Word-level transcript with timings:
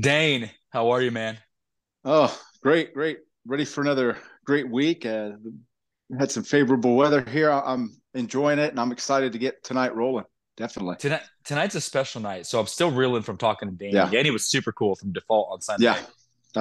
Dane, 0.00 0.50
how 0.70 0.90
are 0.90 1.02
you, 1.02 1.10
man? 1.10 1.36
Oh, 2.06 2.34
great, 2.62 2.94
great. 2.94 3.18
Ready 3.46 3.66
for 3.66 3.82
another 3.82 4.16
great 4.46 4.70
week. 4.70 5.04
Uh, 5.04 5.32
had 6.18 6.30
some 6.30 6.42
favorable 6.42 6.96
weather 6.96 7.22
here. 7.22 7.50
I'm 7.50 8.00
enjoying 8.14 8.58
it, 8.58 8.70
and 8.70 8.80
I'm 8.80 8.92
excited 8.92 9.32
to 9.32 9.38
get 9.38 9.62
tonight 9.62 9.94
rolling. 9.94 10.24
Definitely. 10.56 10.96
Tonight, 10.96 11.22
tonight's 11.44 11.74
a 11.74 11.82
special 11.82 12.22
night, 12.22 12.46
so 12.46 12.60
I'm 12.60 12.66
still 12.66 12.90
reeling 12.90 13.22
from 13.22 13.36
talking 13.36 13.68
to 13.68 13.74
Danny. 13.74 13.92
Yeah. 13.92 14.08
Danny 14.08 14.30
was 14.30 14.46
super 14.46 14.72
cool 14.72 14.94
from 14.94 15.12
default 15.12 15.50
on 15.52 15.60
Sunday. 15.60 15.84
Yeah, 15.84 15.98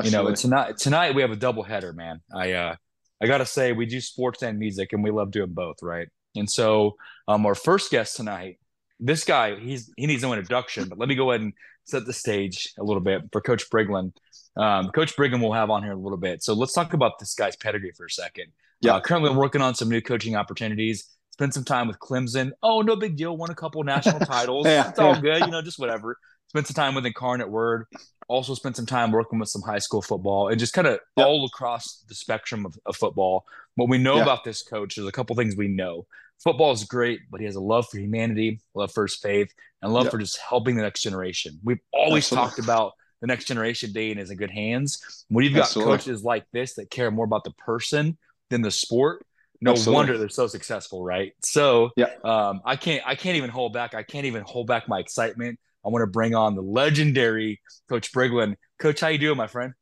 you 0.03 0.11
know, 0.11 0.27
absolutely. 0.27 0.35
tonight 0.35 0.77
tonight 0.77 1.15
we 1.15 1.21
have 1.21 1.31
a 1.31 1.35
double 1.35 1.63
header, 1.63 1.93
man. 1.93 2.21
I 2.33 2.53
uh 2.53 2.75
I 3.21 3.27
gotta 3.27 3.45
say 3.45 3.71
we 3.71 3.85
do 3.85 4.01
sports 4.01 4.41
and 4.43 4.57
music, 4.57 4.93
and 4.93 5.03
we 5.03 5.11
love 5.11 5.31
doing 5.31 5.53
both, 5.53 5.81
right? 5.81 6.07
And 6.35 6.49
so 6.49 6.95
um 7.27 7.45
our 7.45 7.55
first 7.55 7.91
guest 7.91 8.15
tonight, 8.15 8.59
this 8.99 9.23
guy, 9.23 9.59
he's 9.59 9.91
he 9.97 10.07
needs 10.07 10.23
no 10.23 10.33
introduction, 10.33 10.87
but 10.87 10.97
let 10.97 11.09
me 11.09 11.15
go 11.15 11.31
ahead 11.31 11.41
and 11.41 11.53
set 11.85 12.05
the 12.05 12.13
stage 12.13 12.71
a 12.77 12.83
little 12.83 13.01
bit 13.01 13.23
for 13.31 13.41
Coach 13.41 13.69
Briglin. 13.69 14.13
Um, 14.55 14.89
Coach 14.91 15.15
Briglin 15.15 15.41
will 15.41 15.53
have 15.53 15.69
on 15.69 15.83
here 15.83 15.93
a 15.93 15.97
little 15.97 16.17
bit. 16.17 16.43
So 16.43 16.53
let's 16.53 16.73
talk 16.73 16.93
about 16.93 17.19
this 17.19 17.33
guy's 17.33 17.55
pedigree 17.55 17.91
for 17.95 18.05
a 18.05 18.09
second. 18.09 18.47
Yeah. 18.81 18.95
Uh, 18.95 19.01
currently, 19.01 19.31
working 19.31 19.61
on 19.61 19.75
some 19.75 19.89
new 19.89 20.01
coaching 20.01 20.35
opportunities. 20.35 21.07
Spent 21.31 21.53
some 21.53 21.63
time 21.63 21.87
with 21.87 21.99
Clemson. 21.99 22.51
Oh, 22.61 22.81
no 22.81 22.97
big 22.97 23.15
deal. 23.15 23.35
Won 23.37 23.49
a 23.49 23.55
couple 23.55 23.81
national 23.83 24.19
titles. 24.25 24.65
Yeah, 24.65 24.89
it's 24.89 24.99
all 24.99 25.15
yeah. 25.15 25.21
good. 25.21 25.39
You 25.41 25.47
know, 25.47 25.61
just 25.61 25.79
whatever. 25.79 26.17
Spent 26.49 26.65
some 26.67 26.73
time 26.73 26.95
with 26.95 27.05
Incarnate 27.05 27.49
Word. 27.49 27.85
Also 28.27 28.53
spent 28.55 28.75
some 28.75 28.85
time 28.85 29.11
working 29.11 29.39
with 29.39 29.49
some 29.49 29.61
high 29.61 29.79
school 29.79 30.01
football 30.01 30.49
and 30.49 30.59
just 30.59 30.73
kind 30.73 30.87
of 30.87 30.99
Yep. 31.17 31.27
all 31.27 31.45
across 31.45 32.03
the 32.07 32.15
spectrum 32.15 32.65
of, 32.65 32.77
of 32.85 32.95
football. 32.95 33.45
What 33.75 33.89
we 33.89 33.97
know 33.97 34.17
Yeah. 34.17 34.23
about 34.23 34.43
this 34.43 34.63
coach, 34.63 34.95
there's 34.95 35.07
a 35.07 35.11
couple 35.11 35.35
things 35.35 35.55
we 35.55 35.67
know. 35.67 36.05
Football 36.43 36.71
is 36.71 36.83
great, 36.85 37.19
but 37.29 37.39
he 37.39 37.45
has 37.45 37.55
a 37.55 37.59
love 37.61 37.87
for 37.89 37.99
humanity, 37.99 38.61
love 38.73 38.91
for 38.91 39.03
his 39.05 39.15
faith, 39.15 39.51
and 39.81 39.93
love 39.93 40.05
Yep. 40.05 40.11
for 40.11 40.17
just 40.19 40.37
helping 40.39 40.75
the 40.75 40.81
next 40.81 41.01
generation. 41.01 41.59
We've 41.63 41.79
always 41.91 42.25
Absolutely. 42.25 42.47
talked 42.47 42.59
about 42.59 42.93
the 43.21 43.27
next 43.27 43.45
generation 43.45 43.91
being 43.93 44.17
is 44.17 44.31
in 44.31 44.37
good 44.37 44.51
hands. 44.51 45.25
When 45.27 45.43
you've 45.43 45.53
got 45.53 45.63
Absolutely. 45.65 45.97
coaches 45.97 46.23
like 46.23 46.45
this 46.51 46.75
that 46.75 46.89
care 46.89 47.11
more 47.11 47.25
about 47.25 47.43
the 47.43 47.51
person 47.51 48.17
than 48.49 48.61
the 48.61 48.71
sport, 48.71 49.25
no 49.61 49.71
Absolutely. 49.71 49.95
wonder 49.95 50.17
they're 50.17 50.29
so 50.29 50.47
successful, 50.47 51.03
right? 51.03 51.33
So 51.43 51.91
Yeah. 51.97 52.09
um, 52.23 52.61
I 52.63 52.75
can't 52.75 53.03
I 53.05 53.15
can't 53.15 53.35
even 53.37 53.49
hold 53.49 53.73
back. 53.73 53.93
I 53.93 54.03
can't 54.03 54.25
even 54.25 54.43
hold 54.43 54.67
back 54.67 54.87
my 54.87 54.99
excitement. 54.99 55.59
I 55.85 55.89
want 55.89 56.03
to 56.03 56.07
bring 56.07 56.35
on 56.35 56.55
the 56.55 56.61
legendary 56.61 57.61
Coach 57.87 58.11
Briglin. 58.11 58.55
Coach, 58.79 58.99
how 58.99 59.07
you 59.07 59.17
doing, 59.17 59.37
my 59.37 59.47
friend? 59.47 59.73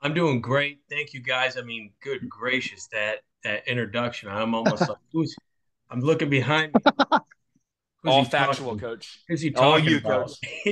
I'm 0.00 0.14
doing 0.14 0.40
great. 0.40 0.80
Thank 0.88 1.12
you 1.12 1.20
guys. 1.20 1.56
I 1.56 1.62
mean, 1.62 1.92
good 2.02 2.28
gracious, 2.28 2.88
that 2.92 3.18
that 3.44 3.66
introduction. 3.68 4.28
I'm 4.28 4.54
almost 4.54 4.88
like 4.88 4.98
who's 5.12 5.34
I'm 5.90 6.00
looking 6.00 6.30
behind 6.30 6.72
me. 6.74 6.80
Who's 8.04 8.12
All 8.12 8.24
factual, 8.24 8.66
talking- 8.76 8.78
Coach. 8.78 9.20
Who's 9.26 9.40
he 9.40 9.52
All 9.56 9.72
talking 9.72 9.86
you, 9.90 9.96
about? 9.98 10.30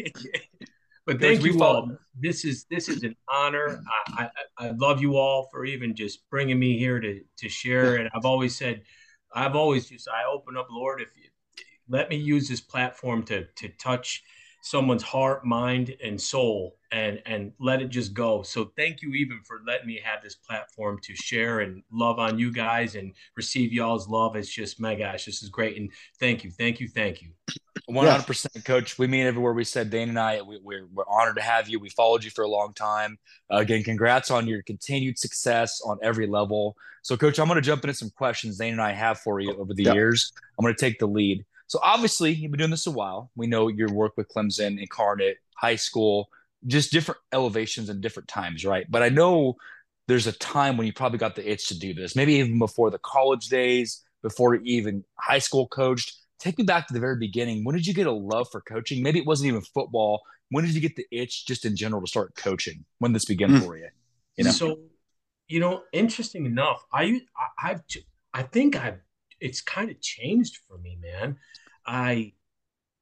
but 1.07 1.15
Coach, 1.15 1.21
thank 1.21 1.43
you 1.43 1.61
all. 1.61 1.91
This 2.17 2.45
is 2.45 2.67
this 2.71 2.89
is 2.89 3.03
an 3.03 3.17
honor. 3.29 3.83
I, 4.17 4.29
I 4.59 4.67
I 4.69 4.71
love 4.71 5.01
you 5.03 5.17
all 5.17 5.49
for 5.51 5.65
even 5.65 5.97
just 5.97 6.21
bringing 6.31 6.57
me 6.57 6.79
here 6.79 7.01
to 7.01 7.21
to 7.39 7.49
share. 7.49 7.97
And 7.97 8.09
I've 8.15 8.25
always 8.25 8.57
said, 8.57 8.83
I've 9.35 9.57
always 9.57 9.89
just 9.89 10.09
I 10.09 10.23
open 10.33 10.57
up, 10.57 10.69
Lord, 10.71 11.01
if 11.01 11.09
you 11.17 11.29
let 11.89 12.09
me 12.11 12.15
use 12.17 12.49
this 12.49 12.61
platform 12.61 13.25
to 13.25 13.45
to 13.57 13.69
touch 13.71 14.23
someone's 14.67 15.03
heart, 15.05 15.47
mind, 15.47 15.95
and 16.03 16.21
soul, 16.21 16.77
and 16.91 17.23
and 17.25 17.53
let 17.61 17.81
it 17.81 17.89
just 17.89 18.13
go. 18.13 18.43
So 18.43 18.73
thank 18.77 19.01
you 19.01 19.13
even 19.13 19.41
for 19.45 19.61
letting 19.65 19.87
me 19.87 20.01
have 20.03 20.23
this 20.25 20.35
platform 20.35 20.99
to 21.05 21.15
share 21.15 21.61
and 21.61 21.85
love 21.93 22.19
on 22.19 22.37
you 22.37 22.51
guys 22.51 22.97
and 22.97 23.13
receive 23.37 23.73
y'all's 23.73 24.09
love. 24.09 24.35
It's 24.35 24.51
just 24.53 24.81
my 24.81 24.97
gosh, 24.97 25.25
this 25.25 25.43
is 25.43 25.51
great. 25.51 25.77
And 25.77 25.91
thank 26.19 26.43
you, 26.43 26.51
thank 26.51 26.81
you, 26.81 26.89
thank 26.89 27.23
you. 27.23 27.29
One 27.87 28.09
hundred 28.09 28.27
percent, 28.27 28.65
Coach. 28.65 28.99
We 28.99 29.07
mean 29.07 29.27
everywhere 29.27 29.53
we 29.53 29.63
said. 29.63 29.91
Dane 29.91 30.09
and 30.09 30.19
I, 30.19 30.43
we, 30.43 30.59
we're 30.61 30.87
we're 30.93 31.09
honored 31.09 31.37
to 31.37 31.43
have 31.43 31.69
you. 31.69 31.79
We 31.79 31.91
followed 31.91 32.25
you 32.25 32.31
for 32.31 32.43
a 32.43 32.49
long 32.49 32.75
time. 32.75 33.17
Uh, 33.53 33.59
again, 33.59 33.85
congrats 33.85 34.33
on 34.33 34.49
your 34.49 34.63
continued 34.63 35.17
success 35.17 35.81
on 35.87 35.97
every 36.03 36.27
level. 36.27 36.75
So, 37.03 37.17
Coach, 37.17 37.39
I'm 37.39 37.47
going 37.47 37.55
to 37.55 37.63
jump 37.63 37.85
into 37.85 37.95
some 37.95 38.11
questions 38.11 38.59
Dane 38.59 38.73
and 38.73 38.83
I 38.83 38.91
have 38.91 39.21
for 39.21 39.39
you 39.39 39.57
over 39.57 39.73
the 39.73 39.85
Yeah. 39.85 39.93
years. 39.93 40.33
I'm 40.59 40.65
going 40.65 40.75
to 40.75 40.81
take 40.81 40.99
the 40.99 41.07
lead. 41.07 41.45
So, 41.67 41.79
obviously, 41.83 42.33
you've 42.33 42.53
been 42.53 42.59
doing 42.59 42.71
this 42.71 42.87
a 42.87 42.91
while. 42.91 43.31
We 43.37 43.47
know 43.47 43.69
your 43.69 43.93
work 43.93 44.17
with 44.17 44.29
Clemson, 44.29 44.81
Incarnate, 44.81 45.39
high 45.55 45.77
school, 45.77 46.29
just 46.67 46.93
different 46.93 47.21
elevations 47.33 47.89
and 47.89 48.01
different 48.01 48.29
times, 48.29 48.65
right? 48.65 48.87
But 48.89 49.03
I 49.03 49.09
know 49.09 49.57
there's 50.09 50.27
a 50.27 50.33
time 50.33 50.77
when 50.77 50.87
you 50.87 50.93
probably 50.93 51.19
got 51.19 51.35
the 51.35 51.49
itch 51.51 51.69
to 51.69 51.79
do 51.79 51.93
this. 51.95 52.15
Maybe 52.15 52.35
even 52.35 52.59
before 52.59 52.91
the 52.91 52.99
college 52.99 53.49
days, 53.49 54.05
before 54.23 54.55
you 54.55 54.61
even 54.65 55.05
high 55.19 55.39
school 55.39 55.67
coached. 55.69 56.15
Take 56.39 56.59
me 56.59 56.65
back 56.65 56.87
to 56.87 56.95
the 56.95 57.01
very 57.01 57.17
beginning. 57.17 57.65
When 57.65 57.75
did 57.75 57.87
you 57.87 57.95
get 57.95 58.07
a 58.07 58.13
love 58.13 58.49
for 58.53 58.61
coaching? 58.61 59.03
Maybe 59.03 59.19
it 59.19 59.27
wasn't 59.27 59.49
even 59.49 59.63
football. 59.63 60.23
When 60.51 60.65
did 60.65 60.75
you 60.75 60.81
get 60.81 60.95
the 60.95 61.07
itch 61.11 61.47
just 61.47 61.65
in 61.65 61.75
general 61.77 62.03
to 62.03 62.07
start 62.07 62.35
coaching? 62.37 62.85
When 62.99 63.13
did 63.13 63.17
this 63.17 63.25
begin 63.25 63.51
Hmm. 63.51 63.61
for 63.61 63.77
you? 63.77 63.89
You 64.37 64.45
know? 64.45 64.51
So, 64.51 64.79
you 65.49 65.61
know, 65.61 65.83
interesting 65.93 66.45
enough, 66.47 66.85
I 66.93 67.23
I- 67.37 67.71
I've 67.71 67.83
I 68.35 68.43
think 68.43 68.77
I've 68.77 69.01
it's 69.41 69.61
kind 69.61 69.91
of 69.91 70.01
changed 70.01 70.59
for 70.69 70.79
me, 70.79 70.99
man. 71.01 71.37
I 71.87 72.33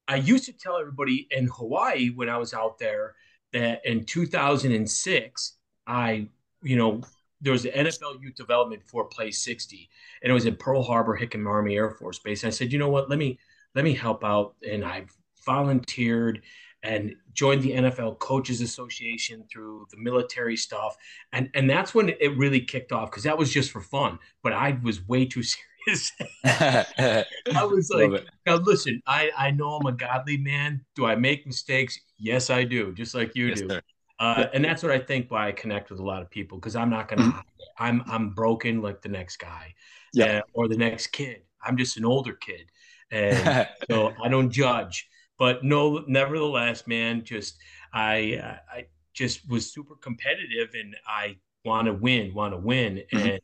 I 0.07 0.17
used 0.17 0.45
to 0.47 0.53
tell 0.53 0.77
everybody 0.79 1.27
in 1.31 1.47
Hawaii 1.47 2.11
when 2.11 2.29
I 2.29 2.37
was 2.39 2.53
out 2.53 2.79
there 2.79 3.15
that 3.53 3.85
in 3.87 4.05
2006, 4.05 5.57
I 5.87 6.29
you 6.63 6.77
know 6.77 7.03
there 7.41 7.53
was 7.53 7.63
the 7.63 7.71
NFL 7.71 8.23
Youth 8.23 8.35
Development 8.35 8.83
for 8.87 9.05
Play 9.05 9.31
60, 9.31 9.89
and 10.23 10.31
it 10.31 10.35
was 10.35 10.47
in 10.47 10.57
Pearl 10.57 10.83
Harbor 10.83 11.19
Hickam 11.19 11.47
Army 11.47 11.77
Air 11.77 11.91
Force 11.91 12.19
Base. 12.19 12.43
And 12.43 12.49
I 12.49 12.55
said, 12.55 12.73
you 12.73 12.79
know 12.79 12.89
what, 12.89 13.11
let 13.11 13.19
me 13.19 13.39
let 13.75 13.85
me 13.85 13.95
help 13.95 14.25
out, 14.25 14.55
and 14.69 14.85
I 14.85 15.07
volunteered 15.45 16.43
and 16.85 17.15
joined 17.33 17.63
the 17.63 17.73
NFL 17.73 18.19
Coaches 18.19 18.61
Association 18.61 19.45
through 19.51 19.87
the 19.91 19.97
military 19.97 20.57
stuff. 20.57 20.97
And 21.33 21.51
and 21.55 21.69
that's 21.69 21.95
when 21.95 22.11
it 22.11 22.37
really 22.37 22.61
kicked 22.61 22.93
off 22.93 23.11
because 23.11 23.25
that 23.25 23.39
was 23.39 23.53
just 23.53 23.71
for 23.71 23.81
fun. 23.81 24.19
But 24.43 24.53
I 24.53 24.79
was 24.83 25.07
way 25.09 25.25
too 25.25 25.43
serious. 25.43 25.65
I 27.55 27.65
was 27.65 27.91
like, 27.95 28.15
now 28.47 28.57
listen, 28.57 29.01
I, 29.07 29.31
I 29.37 29.51
know 29.51 29.71
I'm 29.75 29.87
a 29.87 29.93
godly 29.93 30.37
man. 30.37 30.85
Do 30.97 31.07
I 31.07 31.15
make 31.15 31.47
mistakes? 31.47 31.99
Yes, 32.19 32.51
I 32.51 32.65
do, 32.65 32.93
just 32.95 33.15
like 33.15 33.37
you 33.37 33.51
Yes, 33.51 33.53
do. 33.53 33.79
Uh, 34.19 34.47
and 34.53 34.65
that's 34.65 34.83
what 34.83 34.93
I 34.93 34.99
think 34.99 35.31
why 35.31 35.49
I 35.49 35.53
connect 35.53 35.91
with 35.91 36.01
a 36.01 36.05
lot 36.05 36.23
of 36.23 36.31
people 36.31 36.59
because 36.59 36.77
I'm 36.77 36.91
not 36.91 37.09
gonna 37.09 37.23
Mhm. 37.23 37.41
it. 37.59 37.69
I'm 37.79 38.03
I'm 38.07 38.31
broken 38.31 38.81
like 38.83 39.03
the 39.03 39.09
next 39.09 39.39
guy, 39.39 39.75
Yeah. 40.13 40.27
uh, 40.27 40.41
or 40.53 40.69
the 40.69 40.77
next 40.77 41.09
kid. 41.09 41.43
I'm 41.65 41.77
just 41.77 41.97
an 41.97 42.05
older 42.05 42.35
kid, 42.35 42.67
and 43.11 43.53
so 43.91 44.17
I 44.23 44.29
don't 44.29 44.51
judge. 44.51 45.09
But 45.39 45.65
no, 45.65 46.05
nevertheless, 46.07 46.87
man, 46.87 47.25
just 47.25 47.57
I 47.93 48.37
uh, 48.43 48.57
I 48.73 48.87
just 49.15 49.49
was 49.51 49.73
super 49.73 49.97
competitive, 49.97 50.71
and 50.75 50.95
I 51.07 51.37
want 51.65 51.87
to 51.89 51.93
win, 51.95 52.35
want 52.35 52.55
to 52.55 52.59
win, 52.59 53.03
Mhm. 53.13 53.31
and 53.31 53.41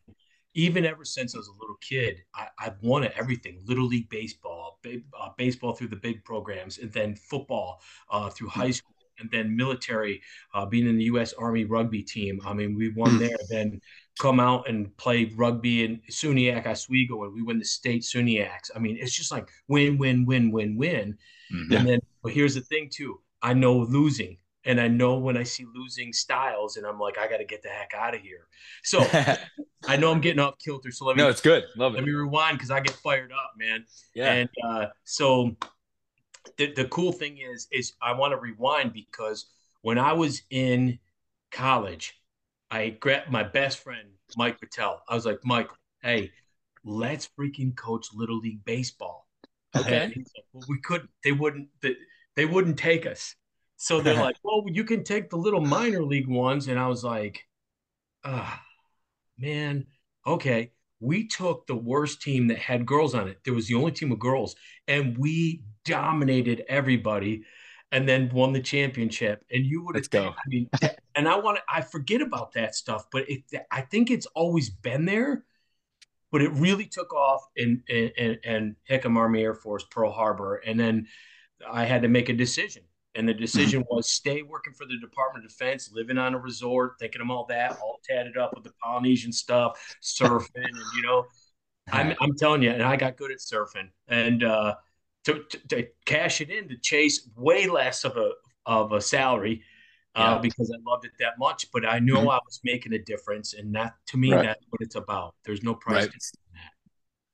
even 0.55 0.85
ever 0.85 1.05
since 1.05 1.35
I 1.35 1.39
was 1.39 1.49
a 1.49 1.53
little 1.61 1.77
kid, 1.81 2.19
I, 2.35 2.49
I've 2.59 2.77
won 2.83 3.09
everything: 3.17 3.61
little 3.67 3.87
league 3.87 4.09
baseball, 4.09 4.79
ba- 4.83 5.01
uh, 5.19 5.31
baseball 5.37 5.75
through 5.75 5.89
the 5.89 5.97
big 5.97 6.25
programs, 6.25 6.79
and 6.79 6.93
then 6.93 7.15
football 7.15 7.81
uh, 8.11 8.31
through 8.31 8.49
high 8.49 8.71
school, 8.71 8.95
and 9.19 9.31
then 9.31 9.55
military, 9.57 10.23
uh, 10.55 10.67
being 10.67 10.89
in 10.89 10.97
the 10.97 11.05
U.S. 11.05 11.33
Army 11.35 11.65
rugby 11.65 12.03
team. 12.03 12.41
I 12.45 12.53
mean, 12.55 12.75
we 12.75 12.89
won 12.91 13.13
Mm. 13.13 13.19
there. 13.21 13.37
Then 13.49 13.81
come 14.19 14.41
out 14.41 14.69
and 14.69 14.95
play 14.97 15.27
rugby 15.37 15.85
in 15.85 16.01
SUNYAC 16.11 16.67
Oswego, 16.67 17.25
and 17.25 17.33
we 17.35 17.43
win 17.43 17.59
the 17.59 17.65
state 17.65 18.03
SUNYACs. 18.03 18.71
I 18.75 18.79
mean, 18.79 18.97
it's 19.01 19.17
just 19.17 19.31
like 19.31 19.49
win, 19.69 19.99
win, 19.99 20.27
win, 20.27 20.51
win, 20.51 20.77
win. 20.77 21.17
Mhm. 21.53 21.77
And 21.79 21.89
then, 21.89 22.01
but 22.23 22.33
here's 22.33 22.55
the 22.55 22.61
thing 22.63 22.89
too: 22.93 23.21
I 23.43 23.55
know 23.55 23.79
losing. 23.79 24.37
And 24.65 24.79
I 24.81 24.89
know 24.89 25.19
when 25.19 25.37
I 25.39 25.43
see 25.43 25.65
losing 25.75 26.13
styles, 26.13 26.77
and 26.77 26.87
I'm 26.87 26.99
like, 26.99 27.17
I 27.19 27.29
got 27.29 27.39
to 27.39 27.47
get 27.47 27.63
the 27.63 27.71
heck 27.71 27.93
out 27.97 28.15
of 28.15 28.21
here. 28.21 28.47
So 28.85 29.01
I 29.89 29.97
know 29.97 30.13
I'm 30.13 30.21
getting 30.21 30.41
off 30.41 30.55
kilter. 30.63 30.91
So 30.91 31.07
let 31.07 31.17
me 31.17 31.23
no, 31.23 31.31
it's 31.31 31.41
good. 31.41 31.65
Love 31.77 31.95
let 31.95 32.03
it. 32.03 32.07
me 32.07 32.13
rewind 32.13 32.59
because 32.59 32.71
I 32.71 32.81
get 32.81 32.95
fired 32.95 33.33
up, 33.33 33.53
man. 33.59 33.85
Yeah. 34.15 34.33
And 34.33 34.49
uh, 34.63 34.87
so 35.05 35.57
the, 36.59 36.73
the 36.73 36.85
cool 36.87 37.13
thing 37.13 37.39
is, 37.39 37.69
is 37.73 37.95
I 38.03 38.13
want 38.13 38.33
to 38.33 38.37
rewind 38.37 38.93
because 38.93 39.47
when 39.83 39.99
I 39.99 40.13
was 40.13 40.43
in 40.51 40.99
college, 41.51 42.21
I 42.71 42.91
grabbed 42.91 43.31
my 43.31 43.43
best 43.43 43.79
friend, 43.79 44.09
Mike 44.37 44.61
Patel. 44.61 45.03
I 45.09 45.15
was 45.15 45.27
like, 45.27 45.41
Mike, 45.45 45.71
hey, 46.03 46.31
let's 46.85 47.29
freaking 47.39 47.77
coach 47.77 48.09
Little 48.15 48.39
League 48.39 48.65
Baseball. 48.65 49.27
Okay. 49.77 50.13
Like, 50.15 50.27
well, 50.53 50.65
we 50.69 50.81
couldn't. 50.81 51.11
They 51.25 51.33
wouldn't. 51.33 51.69
They, 51.81 51.97
they 52.37 52.45
wouldn't 52.45 52.79
take 52.79 53.07
us. 53.07 53.35
So 53.83 54.01
they're 54.03 54.15
like, 54.15 54.37
well, 54.45 54.65
you 54.69 54.85
can 54.85 55.05
take 55.05 55.31
the 55.31 55.39
little 55.39 55.61
minor 55.63 56.05
league 56.05 56.29
ones. 56.29 56.69
And 56.69 56.79
I 56.79 56.87
was 56.89 57.03
like, 57.05 57.47
ah, 58.25 58.63
man, 59.39 59.87
okay. 60.27 60.73
We 61.01 61.29
took 61.29 61.67
the 61.67 61.77
worst 61.77 62.23
team 62.23 62.49
that 62.49 62.59
had 62.59 62.87
girls 62.87 63.15
on 63.15 63.29
it. 63.29 63.39
There 63.45 63.55
was 63.55 63.69
the 63.69 63.75
only 63.77 63.93
team 63.93 64.13
of 64.13 64.19
girls, 64.19 64.55
and 64.87 65.17
we 65.19 65.65
dominated 65.85 66.65
everybody. 66.69 67.45
and 67.93 68.09
then 68.09 68.31
won 68.33 68.53
the 68.55 68.61
championship. 68.63 69.45
And 69.51 69.67
you 69.67 69.85
would 69.85 70.11
go. 70.11 70.31
I 70.31 70.43
mean, 70.49 70.71
and 71.15 71.29
I 71.29 71.37
want 71.39 71.59
to, 71.59 71.63
I 71.69 71.83
forget 71.83 72.23
about 72.23 72.53
that 72.55 72.75
stuff, 72.75 73.07
but 73.13 73.29
it, 73.31 73.45
I 73.71 73.83
think 73.83 74.11
it's 74.11 74.27
always 74.29 74.71
been 74.71 75.07
there, 75.07 75.45
but 76.33 76.43
it 76.43 76.53
really 76.53 76.87
took 76.87 77.13
off 77.15 77.43
in, 77.57 77.83
in, 77.89 78.11
in, 78.19 78.39
in 78.45 78.77
Hickam 78.91 79.17
Army 79.17 79.43
Air 79.43 79.55
Force, 79.55 79.85
Pearl 79.91 80.13
Harbor. 80.13 80.57
And 80.57 80.79
then 80.81 81.09
I 81.71 81.85
had 81.85 82.03
to 82.03 82.09
make 82.09 82.29
a 82.29 82.35
decision. 82.35 82.83
And 83.17 83.29
the 83.29 83.35
decision 83.35 83.85
was 83.91 84.09
stay 84.09 84.43
working 84.43 84.73
for 84.73 84.87
the 84.87 84.97
Department 85.01 85.45
of 85.45 85.51
Defense, 85.51 85.91
living 85.93 86.17
on 86.17 86.35
a 86.35 86.39
resort, 86.39 86.93
thinking 87.01 87.21
of 87.21 87.29
all 87.29 87.45
that, 87.49 87.77
all 87.83 87.99
tatted 88.09 88.37
up 88.37 88.53
with 88.55 88.63
the 88.63 88.73
Polynesian 88.83 89.33
stuff, 89.33 89.97
surfing, 90.01 90.49
and 90.55 90.77
you 90.95 91.03
know, 91.03 91.27
I'm, 91.91 92.15
I'm 92.21 92.37
telling 92.37 92.63
you, 92.63 92.71
and 92.71 92.83
I 92.83 92.97
got 92.97 93.17
good 93.17 93.33
at 93.33 93.39
surfing, 93.39 93.89
and 94.07 94.45
uh, 94.45 94.77
to, 95.25 95.43
to, 95.51 95.59
to, 95.69 95.87
cash 96.05 96.41
it 96.41 96.51
in 96.51 96.69
to 96.69 96.77
chase 96.77 97.29
way 97.37 97.67
less 97.67 98.05
of 98.05 98.17
a 98.17 98.31
of 98.67 98.93
a 98.93 99.01
salary 99.01 99.63
uh, 100.15 100.35
yeah. 100.35 100.39
because 100.39 100.71
I 100.71 100.79
loved 100.89 101.05
it 101.05 101.13
that 101.19 101.39
much. 101.39 101.67
But 101.73 101.87
I 101.87 101.99
knew 101.99 102.15
mm-hmm. 102.15 102.29
I 102.29 102.39
was 102.45 102.61
making 102.65 102.93
a 102.93 102.99
difference, 102.99 103.55
and 103.55 103.75
that 103.75 103.95
to 104.09 104.17
me, 104.17 104.33
right. 104.33 104.45
that's 104.45 104.65
what 104.71 104.81
it's 104.81 104.95
about. 104.95 105.35
There's 105.45 105.63
no 105.63 105.75
price 105.75 106.05
right. 106.05 106.13
that. 106.13 106.21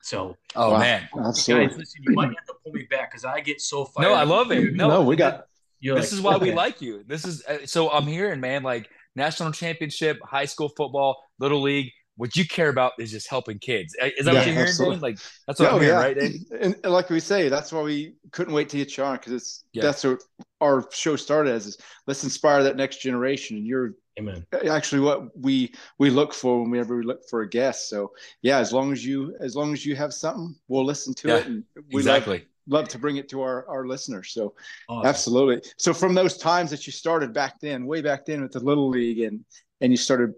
So, 0.02 0.36
oh 0.54 0.72
wow. 0.72 0.78
man, 0.78 1.08
guys, 1.12 1.48
listen, 1.48 2.02
you 2.02 2.14
might 2.14 2.28
have 2.28 2.46
to 2.46 2.54
pull 2.62 2.72
me 2.72 2.86
back 2.88 3.10
because 3.10 3.24
I 3.24 3.40
get 3.40 3.60
so 3.60 3.84
fired. 3.84 4.08
No, 4.08 4.14
I 4.14 4.22
love 4.22 4.52
it. 4.52 4.74
No, 4.74 4.88
no 4.88 5.02
we 5.02 5.16
got. 5.16 5.46
This 5.94 6.12
like, 6.12 6.18
is 6.18 6.20
why 6.20 6.36
we 6.36 6.52
like 6.64 6.80
you. 6.80 7.04
This 7.06 7.24
is 7.24 7.44
uh, 7.46 7.58
so 7.64 7.90
I'm 7.90 8.06
hearing, 8.06 8.40
man. 8.40 8.62
Like 8.62 8.88
national 9.14 9.52
championship, 9.52 10.18
high 10.24 10.44
school 10.44 10.68
football, 10.68 11.22
little 11.38 11.62
league 11.62 11.92
what 12.16 12.34
you 12.34 12.46
care 12.46 12.70
about 12.70 12.92
is 12.98 13.10
just 13.10 13.28
helping 13.28 13.58
kids. 13.58 13.94
Is 14.02 14.24
that 14.24 14.32
yeah, 14.32 14.38
what 14.38 14.46
you're 14.46 14.56
hearing, 14.56 14.72
Dane? 14.78 15.00
Like 15.00 15.18
that's 15.46 15.60
what 15.60 15.72
I'm 15.72 15.80
hearing, 15.80 15.98
yeah. 15.98 16.02
right? 16.02 16.18
Dane? 16.18 16.44
And, 16.60 16.74
and, 16.82 16.92
like 16.92 17.10
we 17.10 17.20
say, 17.20 17.48
that's 17.48 17.72
why 17.72 17.82
we 17.82 18.14
couldn't 18.32 18.54
wait 18.54 18.68
to 18.70 18.78
get 18.78 18.96
you 18.96 19.04
on 19.04 19.16
because 19.16 19.32
it's 19.32 19.64
yeah. 19.72 19.82
that's 19.82 20.02
what 20.02 20.22
our 20.60 20.88
show 20.92 21.16
started 21.16 21.52
as 21.52 21.66
is 21.66 21.78
let's 22.06 22.24
inspire 22.24 22.62
that 22.62 22.76
next 22.76 23.02
generation. 23.02 23.56
And 23.58 23.66
you're 23.66 23.94
Amen. 24.18 24.46
Actually, 24.70 25.02
what 25.02 25.38
we 25.38 25.74
we 25.98 26.08
look 26.08 26.32
for 26.32 26.62
whenever 26.66 26.96
we 26.96 27.04
look 27.04 27.28
for 27.28 27.42
a 27.42 27.48
guest. 27.48 27.90
So 27.90 28.12
yeah, 28.40 28.58
as 28.58 28.72
long 28.72 28.90
as 28.92 29.04
you 29.04 29.36
as 29.40 29.54
long 29.54 29.74
as 29.74 29.84
you 29.84 29.94
have 29.94 30.14
something, 30.14 30.56
we'll 30.68 30.86
listen 30.86 31.12
to 31.14 31.28
yeah, 31.28 31.36
it. 31.36 31.46
And 31.46 31.64
we 31.92 32.00
exactly. 32.00 32.38
Love, 32.38 32.46
love 32.68 32.88
to 32.88 32.98
bring 32.98 33.16
it 33.16 33.28
to 33.30 33.42
our 33.42 33.68
our 33.68 33.86
listeners. 33.86 34.32
So 34.32 34.54
awesome. 34.88 35.08
absolutely. 35.08 35.70
So 35.78 35.92
from 35.92 36.14
those 36.14 36.36
times 36.38 36.70
that 36.70 36.86
you 36.86 36.92
started 36.92 37.32
back 37.32 37.60
then, 37.60 37.86
way 37.86 38.02
back 38.02 38.26
then 38.26 38.42
with 38.42 38.52
the 38.52 38.60
little 38.60 38.88
league, 38.88 39.20
and 39.20 39.44
and 39.80 39.92
you 39.92 39.96
started 39.96 40.34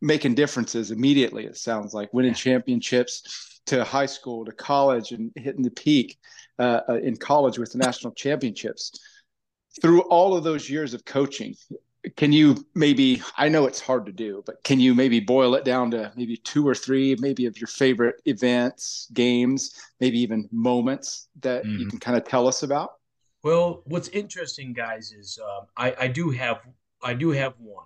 making 0.00 0.34
differences 0.34 0.90
immediately. 0.90 1.44
It 1.44 1.56
sounds 1.56 1.94
like 1.94 2.12
winning 2.12 2.34
championships 2.34 3.60
to 3.66 3.84
high 3.84 4.06
school 4.06 4.44
to 4.44 4.52
college 4.52 5.12
and 5.12 5.30
hitting 5.36 5.62
the 5.62 5.70
peak 5.70 6.18
uh, 6.58 6.80
uh, 6.88 6.94
in 6.94 7.16
college 7.16 7.58
with 7.58 7.72
the 7.72 7.78
national 7.78 8.12
championships. 8.14 8.98
Through 9.82 10.02
all 10.02 10.36
of 10.36 10.42
those 10.42 10.68
years 10.68 10.94
of 10.94 11.04
coaching, 11.04 11.54
can 12.16 12.32
you 12.32 12.66
maybe? 12.74 13.22
I 13.36 13.48
know 13.48 13.66
it's 13.66 13.80
hard 13.80 14.06
to 14.06 14.12
do, 14.12 14.42
but 14.46 14.62
can 14.64 14.80
you 14.80 14.94
maybe 14.94 15.20
boil 15.20 15.54
it 15.54 15.64
down 15.64 15.90
to 15.92 16.12
maybe 16.16 16.36
two 16.36 16.66
or 16.66 16.74
three, 16.74 17.16
maybe 17.18 17.46
of 17.46 17.58
your 17.58 17.68
favorite 17.68 18.16
events, 18.24 19.08
games, 19.12 19.74
maybe 20.00 20.18
even 20.20 20.48
moments 20.52 21.28
that 21.40 21.64
mm-hmm. 21.64 21.78
you 21.78 21.86
can 21.86 21.98
kind 21.98 22.16
of 22.16 22.24
tell 22.24 22.46
us 22.48 22.62
about? 22.62 22.92
Well, 23.42 23.82
what's 23.86 24.08
interesting, 24.08 24.72
guys, 24.72 25.12
is 25.12 25.38
um, 25.42 25.66
I, 25.76 25.94
I 26.00 26.06
do 26.08 26.30
have 26.30 26.60
I 27.02 27.14
do 27.14 27.30
have 27.30 27.54
one. 27.58 27.84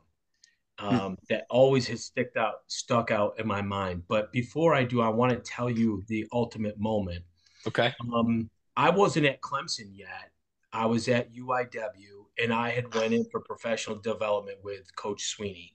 Hmm. 0.79 0.95
um, 0.95 1.19
that 1.29 1.47
always 1.51 1.87
has 1.89 2.05
stuck 2.05 2.37
out 2.37 2.55
stuck 2.67 3.11
out 3.11 3.39
in 3.39 3.47
my 3.47 3.63
mind. 3.63 4.03
But 4.09 4.33
before 4.33 4.75
I 4.75 4.85
do, 4.85 5.01
I 5.01 5.09
want 5.09 5.33
to 5.33 5.39
tell 5.39 5.71
you 5.71 6.03
the 6.09 6.27
ultimate 6.33 6.79
moment. 6.79 7.25
Okay. 7.67 7.93
Um, 8.13 8.51
I 8.77 8.91
wasn't 8.91 9.27
at 9.27 9.41
Clemson 9.41 9.91
yet. 9.93 10.31
I 10.73 10.87
was 10.87 11.09
at 11.09 11.33
UIW, 11.33 12.22
and 12.43 12.53
I 12.53 12.71
had 12.71 12.95
went 12.95 13.15
in 13.15 13.25
for 13.31 13.41
professional 13.41 13.97
development 13.97 14.59
with 14.63 14.95
Coach 14.97 15.37
Swinney. 15.37 15.73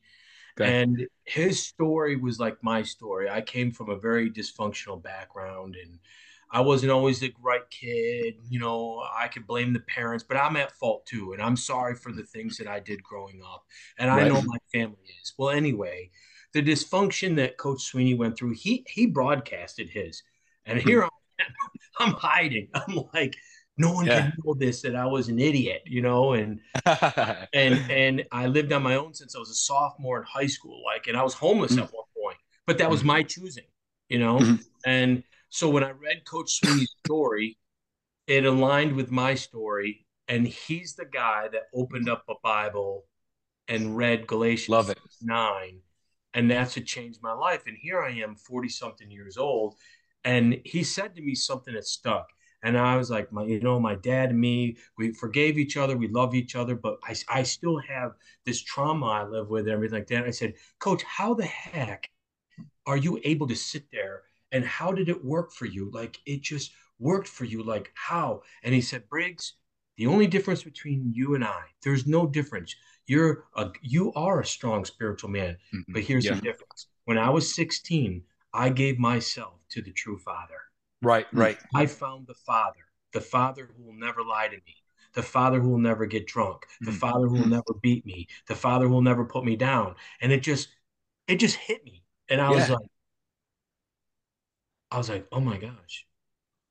Okay. 0.60 0.82
And 0.82 1.08
his 1.26 1.64
story 1.64 2.16
was 2.16 2.40
like 2.40 2.58
my 2.64 2.82
story. 2.82 3.30
I 3.30 3.42
came 3.42 3.72
from 3.72 3.90
a 3.90 3.96
very 3.96 4.30
dysfunctional 4.30 5.02
background, 5.02 5.76
and 5.82 6.00
I 6.52 6.62
wasn't 6.62 6.92
always 6.92 7.20
the 7.20 7.34
right 7.42 7.70
kid. 7.70 8.36
You 8.50 8.60
know, 8.60 9.04
I 9.16 9.28
could 9.28 9.46
blame 9.46 9.72
the 9.72 9.82
parents, 9.82 10.26
but 10.28 10.38
I'm 10.38 10.56
at 10.56 10.72
fault 10.74 11.06
too. 11.06 11.34
And 11.34 11.42
I'm 11.42 11.56
sorry 11.56 11.96
for 11.96 12.12
the 12.12 12.24
things 12.24 12.58
that 12.58 12.68
I 12.68 12.80
did 12.80 13.04
growing 13.04 13.42
up. 13.44 13.66
And 14.00 14.10
right. 14.10 14.26
I 14.26 14.28
know 14.28 14.42
my 14.42 14.58
family 14.74 14.98
is. 15.22 15.34
Well, 15.38 15.52
anyway, 15.52 16.10
the 16.54 16.64
dysfunction 16.64 17.36
that 17.36 17.58
Coach 17.58 17.92
Swinney 17.92 18.18
went 18.18 18.36
through, 18.38 18.56
he 18.56 18.84
he 18.90 19.06
broadcasted 19.06 19.90
his. 19.90 20.24
And 20.66 20.82
hmm. 20.82 20.88
here 20.88 21.04
I'm, 21.04 21.10
I'm 22.00 22.14
hiding. 22.14 22.70
I'm 22.74 23.00
like, 23.14 23.36
no 23.78 23.92
one 23.92 24.06
yeah. 24.06 24.22
can 24.22 24.34
know 24.44 24.54
this 24.54 24.82
that 24.82 24.96
I 24.96 25.06
was 25.06 25.30
an 25.30 25.40
idiot, 25.40 25.84
you 25.86 26.02
know, 26.02 26.34
and 26.34 26.60
and 27.54 27.92
and 27.92 28.26
I 28.32 28.48
lived 28.48 28.74
on 28.74 28.84
my 28.84 28.96
own 28.96 29.14
since 29.14 29.36
I 29.36 29.40
was 29.40 29.50
a 29.50 29.56
sophomore 29.56 30.20
in 30.20 30.26
high 30.26 30.48
school, 30.48 30.82
like, 30.84 31.08
and 31.08 31.18
I 31.18 31.24
was 31.24 31.34
homeless 31.34 31.74
mm-hmm. 31.74 31.84
at 31.84 31.94
one 31.94 32.06
point, 32.22 32.38
but 32.66 32.78
that 32.80 32.90
was 32.90 33.02
mm. 33.02 33.06
my 33.06 33.24
choosing, 33.24 33.66
you 34.10 34.20
know, 34.20 34.40
mm-hmm. 34.40 34.56
and 34.86 35.24
so 35.50 35.70
when 35.70 35.84
I 35.84 35.92
read 35.92 36.26
Coach 36.26 36.60
Swinney's 36.60 36.94
story, 37.06 37.58
it 38.28 38.46
aligned 38.46 38.96
with 38.96 39.12
my 39.12 39.36
story. 39.36 40.06
And 40.28 40.46
he's 40.46 40.96
the 40.96 41.06
guy 41.06 41.48
that 41.54 41.64
opened 41.74 42.10
up 42.10 42.26
a 42.30 42.34
Bible 42.44 43.06
and 43.68 43.96
read 43.96 44.28
Galatians 44.28 44.70
Love 44.70 44.90
it. 44.90 45.00
9. 45.22 45.80
And 46.34 46.52
that's 46.52 46.76
what 46.76 46.86
changed 46.86 47.24
my 47.24 47.32
life. 47.32 47.64
And 47.66 47.78
here 47.78 48.02
I 48.04 48.12
am, 48.12 48.36
40 48.36 48.70
something 48.70 49.10
years 49.10 49.38
old. 49.38 49.76
And 50.26 50.60
he 50.66 50.84
said 50.84 51.16
to 51.16 51.22
me 51.22 51.34
something 51.34 51.74
that 51.74 51.86
stuck. 51.86 52.28
And 52.68 52.78
I 52.78 52.98
was 52.98 53.10
like, 53.10 53.32
my, 53.32 53.46
you 53.46 53.62
know, 53.62 53.80
my 53.80 53.96
dad 53.96 54.32
and 54.32 54.40
me, 54.42 54.76
we 54.98 55.14
forgave 55.14 55.58
each 55.58 55.78
other, 55.78 55.96
we 55.96 56.10
love 56.10 56.36
each 56.36 56.54
other, 56.54 56.76
but 56.76 56.98
I, 57.02 57.16
I 57.30 57.44
still 57.44 57.78
have 57.78 58.12
this 58.46 58.62
trauma 58.62 59.06
I 59.06 59.24
live 59.24 59.48
with 59.48 59.68
and 59.68 59.74
everything 59.74 60.00
like 60.00 60.08
that. 60.08 60.26
I 60.26 60.32
said, 60.32 60.56
Coach, 60.78 61.02
how 61.04 61.34
the 61.34 61.46
heck 61.46 62.10
are 62.86 62.98
you 62.98 63.22
able 63.24 63.48
to 63.48 63.56
sit 63.56 63.90
there 63.90 64.24
and 64.52 64.66
how 64.66 64.92
did 64.92 65.08
it 65.08 65.24
work 65.24 65.54
for 65.54 65.66
you? 65.66 65.90
Like 65.94 66.20
it 66.26 66.42
just 66.42 66.74
worked 67.00 67.30
for 67.30 67.46
you. 67.46 67.64
Like 67.64 67.90
how? 67.96 68.42
And 68.64 68.76
he 68.76 68.82
said, 68.82 69.08
Briggs, 69.08 69.54
the 69.96 70.08
only 70.08 70.28
difference 70.28 70.64
between 70.64 71.14
you 71.16 71.36
and 71.36 71.46
I, 71.46 71.62
there's 71.84 72.06
no 72.06 72.28
difference. 72.28 72.76
You're 73.06 73.46
a 73.56 73.72
you 73.82 74.12
are 74.12 74.42
a 74.42 74.46
strong 74.46 74.84
spiritual 74.84 75.30
man. 75.30 75.56
Mm-hmm. 75.74 75.94
But 75.94 76.04
here's 76.04 76.26
yeah. 76.26 76.34
the 76.34 76.42
difference. 76.42 76.88
When 77.06 77.18
I 77.18 77.30
was 77.30 77.56
16, 77.56 78.24
I 78.54 78.68
gave 78.68 79.00
myself 79.00 79.54
to 79.70 79.82
the 79.82 79.94
true 79.94 80.18
Father. 80.18 80.67
Right, 81.02 81.28
right. 81.32 81.58
I 81.76 81.86
found 81.86 82.28
the 82.28 82.34
Father, 82.34 82.80
the 83.14 83.22
Father 83.22 83.70
who 83.76 83.84
will 83.84 83.94
never 83.94 84.24
lie 84.24 84.48
to 84.48 84.56
me, 84.56 84.76
the 85.14 85.24
Father 85.24 85.60
who 85.60 85.70
will 85.70 85.78
never 85.78 86.06
get 86.06 86.28
drunk, 86.28 86.66
the 86.82 86.92
mm-hmm. 86.92 87.00
Father 87.00 87.28
who 87.28 87.36
will 87.36 87.48
never 87.48 87.74
beat 87.82 88.06
me, 88.06 88.28
the 88.48 88.56
Father 88.56 88.88
who 88.88 88.94
will 88.94 89.02
never 89.02 89.26
put 89.26 89.46
me 89.46 89.56
down. 89.56 89.96
And 90.22 90.32
it 90.32 90.42
just, 90.42 90.70
it 91.28 91.36
just 91.38 91.56
hit 91.56 91.84
me. 91.86 92.04
And 92.30 92.42
I 92.42 92.52
yeah. 92.52 92.56
was 92.56 92.70
like, 92.70 92.90
I 94.92 94.98
was 94.98 95.10
like, 95.10 95.28
oh 95.32 95.40
my 95.40 95.58
gosh. 95.58 96.06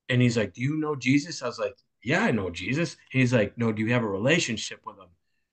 And 0.09 0.21
he's 0.21 0.37
like, 0.37 0.53
do 0.53 0.61
you 0.61 0.77
know 0.77 0.95
Jesus? 0.95 1.41
I 1.41 1.47
was 1.47 1.59
like, 1.59 1.75
yeah, 2.03 2.23
I 2.23 2.31
know 2.31 2.49
Jesus. 2.49 2.97
He's 3.11 3.33
like, 3.33 3.57
no, 3.57 3.71
do 3.71 3.81
you 3.81 3.93
have 3.93 4.03
a 4.03 4.07
relationship 4.07 4.81
with 4.85 4.97
him? 4.97 5.09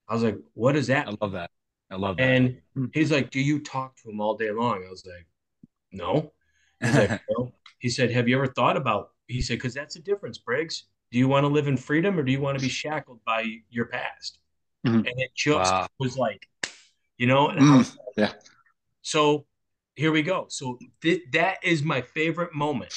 I 0.08 0.14
was 0.14 0.22
like, 0.22 0.38
what 0.54 0.76
is 0.76 0.86
that? 0.88 1.08
I 1.08 1.14
love 1.20 1.32
that. 1.32 1.50
I 1.90 1.96
love 1.96 2.16
that. 2.16 2.22
And 2.22 2.60
he's 2.92 3.10
like, 3.10 3.30
do 3.30 3.40
you 3.40 3.60
talk 3.60 3.96
to 3.96 4.10
him 4.10 4.20
all 4.20 4.36
day 4.36 4.50
long? 4.50 4.84
I 4.86 4.90
was 4.90 5.04
like, 5.06 5.26
no. 5.92 6.32
He's 6.80 6.94
like, 6.94 7.20
no. 7.30 7.52
He 7.84 7.90
said, 7.90 8.10
have 8.12 8.26
you 8.30 8.36
ever 8.38 8.46
thought 8.46 8.78
about, 8.78 9.10
he 9.26 9.42
said, 9.42 9.58
because 9.58 9.74
that's 9.74 9.94
the 9.94 10.00
difference, 10.00 10.38
Briggs. 10.38 10.84
Do 11.12 11.18
you 11.18 11.28
want 11.28 11.44
to 11.44 11.48
live 11.48 11.68
in 11.68 11.76
freedom 11.76 12.18
or 12.18 12.22
do 12.22 12.32
you 12.32 12.40
want 12.40 12.58
to 12.58 12.62
be 12.64 12.70
shackled 12.70 13.20
by 13.26 13.58
your 13.68 13.84
past? 13.84 14.38
Mm-hmm. 14.86 15.00
And 15.00 15.20
it 15.20 15.32
just 15.34 15.70
wow. 15.70 15.86
was 15.98 16.16
like, 16.16 16.48
you 17.18 17.26
know, 17.26 17.48
mm, 17.48 17.96
yeah. 18.16 18.32
So 19.02 19.44
here 19.96 20.12
we 20.12 20.22
go. 20.22 20.46
So 20.48 20.78
th- 21.02 21.24
that 21.32 21.58
is 21.62 21.82
my 21.82 22.00
favorite 22.00 22.54
moment. 22.54 22.94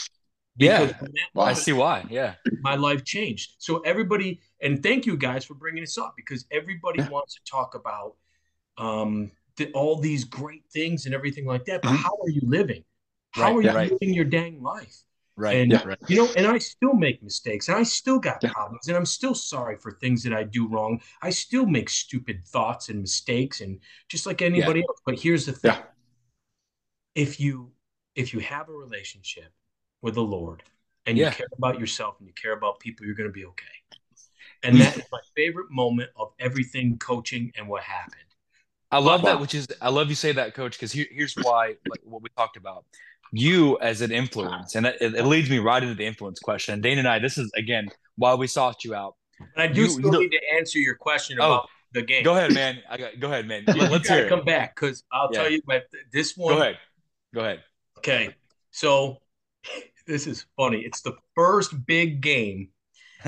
Yeah, 0.56 0.80
moment, 0.80 1.18
I 1.38 1.52
see 1.52 1.74
why. 1.74 2.06
Yeah, 2.10 2.36
my 2.62 2.76
life 2.76 3.04
changed. 3.04 3.56
So 3.58 3.80
everybody, 3.80 4.40
and 4.62 4.82
thank 4.82 5.06
you 5.06 5.18
guys 5.18 5.44
for 5.44 5.54
bringing 5.56 5.84
this 5.84 5.98
up 5.98 6.14
because 6.16 6.46
everybody 6.50 7.00
yeah. 7.00 7.10
wants 7.10 7.36
to 7.36 7.42
talk 7.44 7.76
about 7.76 8.16
um, 8.78 9.32
the, 9.58 9.70
all 9.74 9.98
these 9.98 10.24
great 10.24 10.64
things 10.72 11.06
and 11.06 11.14
everything 11.14 11.46
like 11.46 11.66
that. 11.66 11.82
But 11.82 11.90
mm-hmm. 11.90 12.04
how 12.04 12.18
are 12.24 12.30
you 12.30 12.42
living? 12.46 12.86
How 13.38 13.44
right, 13.44 13.56
are 13.56 13.62
you 13.62 13.72
right. 13.72 13.92
living 13.92 14.14
your 14.14 14.26
dang 14.26 14.62
life? 14.62 15.04
Right. 15.36 15.58
And 15.58 15.72
yeah, 15.72 15.84
right. 15.86 15.98
you 16.08 16.18
know, 16.18 16.30
and 16.36 16.48
I 16.48 16.58
still 16.58 16.94
make 16.94 17.22
mistakes, 17.22 17.68
and 17.70 17.78
I 17.78 17.84
still 17.84 18.18
got 18.18 18.40
yeah. 18.42 18.52
problems, 18.52 18.88
and 18.88 18.98
I'm 18.98 19.06
still 19.06 19.36
sorry 19.36 19.78
for 19.78 19.92
things 19.92 20.24
that 20.24 20.34
I 20.34 20.44
do 20.44 20.68
wrong. 20.68 21.00
I 21.22 21.30
still 21.30 21.68
make 21.68 21.90
stupid 21.90 22.44
thoughts 22.48 22.90
and 22.90 23.00
mistakes, 23.00 23.62
and 23.62 23.80
just 24.10 24.26
like 24.26 24.42
anybody 24.42 24.82
else. 24.82 25.00
But 25.06 25.20
here's 25.20 25.46
the 25.46 25.52
thing 25.52 25.78
if 27.14 27.40
you 27.40 27.72
if 28.16 28.34
you 28.34 28.40
have 28.40 28.70
a 28.70 28.74
relationship 28.74 29.52
with 30.02 30.16
the 30.16 30.24
Lord 30.24 30.64
and 31.06 31.18
yeah. 31.18 31.30
you 31.30 31.36
care 31.36 31.48
about 31.56 31.80
yourself 31.80 32.16
and 32.20 32.28
you 32.28 32.34
care 32.34 32.54
about 32.54 32.80
people, 32.80 33.06
you're 33.06 33.16
going 33.16 33.30
to 33.30 33.34
be 33.34 33.46
okay. 33.46 33.64
And 34.64 34.82
that 34.82 34.98
is 34.98 35.04
my 35.12 35.20
favorite 35.36 35.70
moment 35.70 36.10
of 36.16 36.32
everything 36.40 36.98
coaching 36.98 37.52
and 37.56 37.68
what 37.68 37.84
happened. 37.84 38.22
I 38.90 39.00
love 39.00 39.22
that, 39.24 39.40
which 39.40 39.54
is 39.54 39.68
I 39.82 39.90
love 39.90 40.10
you 40.10 40.16
say 40.16 40.32
that, 40.32 40.54
coach, 40.54 40.74
because 40.74 40.92
here, 40.92 41.06
here's 41.12 41.36
why 41.36 41.76
like 41.90 42.00
what 42.04 42.22
we 42.22 42.30
talked 42.38 42.58
about. 42.58 42.86
You 43.32 43.78
as 43.80 44.02
an 44.02 44.12
influence, 44.12 44.76
and 44.76 44.86
it, 44.86 45.02
it 45.02 45.26
leads 45.26 45.50
me 45.50 45.60
right 45.60 45.82
into 45.82 45.96
the 45.96 46.06
influence 46.06 46.40
question. 46.40 46.74
And 46.74 46.84
Dane 46.84 46.98
and 46.98 47.08
I, 47.08 47.20
this 47.20 47.38
is 47.38 47.52
again 47.56 47.88
why 48.16 48.36
we 48.36 48.48
sought 48.48 48.84
you 48.84 48.96
out. 48.96 49.16
I 49.56 49.68
do 49.68 49.82
you, 49.82 49.90
still 49.90 50.20
need 50.20 50.32
to 50.32 50.42
answer 50.56 50.80
your 50.80 50.96
question 50.96 51.38
oh, 51.40 51.46
about 51.46 51.70
the 51.94 52.02
game. 52.02 52.24
Go 52.24 52.36
ahead, 52.36 52.54
man. 52.54 52.80
I 52.90 52.98
got, 52.98 53.20
go 53.20 53.28
ahead, 53.28 53.48
man. 53.48 53.64
Yeah, 53.76 53.90
let's 53.90 54.08
hear 54.08 54.28
come 54.30 54.44
back 54.46 54.76
because 54.76 55.04
I'll 55.12 55.30
yeah. 55.32 55.42
tell 55.42 55.52
you 55.52 55.62
but 55.66 55.84
this 56.12 56.36
one. 56.36 56.56
Go 56.56 56.62
ahead. 56.62 56.78
Go 57.34 57.42
ahead. 57.42 57.64
Okay, 57.98 58.36
so 58.72 59.18
this 60.08 60.28
is 60.28 60.46
funny. 60.56 60.80
It's 60.80 61.02
the 61.02 61.14
first 61.36 61.86
big 61.86 62.22
game 62.22 62.70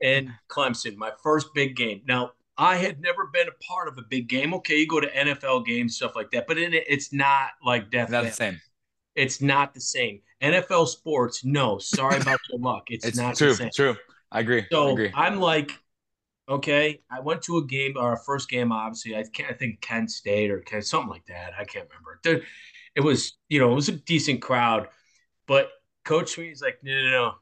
in 0.00 0.32
Clemson. 0.48 0.96
My 0.96 1.12
first 1.22 1.48
big 1.54 1.76
game. 1.76 2.02
Now 2.06 2.32
I 2.56 2.76
had 2.76 3.00
never 3.00 3.26
been 3.32 3.48
a 3.48 3.64
part 3.64 3.88
of 3.88 3.98
a 3.98 4.02
big 4.02 4.28
game. 4.28 4.54
Okay, 4.54 4.78
you 4.78 4.86
go 4.86 5.00
to 5.00 5.08
NFL 5.08 5.66
games, 5.66 5.96
stuff 5.96 6.14
like 6.14 6.30
that, 6.32 6.46
but 6.46 6.58
it, 6.58 6.72
it's 6.74 7.12
not 7.12 7.50
like 7.64 7.90
death. 7.90 8.10
Not 8.10 8.24
the 8.24 8.32
same. 8.32 8.60
It's 9.14 9.40
not 9.40 9.74
the 9.74 9.80
same. 9.80 10.20
NFL 10.42 10.88
sports, 10.88 11.44
no. 11.44 11.78
Sorry 11.78 12.20
about 12.20 12.40
your 12.50 12.58
luck. 12.60 12.84
It's, 12.88 13.04
it's 13.04 13.16
not 13.16 13.36
true. 13.36 13.50
the 13.50 13.54
same. 13.54 13.70
True. 13.74 13.96
I 14.30 14.40
agree. 14.40 14.66
So 14.70 14.88
I 14.88 14.92
agree. 14.92 15.12
I'm 15.14 15.40
like, 15.40 15.72
okay. 16.48 17.00
I 17.10 17.20
went 17.20 17.42
to 17.42 17.58
a 17.58 17.64
game, 17.64 17.94
or 17.96 18.12
a 18.12 18.18
first 18.18 18.48
game, 18.48 18.72
obviously. 18.72 19.16
I 19.16 19.24
can't. 19.32 19.50
I 19.50 19.54
think 19.54 19.80
Kent 19.80 20.10
State 20.10 20.50
or 20.50 20.62
something 20.82 21.10
like 21.10 21.26
that. 21.26 21.52
I 21.58 21.64
can't 21.64 21.88
remember. 21.88 22.44
It 22.96 23.00
was, 23.00 23.36
you 23.48 23.58
know, 23.58 23.72
it 23.72 23.74
was 23.74 23.88
a 23.88 23.92
decent 23.92 24.40
crowd, 24.40 24.88
but 25.46 25.68
Coach 26.04 26.36
Swinney's 26.36 26.62
like, 26.62 26.78
no, 26.82 26.92
no, 26.92 27.10
no, 27.10 27.34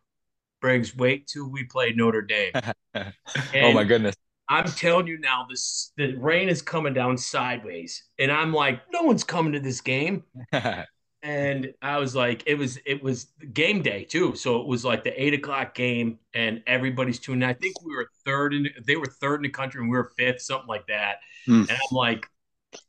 Briggs, 0.62 0.96
wait 0.96 1.26
till 1.26 1.50
we 1.50 1.64
play 1.64 1.92
Notre 1.92 2.22
Dame. 2.22 2.52
oh 2.94 3.72
my 3.72 3.84
goodness. 3.84 4.14
I'm 4.48 4.66
telling 4.66 5.06
you 5.06 5.18
now, 5.18 5.46
this 5.48 5.92
the 5.96 6.14
rain 6.16 6.48
is 6.48 6.62
coming 6.62 6.94
down 6.94 7.16
sideways, 7.18 8.04
and 8.18 8.30
I'm 8.30 8.52
like, 8.52 8.80
no 8.92 9.02
one's 9.02 9.24
coming 9.24 9.52
to 9.52 9.60
this 9.60 9.80
game. 9.80 10.24
and 11.22 11.72
I 11.80 11.98
was 11.98 12.16
like, 12.16 12.42
it 12.46 12.56
was 12.56 12.78
it 12.84 13.02
was 13.02 13.28
game 13.52 13.82
day 13.82 14.04
too, 14.04 14.34
so 14.34 14.60
it 14.60 14.66
was 14.66 14.84
like 14.84 15.04
the 15.04 15.22
eight 15.22 15.34
o'clock 15.34 15.74
game, 15.74 16.18
and 16.34 16.62
everybody's 16.66 17.20
tuning. 17.20 17.42
In. 17.42 17.48
I 17.48 17.52
think 17.52 17.80
we 17.84 17.94
were 17.94 18.08
third 18.24 18.54
in 18.54 18.68
they 18.84 18.96
were 18.96 19.06
third 19.06 19.36
in 19.36 19.42
the 19.42 19.48
country, 19.48 19.80
and 19.80 19.90
we 19.90 19.96
were 19.96 20.12
fifth, 20.16 20.42
something 20.42 20.68
like 20.68 20.86
that. 20.88 21.16
Mm. 21.46 21.68
And 21.68 21.70
I'm 21.70 21.96
like, 21.96 22.26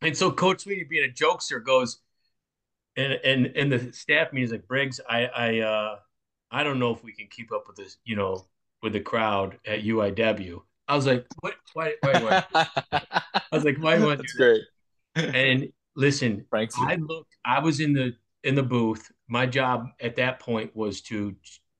and 0.01 0.17
so 0.17 0.31
Coach 0.31 0.65
Swinney, 0.65 0.87
being 0.89 1.07
a 1.07 1.13
jokester, 1.13 1.63
goes, 1.63 1.99
and 2.97 3.13
and 3.23 3.45
and 3.55 3.71
the 3.71 3.93
staff 3.93 4.33
meeting 4.33 4.45
is 4.45 4.51
like, 4.51 4.67
Briggs, 4.67 4.99
I 5.07 5.25
I 5.25 5.59
uh 5.59 5.95
I 6.49 6.63
don't 6.63 6.79
know 6.79 6.91
if 6.91 7.03
we 7.03 7.13
can 7.13 7.27
keep 7.27 7.51
up 7.51 7.65
with 7.67 7.75
this, 7.75 7.97
you 8.03 8.15
know, 8.15 8.45
with 8.81 8.93
the 8.93 8.99
crowd 8.99 9.59
at 9.67 9.83
UIW. 9.83 10.61
I 10.87 10.95
was 10.95 11.05
like, 11.05 11.25
what? 11.39 11.55
Why? 11.73 11.93
Why? 12.01 12.43
why? 12.51 12.67
I 12.91 13.41
was 13.51 13.63
like, 13.63 13.77
why 13.77 13.95
do 13.95 14.01
you 14.01 14.07
want 14.07 14.21
to 14.21 14.27
do 14.27 14.37
great. 14.37 15.35
And 15.35 15.69
listen, 15.95 16.45
Frank's 16.49 16.75
I 16.77 16.95
looked. 16.95 17.35
I 17.45 17.59
was 17.59 17.79
in 17.79 17.93
the 17.93 18.15
in 18.43 18.55
the 18.55 18.63
booth. 18.63 19.11
My 19.27 19.45
job 19.45 19.87
at 20.01 20.15
that 20.17 20.39
point 20.39 20.75
was 20.75 21.01
to 21.03 21.35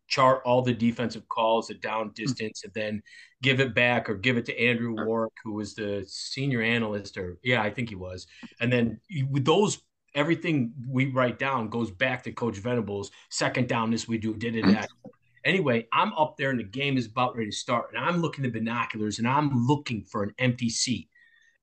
chart 0.07 0.41
all 0.45 0.61
the 0.61 0.73
defensive 0.73 1.27
calls, 1.27 1.67
the 1.67 1.73
down 1.73 2.07
hmm. 2.07 2.13
distance, 2.13 2.63
and 2.63 2.73
then 2.73 3.01
give 3.41 3.59
it 3.59 3.73
back 3.73 4.09
or 4.09 4.15
give 4.15 4.37
it 4.37 4.45
to 4.45 4.59
Andrew 4.59 4.95
Warwick, 4.95 5.33
who 5.43 5.53
was 5.53 5.75
the 5.75 6.05
senior 6.07 6.61
analyst, 6.61 7.17
or 7.17 7.37
yeah, 7.43 7.61
I 7.61 7.69
think 7.69 7.89
he 7.89 7.95
was. 7.95 8.27
And 8.59 8.71
then 8.71 8.99
with 9.29 9.45
those, 9.45 9.81
everything 10.15 10.73
we 10.87 11.07
write 11.07 11.39
down 11.39 11.69
goes 11.69 11.91
back 11.91 12.23
to 12.23 12.31
Coach 12.31 12.57
Venables. 12.57 13.11
Second 13.29 13.67
down, 13.67 13.91
this 13.91 14.07
we 14.07 14.17
do, 14.17 14.35
did 14.35 14.55
it 14.55 14.65
that. 14.67 14.87
Anyway, 15.45 15.87
I'm 15.91 16.13
up 16.13 16.37
there 16.37 16.51
and 16.51 16.59
the 16.59 16.63
game 16.63 16.95
is 16.95 17.07
about 17.07 17.35
ready 17.35 17.49
to 17.49 17.55
start. 17.55 17.89
And 17.93 18.03
I'm 18.03 18.21
looking 18.21 18.45
at 18.45 18.53
binoculars 18.53 19.19
and 19.19 19.27
I'm 19.27 19.49
looking 19.67 20.03
for 20.03 20.23
an 20.23 20.33
empty 20.39 20.69
seat. 20.69 21.09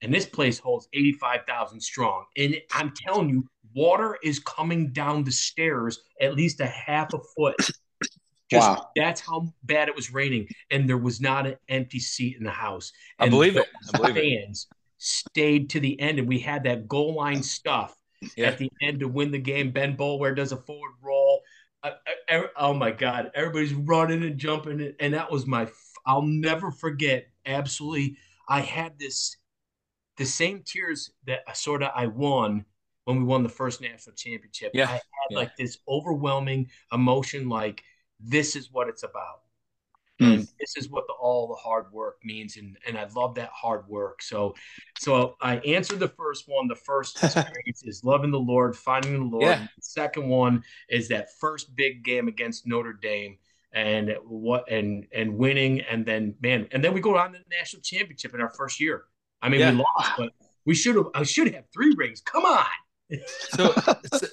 And 0.03 0.13
this 0.13 0.27
place 0.27 0.59
holds 0.59 0.89
85,000 0.93 1.81
strong. 1.81 2.25
And 2.37 2.57
I'm 2.73 2.93
telling 2.95 3.29
you, 3.29 3.47
water 3.75 4.19
is 4.23 4.39
coming 4.39 4.93
down 4.93 5.25
the 5.25 5.33
stairs 5.33 6.01
at 6.21 6.35
least 6.35 6.61
a 6.61 6.67
half 6.67 7.13
a 7.15 7.19
foot. 7.37 7.57
Just, 8.51 8.69
wow. 8.69 8.89
That's 8.97 9.21
how 9.21 9.55
bad 9.63 9.89
it 9.89 9.95
was 9.95 10.13
raining. 10.13 10.49
And 10.73 10.89
there 10.89 10.99
was 10.99 11.21
not 11.21 11.47
an 11.47 11.57
empty 11.69 12.01
seat 12.01 12.37
in 12.37 12.43
the 12.43 12.51
house. 12.51 12.93
And 13.21 13.29
I 13.29 13.31
believe 13.31 13.57
it. 13.57 13.69
I 13.95 13.99
believe 13.99 14.15
fans 14.17 14.67
it. 14.69 14.77
stayed 14.99 15.71
to 15.71 15.81
the 15.81 15.99
end. 16.01 16.19
And 16.19 16.27
we 16.27 16.41
had 16.41 16.65
that 16.65 16.89
goal 16.89 17.15
line 17.15 17.45
stuff 17.45 17.95
yeah. 18.37 18.49
at 18.49 18.59
the 18.59 18.71
end 18.83 19.01
to 19.01 19.09
win 19.09 19.31
the 19.31 19.39
game. 19.39 19.71
Ben 19.71 19.97
Boulware 19.97 20.35
does 20.35 20.53
a 20.53 20.57
forward 20.57 20.93
roll. 21.03 21.43
Uh, 21.83 21.91
uh, 21.91 22.13
I, 22.29 22.37
I, 22.37 22.45
oh 22.57 22.75
my 22.75 22.91
God, 22.91 23.31
everybody's 23.35 23.75
running 23.75 24.23
and 24.23 24.39
jumping, 24.39 24.95
and 25.01 25.15
that 25.15 25.31
was 25.31 25.47
my. 25.47 25.69
I'll 26.07 26.23
never 26.23 26.71
forget. 26.71 27.29
Absolutely, 27.47 28.17
I 28.49 28.61
had 28.61 28.99
this, 28.99 29.37
the 30.19 30.27
same 30.27 30.63
tears 30.65 31.11
that 31.27 31.41
uh, 31.41 31.51
I 31.51 31.53
sort 31.55 31.83
of 31.83 31.91
I 31.95 32.07
won 32.07 32.65
when 33.05 33.19
we 33.19 33.25
won 33.25 33.43
the 33.43 33.49
first 33.49 33.81
national 33.81 34.15
championship. 34.17 34.73
Yeah, 34.75 34.89
I 34.89 34.93
had 34.93 35.03
yeah. 35.31 35.39
like 35.39 35.57
this 35.57 35.79
overwhelming 35.89 36.71
emotion, 36.93 37.49
like 37.49 37.83
this 38.21 38.57
is 38.57 38.71
what 38.71 38.89
it's 38.89 39.03
about. 39.03 39.41
Mm. 40.21 40.35
And 40.35 40.49
this 40.61 40.77
is 40.77 40.91
what 40.91 41.07
the, 41.07 41.15
all 41.15 41.49
the 41.49 41.55
hard 41.55 41.87
work 41.93 42.19
means, 42.23 42.59
and 42.59 42.77
and 42.87 42.99
I 42.99 43.09
love 43.17 43.37
that 43.37 43.49
hard 43.55 43.89
work. 43.89 44.21
So, 44.21 44.55
so 44.99 45.37
I 45.41 45.57
answered 45.59 45.99
the 45.99 46.09
first 46.09 46.45
one. 46.47 46.69
The 46.69 46.77
first 46.77 47.17
experience 47.25 47.83
is 47.85 48.05
loving 48.05 48.31
the 48.31 48.39
Lord, 48.39 48.77
finding 48.77 49.15
the 49.15 49.25
Lord. 49.25 49.45
Yeah. 49.45 49.63
The 49.63 49.83
second 49.83 50.29
one 50.29 50.63
is 50.91 51.09
that 51.09 51.29
first 51.41 51.75
big 51.75 52.05
game 52.05 52.29
against 52.29 52.67
Notre 52.67 52.93
Dame, 52.93 53.39
and 53.73 54.15
what 54.23 54.71
and 54.71 55.07
and 55.15 55.39
winning, 55.39 55.81
and 55.81 56.05
then 56.05 56.35
man, 56.43 56.69
and 56.71 56.85
then 56.85 56.93
we 56.93 57.01
go 57.01 57.17
on 57.17 57.33
to 57.33 57.39
the 57.39 57.45
national 57.57 57.81
championship 57.81 58.35
in 58.35 58.43
our 58.43 58.51
first 58.51 58.79
year. 58.79 59.05
I 59.41 59.49
mean, 59.49 59.61
yeah. 59.61 59.71
we 59.71 59.79
lost, 59.79 60.13
but 60.19 60.33
we 60.67 60.75
should 60.75 60.97
have. 60.97 61.07
I 61.15 61.23
should 61.23 61.55
have 61.55 61.65
three 61.73 61.95
rings. 61.97 62.21
Come 62.21 62.45
on. 62.45 62.67
So, 63.51 63.75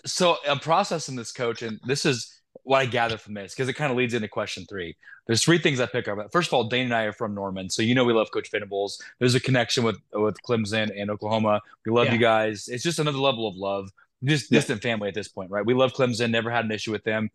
so 0.05 0.37
I'm 0.47 0.59
processing 0.59 1.15
this, 1.15 1.31
coach, 1.31 1.61
and 1.61 1.79
this 1.85 2.05
is 2.05 2.37
what 2.63 2.79
I 2.79 2.85
gather 2.85 3.17
from 3.17 3.33
this 3.33 3.53
because 3.53 3.69
it 3.69 3.73
kind 3.73 3.91
of 3.91 3.97
leads 3.97 4.13
into 4.13 4.27
question 4.27 4.65
three. 4.67 4.95
There's 5.25 5.43
three 5.43 5.57
things 5.57 5.79
I 5.79 5.85
pick 5.85 6.07
up. 6.07 6.17
First 6.31 6.49
of 6.49 6.53
all, 6.53 6.65
Dane 6.65 6.85
and 6.85 6.93
I 6.93 7.03
are 7.03 7.13
from 7.13 7.33
Norman, 7.33 7.69
so 7.69 7.81
you 7.81 7.95
know 7.95 8.03
we 8.03 8.13
love 8.13 8.29
Coach 8.31 8.49
Venables. 8.51 9.01
There's 9.19 9.35
a 9.35 9.39
connection 9.39 9.83
with 9.83 9.97
with 10.13 10.35
Clemson 10.43 10.91
and 10.95 11.09
Oklahoma. 11.09 11.61
We 11.85 11.91
love 11.91 12.07
yeah. 12.07 12.13
you 12.13 12.19
guys. 12.19 12.67
It's 12.67 12.83
just 12.83 12.99
another 12.99 13.17
level 13.17 13.47
of 13.47 13.55
love. 13.55 13.89
Just 14.23 14.51
yeah. 14.51 14.57
distant 14.59 14.81
family 14.81 15.09
at 15.09 15.13
this 15.13 15.27
point, 15.27 15.51
right? 15.51 15.65
We 15.65 15.73
love 15.73 15.93
Clemson. 15.93 16.31
Never 16.31 16.49
had 16.49 16.65
an 16.65 16.71
issue 16.71 16.91
with 16.91 17.03
them. 17.03 17.29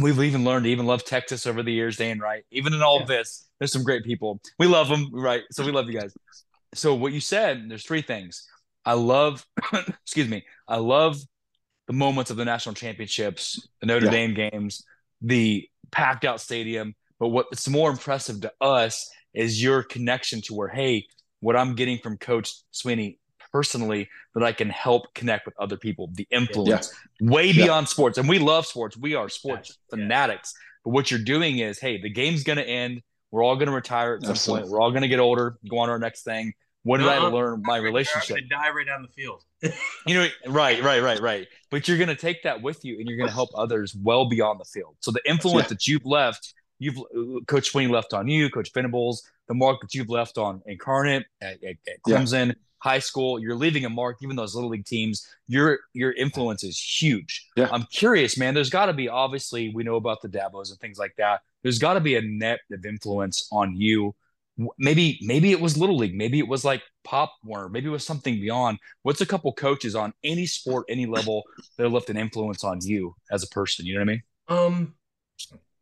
We've 0.00 0.20
even 0.20 0.44
learned 0.44 0.64
to 0.64 0.70
even 0.70 0.86
love 0.86 1.04
Texas 1.04 1.46
over 1.46 1.62
the 1.62 1.72
years, 1.72 1.96
Dane. 1.96 2.18
Right? 2.18 2.44
Even 2.50 2.74
in 2.74 2.82
all 2.82 2.96
yeah. 2.96 3.02
of 3.02 3.08
this, 3.08 3.48
there's 3.58 3.72
some 3.72 3.84
great 3.84 4.04
people. 4.04 4.40
We 4.58 4.66
love 4.66 4.88
them, 4.88 5.10
right? 5.12 5.42
So 5.50 5.64
we 5.64 5.72
love 5.72 5.88
you 5.88 5.98
guys. 5.98 6.14
So 6.74 6.94
what 6.94 7.12
you 7.12 7.20
said, 7.20 7.68
there's 7.68 7.84
three 7.84 8.02
things. 8.02 8.46
I 8.84 8.94
love, 8.94 9.46
excuse 9.72 10.28
me, 10.28 10.44
I 10.66 10.76
love 10.76 11.16
the 11.86 11.92
moments 11.92 12.30
of 12.30 12.36
the 12.36 12.44
national 12.44 12.74
championships, 12.74 13.68
the 13.80 13.86
Notre 13.86 14.06
yeah. 14.06 14.12
Dame 14.12 14.34
games, 14.34 14.84
the 15.20 15.68
packed 15.90 16.24
out 16.24 16.40
stadium. 16.40 16.94
But 17.18 17.28
what's 17.28 17.68
more 17.68 17.90
impressive 17.90 18.40
to 18.42 18.52
us 18.60 19.10
is 19.34 19.62
your 19.62 19.82
connection 19.82 20.40
to 20.42 20.54
where, 20.54 20.68
hey, 20.68 21.06
what 21.40 21.56
I'm 21.56 21.74
getting 21.74 21.98
from 21.98 22.16
Coach 22.16 22.52
Swinney 22.72 23.18
personally 23.52 24.08
that 24.34 24.44
I 24.44 24.52
can 24.52 24.70
help 24.70 25.12
connect 25.14 25.46
with 25.46 25.54
other 25.58 25.76
people, 25.76 26.08
the 26.12 26.26
influence 26.30 26.92
yeah. 27.20 27.30
way 27.30 27.46
yeah. 27.46 27.64
beyond 27.64 27.88
sports. 27.88 28.18
And 28.18 28.28
we 28.28 28.38
love 28.38 28.66
sports. 28.66 28.96
We 28.96 29.14
are 29.14 29.28
sports 29.28 29.76
fanatics. 29.90 30.54
But 30.84 30.90
what 30.90 31.10
you're 31.10 31.20
doing 31.20 31.58
is, 31.58 31.78
hey, 31.78 32.00
the 32.00 32.10
game's 32.10 32.44
going 32.44 32.58
to 32.58 32.66
end. 32.66 33.02
We're 33.30 33.44
all 33.44 33.56
going 33.56 33.68
to 33.68 33.74
retire 33.74 34.14
at 34.14 34.22
some 34.22 34.30
Absolutely. 34.30 34.62
point. 34.62 34.72
We're 34.72 34.80
all 34.80 34.90
going 34.90 35.02
to 35.02 35.08
get 35.08 35.20
older, 35.20 35.56
go 35.68 35.78
on 35.78 35.88
to 35.88 35.92
our 35.92 35.98
next 35.98 36.22
thing. 36.22 36.54
What 36.82 36.98
did 36.98 37.08
I 37.08 37.18
learn? 37.18 37.62
My 37.64 37.76
relationship. 37.76 38.38
I'm 38.38 38.48
die 38.48 38.70
right 38.70 38.86
down 38.86 39.02
the 39.02 39.08
field. 39.08 39.44
you 40.06 40.14
know, 40.14 40.26
right, 40.46 40.82
right, 40.82 41.02
right, 41.02 41.20
right. 41.20 41.48
But 41.70 41.86
you're 41.86 41.98
going 41.98 42.08
to 42.08 42.16
take 42.16 42.42
that 42.44 42.62
with 42.62 42.84
you, 42.84 42.98
and 42.98 43.06
you're 43.06 43.18
going 43.18 43.28
to 43.28 43.34
help 43.34 43.50
others 43.54 43.94
well 43.94 44.28
beyond 44.28 44.60
the 44.60 44.64
field. 44.64 44.96
So 45.00 45.10
the 45.10 45.20
influence 45.28 45.66
yeah. 45.66 45.68
that 45.68 45.86
you've 45.86 46.06
left, 46.06 46.54
you've 46.78 46.96
Coach 47.46 47.72
Swinney 47.72 47.90
left 47.90 48.14
on 48.14 48.28
you, 48.28 48.48
Coach 48.48 48.72
Venables, 48.72 49.28
the 49.46 49.54
mark 49.54 49.80
that 49.82 49.94
you've 49.94 50.08
left 50.08 50.38
on 50.38 50.62
Incarnate 50.66 51.26
at, 51.42 51.62
at, 51.62 51.76
at 51.86 52.02
Clemson. 52.06 52.48
Yeah. 52.48 52.54
High 52.78 52.98
school, 52.98 53.38
you're 53.38 53.56
leaving 53.56 53.84
a 53.84 53.90
mark. 53.90 54.16
Even 54.22 54.36
those 54.36 54.54
little 54.54 54.70
league 54.70 54.86
teams, 54.86 55.28
your 55.48 55.80
your 55.92 56.12
influence 56.12 56.64
is 56.64 56.80
huge. 56.80 57.46
Yeah. 57.54 57.68
I'm 57.70 57.82
curious, 57.92 58.38
man. 58.38 58.54
There's 58.54 58.70
got 58.70 58.86
to 58.86 58.94
be 58.94 59.06
obviously 59.06 59.70
we 59.74 59.82
know 59.82 59.96
about 59.96 60.22
the 60.22 60.28
Dabos 60.28 60.70
and 60.70 60.80
things 60.80 60.98
like 60.98 61.14
that. 61.18 61.42
There's 61.62 61.78
got 61.78 61.94
to 61.94 62.00
be 62.00 62.16
a 62.16 62.22
net 62.22 62.60
of 62.72 62.86
influence 62.86 63.46
on 63.52 63.76
you 63.76 64.14
maybe 64.78 65.18
maybe 65.22 65.52
it 65.52 65.60
was 65.60 65.76
little 65.76 65.96
league 65.96 66.14
maybe 66.14 66.38
it 66.38 66.48
was 66.48 66.64
like 66.64 66.82
pop 67.04 67.32
warner 67.44 67.68
maybe 67.68 67.86
it 67.86 67.90
was 67.90 68.04
something 68.04 68.34
beyond. 68.34 68.78
What's 69.02 69.20
a 69.20 69.26
couple 69.26 69.52
coaches 69.52 69.94
on 69.94 70.12
any 70.22 70.46
sport 70.46 70.86
any 70.88 71.06
level 71.06 71.42
that 71.76 71.84
have 71.84 71.92
left 71.92 72.10
an 72.10 72.16
influence 72.16 72.64
on 72.64 72.78
you 72.82 73.14
as 73.30 73.42
a 73.42 73.48
person? 73.48 73.86
You 73.86 73.94
know 73.94 74.00
what 74.00 74.08
i 74.08 74.12
mean? 74.12 74.22
Um 74.48 74.94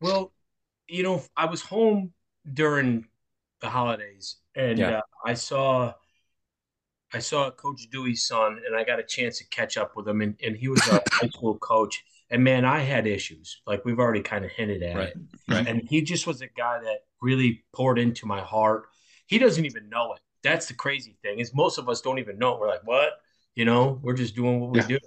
well 0.00 0.32
you 0.88 1.02
know 1.02 1.23
i 1.37 1.44
was 1.44 1.62
home 1.62 2.12
during 2.52 3.04
the 3.61 3.68
holidays 3.68 4.37
and 4.54 4.78
yeah. 4.78 4.99
uh, 4.99 5.00
i 5.25 5.35
saw 5.35 5.92
i 7.12 7.18
saw 7.18 7.50
coach 7.50 7.88
dewey's 7.90 8.26
son 8.26 8.61
and 8.66 8.76
i 8.76 8.85
got 8.85 8.99
a 8.99 9.02
chance 9.02 9.38
to 9.38 9.47
catch 9.49 9.76
up 9.76 9.97
with 9.97 10.06
him 10.08 10.20
and, 10.20 10.37
and 10.42 10.56
he 10.56 10.68
was 10.68 10.80
a 10.88 11.02
high 11.11 11.28
school 11.28 11.58
coach 11.58 12.02
and 12.30 12.44
man 12.44 12.64
i 12.64 12.80
had 12.80 13.06
issues 13.06 13.61
like 13.66 13.85
we've 13.85 13.99
already 13.99 14.23
kind 14.23 14.44
of 14.44 14.50
hinted 14.50 14.82
at 14.82 14.97
right. 14.97 15.08
it 15.08 15.16
right. 15.49 15.66
and 15.66 15.82
he 15.88 16.02
just 16.02 16.26
was 16.26 16.40
a 16.42 16.47
guy 16.47 16.78
that 16.82 16.99
really 17.20 17.64
poured 17.73 17.99
into 17.99 18.26
my 18.26 18.40
heart. 18.40 18.88
He 19.26 19.38
doesn't 19.38 19.64
even 19.64 19.88
know 19.88 20.14
it. 20.14 20.20
That's 20.42 20.66
the 20.66 20.75
crazy 20.75 21.16
thing 21.23 21.40
is 21.40 21.54
most 21.54 21.78
of 21.78 21.88
us 21.88 22.00
don't 22.00 22.18
even 22.18 22.38
know. 22.38 22.56
We're 22.58 22.68
like, 22.68 22.87
what? 22.87 23.12
You 23.54 23.64
know, 23.64 23.99
we're 24.02 24.14
just 24.14 24.37
doing 24.37 24.61
what 24.61 24.70
we 24.70 24.80
yeah. 24.80 24.87
do. 24.87 24.99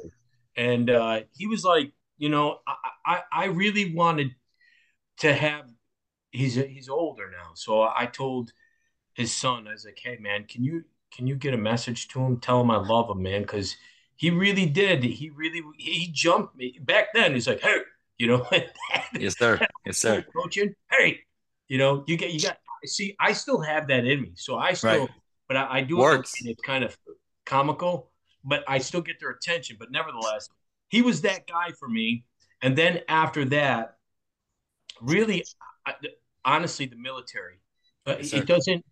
And 0.57 0.89
uh, 0.89 1.21
he 1.37 1.47
was 1.47 1.63
like, 1.63 1.93
you 2.17 2.29
know, 2.29 2.59
I, 2.67 2.75
I, 3.05 3.21
I 3.31 3.45
really 3.45 3.93
wanted 3.93 4.35
to 5.19 5.33
have 5.33 5.65
he's 6.31 6.55
he's 6.55 6.89
older 6.89 7.31
now. 7.31 7.51
So 7.55 7.81
I 7.81 8.07
told 8.11 8.51
his 9.13 9.33
son, 9.33 9.67
I 9.67 9.71
was 9.71 9.85
like, 9.85 9.99
"Hey, 10.01 10.17
man, 10.19 10.43
can 10.43 10.63
you 10.63 10.83
can 11.13 11.27
you 11.27 11.35
get 11.35 11.53
a 11.53 11.57
message 11.57 12.09
to 12.09 12.19
him? 12.19 12.39
Tell 12.39 12.61
him 12.61 12.71
I 12.71 12.77
love 12.77 13.09
him, 13.09 13.21
man, 13.23 13.41
because 13.41 13.77
he 14.21 14.29
really 14.29 14.67
did. 14.67 15.03
He 15.03 15.31
really 15.31 15.63
he 15.79 16.07
jumped 16.13 16.55
me 16.55 16.77
back 16.83 17.07
then. 17.11 17.33
He's 17.33 17.47
like, 17.47 17.59
hey, 17.59 17.77
you 18.19 18.27
know, 18.27 18.45
yes, 19.19 19.35
sir, 19.35 19.59
yes, 19.87 19.97
sir, 19.97 20.23
coaching. 20.31 20.75
Hey, 20.91 21.21
you 21.67 21.79
know, 21.79 22.03
you 22.05 22.17
get 22.17 22.31
you 22.31 22.39
got. 22.39 22.59
See, 22.85 23.15
I 23.19 23.33
still 23.33 23.59
have 23.61 23.87
that 23.87 24.05
in 24.05 24.21
me, 24.21 24.33
so 24.35 24.59
I 24.59 24.73
still, 24.73 24.91
right. 24.91 25.09
but 25.47 25.57
I, 25.57 25.77
I 25.77 25.81
do 25.81 25.97
Works. 25.97 26.35
it. 26.39 26.51
It's 26.51 26.61
kind 26.61 26.83
of 26.83 26.95
comical, 27.47 28.11
but 28.43 28.63
I 28.67 28.77
still 28.77 29.01
get 29.01 29.19
their 29.19 29.31
attention. 29.31 29.77
But 29.79 29.89
nevertheless, 29.89 30.49
he 30.89 31.01
was 31.01 31.21
that 31.21 31.47
guy 31.47 31.71
for 31.79 31.89
me. 31.89 32.23
And 32.61 32.77
then 32.77 32.99
after 33.07 33.43
that, 33.45 33.97
really, 35.01 35.43
honestly, 36.45 36.85
the 36.85 36.95
military. 36.95 37.55
Uh, 38.05 38.17
yes, 38.19 38.33
it 38.33 38.45
doesn't 38.45 38.85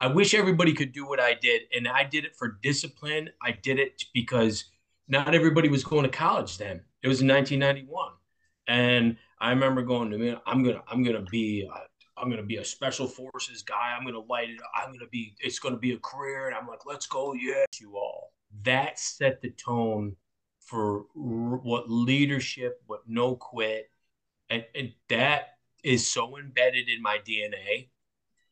I 0.00 0.08
wish 0.08 0.34
everybody 0.34 0.74
could 0.74 0.92
do 0.92 1.06
what 1.06 1.20
I 1.20 1.34
did. 1.34 1.62
And 1.74 1.88
I 1.88 2.04
did 2.04 2.24
it 2.24 2.36
for 2.36 2.58
discipline. 2.62 3.30
I 3.42 3.52
did 3.52 3.78
it 3.78 4.04
because 4.12 4.66
not 5.08 5.34
everybody 5.34 5.68
was 5.68 5.84
going 5.84 6.04
to 6.04 6.08
college 6.08 6.58
then. 6.58 6.82
It 7.02 7.08
was 7.08 7.20
in 7.20 7.28
1991. 7.28 8.12
And 8.68 9.16
I 9.40 9.50
remember 9.50 9.82
going 9.82 10.10
to 10.10 10.18
me, 10.18 10.36
I'm 10.46 10.62
gonna, 10.62 10.82
I'm 10.88 11.02
gonna 11.04 11.22
be, 11.22 11.68
I'm 12.16 12.30
gonna 12.30 12.42
be 12.42 12.56
a 12.56 12.64
special 12.64 13.06
forces 13.06 13.62
guy. 13.62 13.94
I'm 13.96 14.04
gonna 14.04 14.20
light 14.20 14.50
it. 14.50 14.60
I'm 14.74 14.92
gonna 14.92 15.06
be. 15.10 15.34
It's 15.38 15.58
gonna 15.58 15.76
be 15.76 15.92
a 15.92 15.98
career. 15.98 16.48
And 16.48 16.56
I'm 16.56 16.66
like, 16.66 16.86
let's 16.86 17.06
go, 17.06 17.34
yeah, 17.34 17.64
you 17.78 17.96
all. 17.96 18.32
That 18.64 18.98
set 18.98 19.40
the 19.40 19.50
tone 19.50 20.16
for 20.60 21.04
what 21.14 21.88
leadership, 21.88 22.82
what 22.86 23.02
no 23.06 23.36
quit, 23.36 23.88
and, 24.50 24.64
and 24.74 24.92
that 25.08 25.58
is 25.84 26.10
so 26.10 26.38
embedded 26.38 26.88
in 26.88 27.00
my 27.00 27.18
DNA 27.18 27.88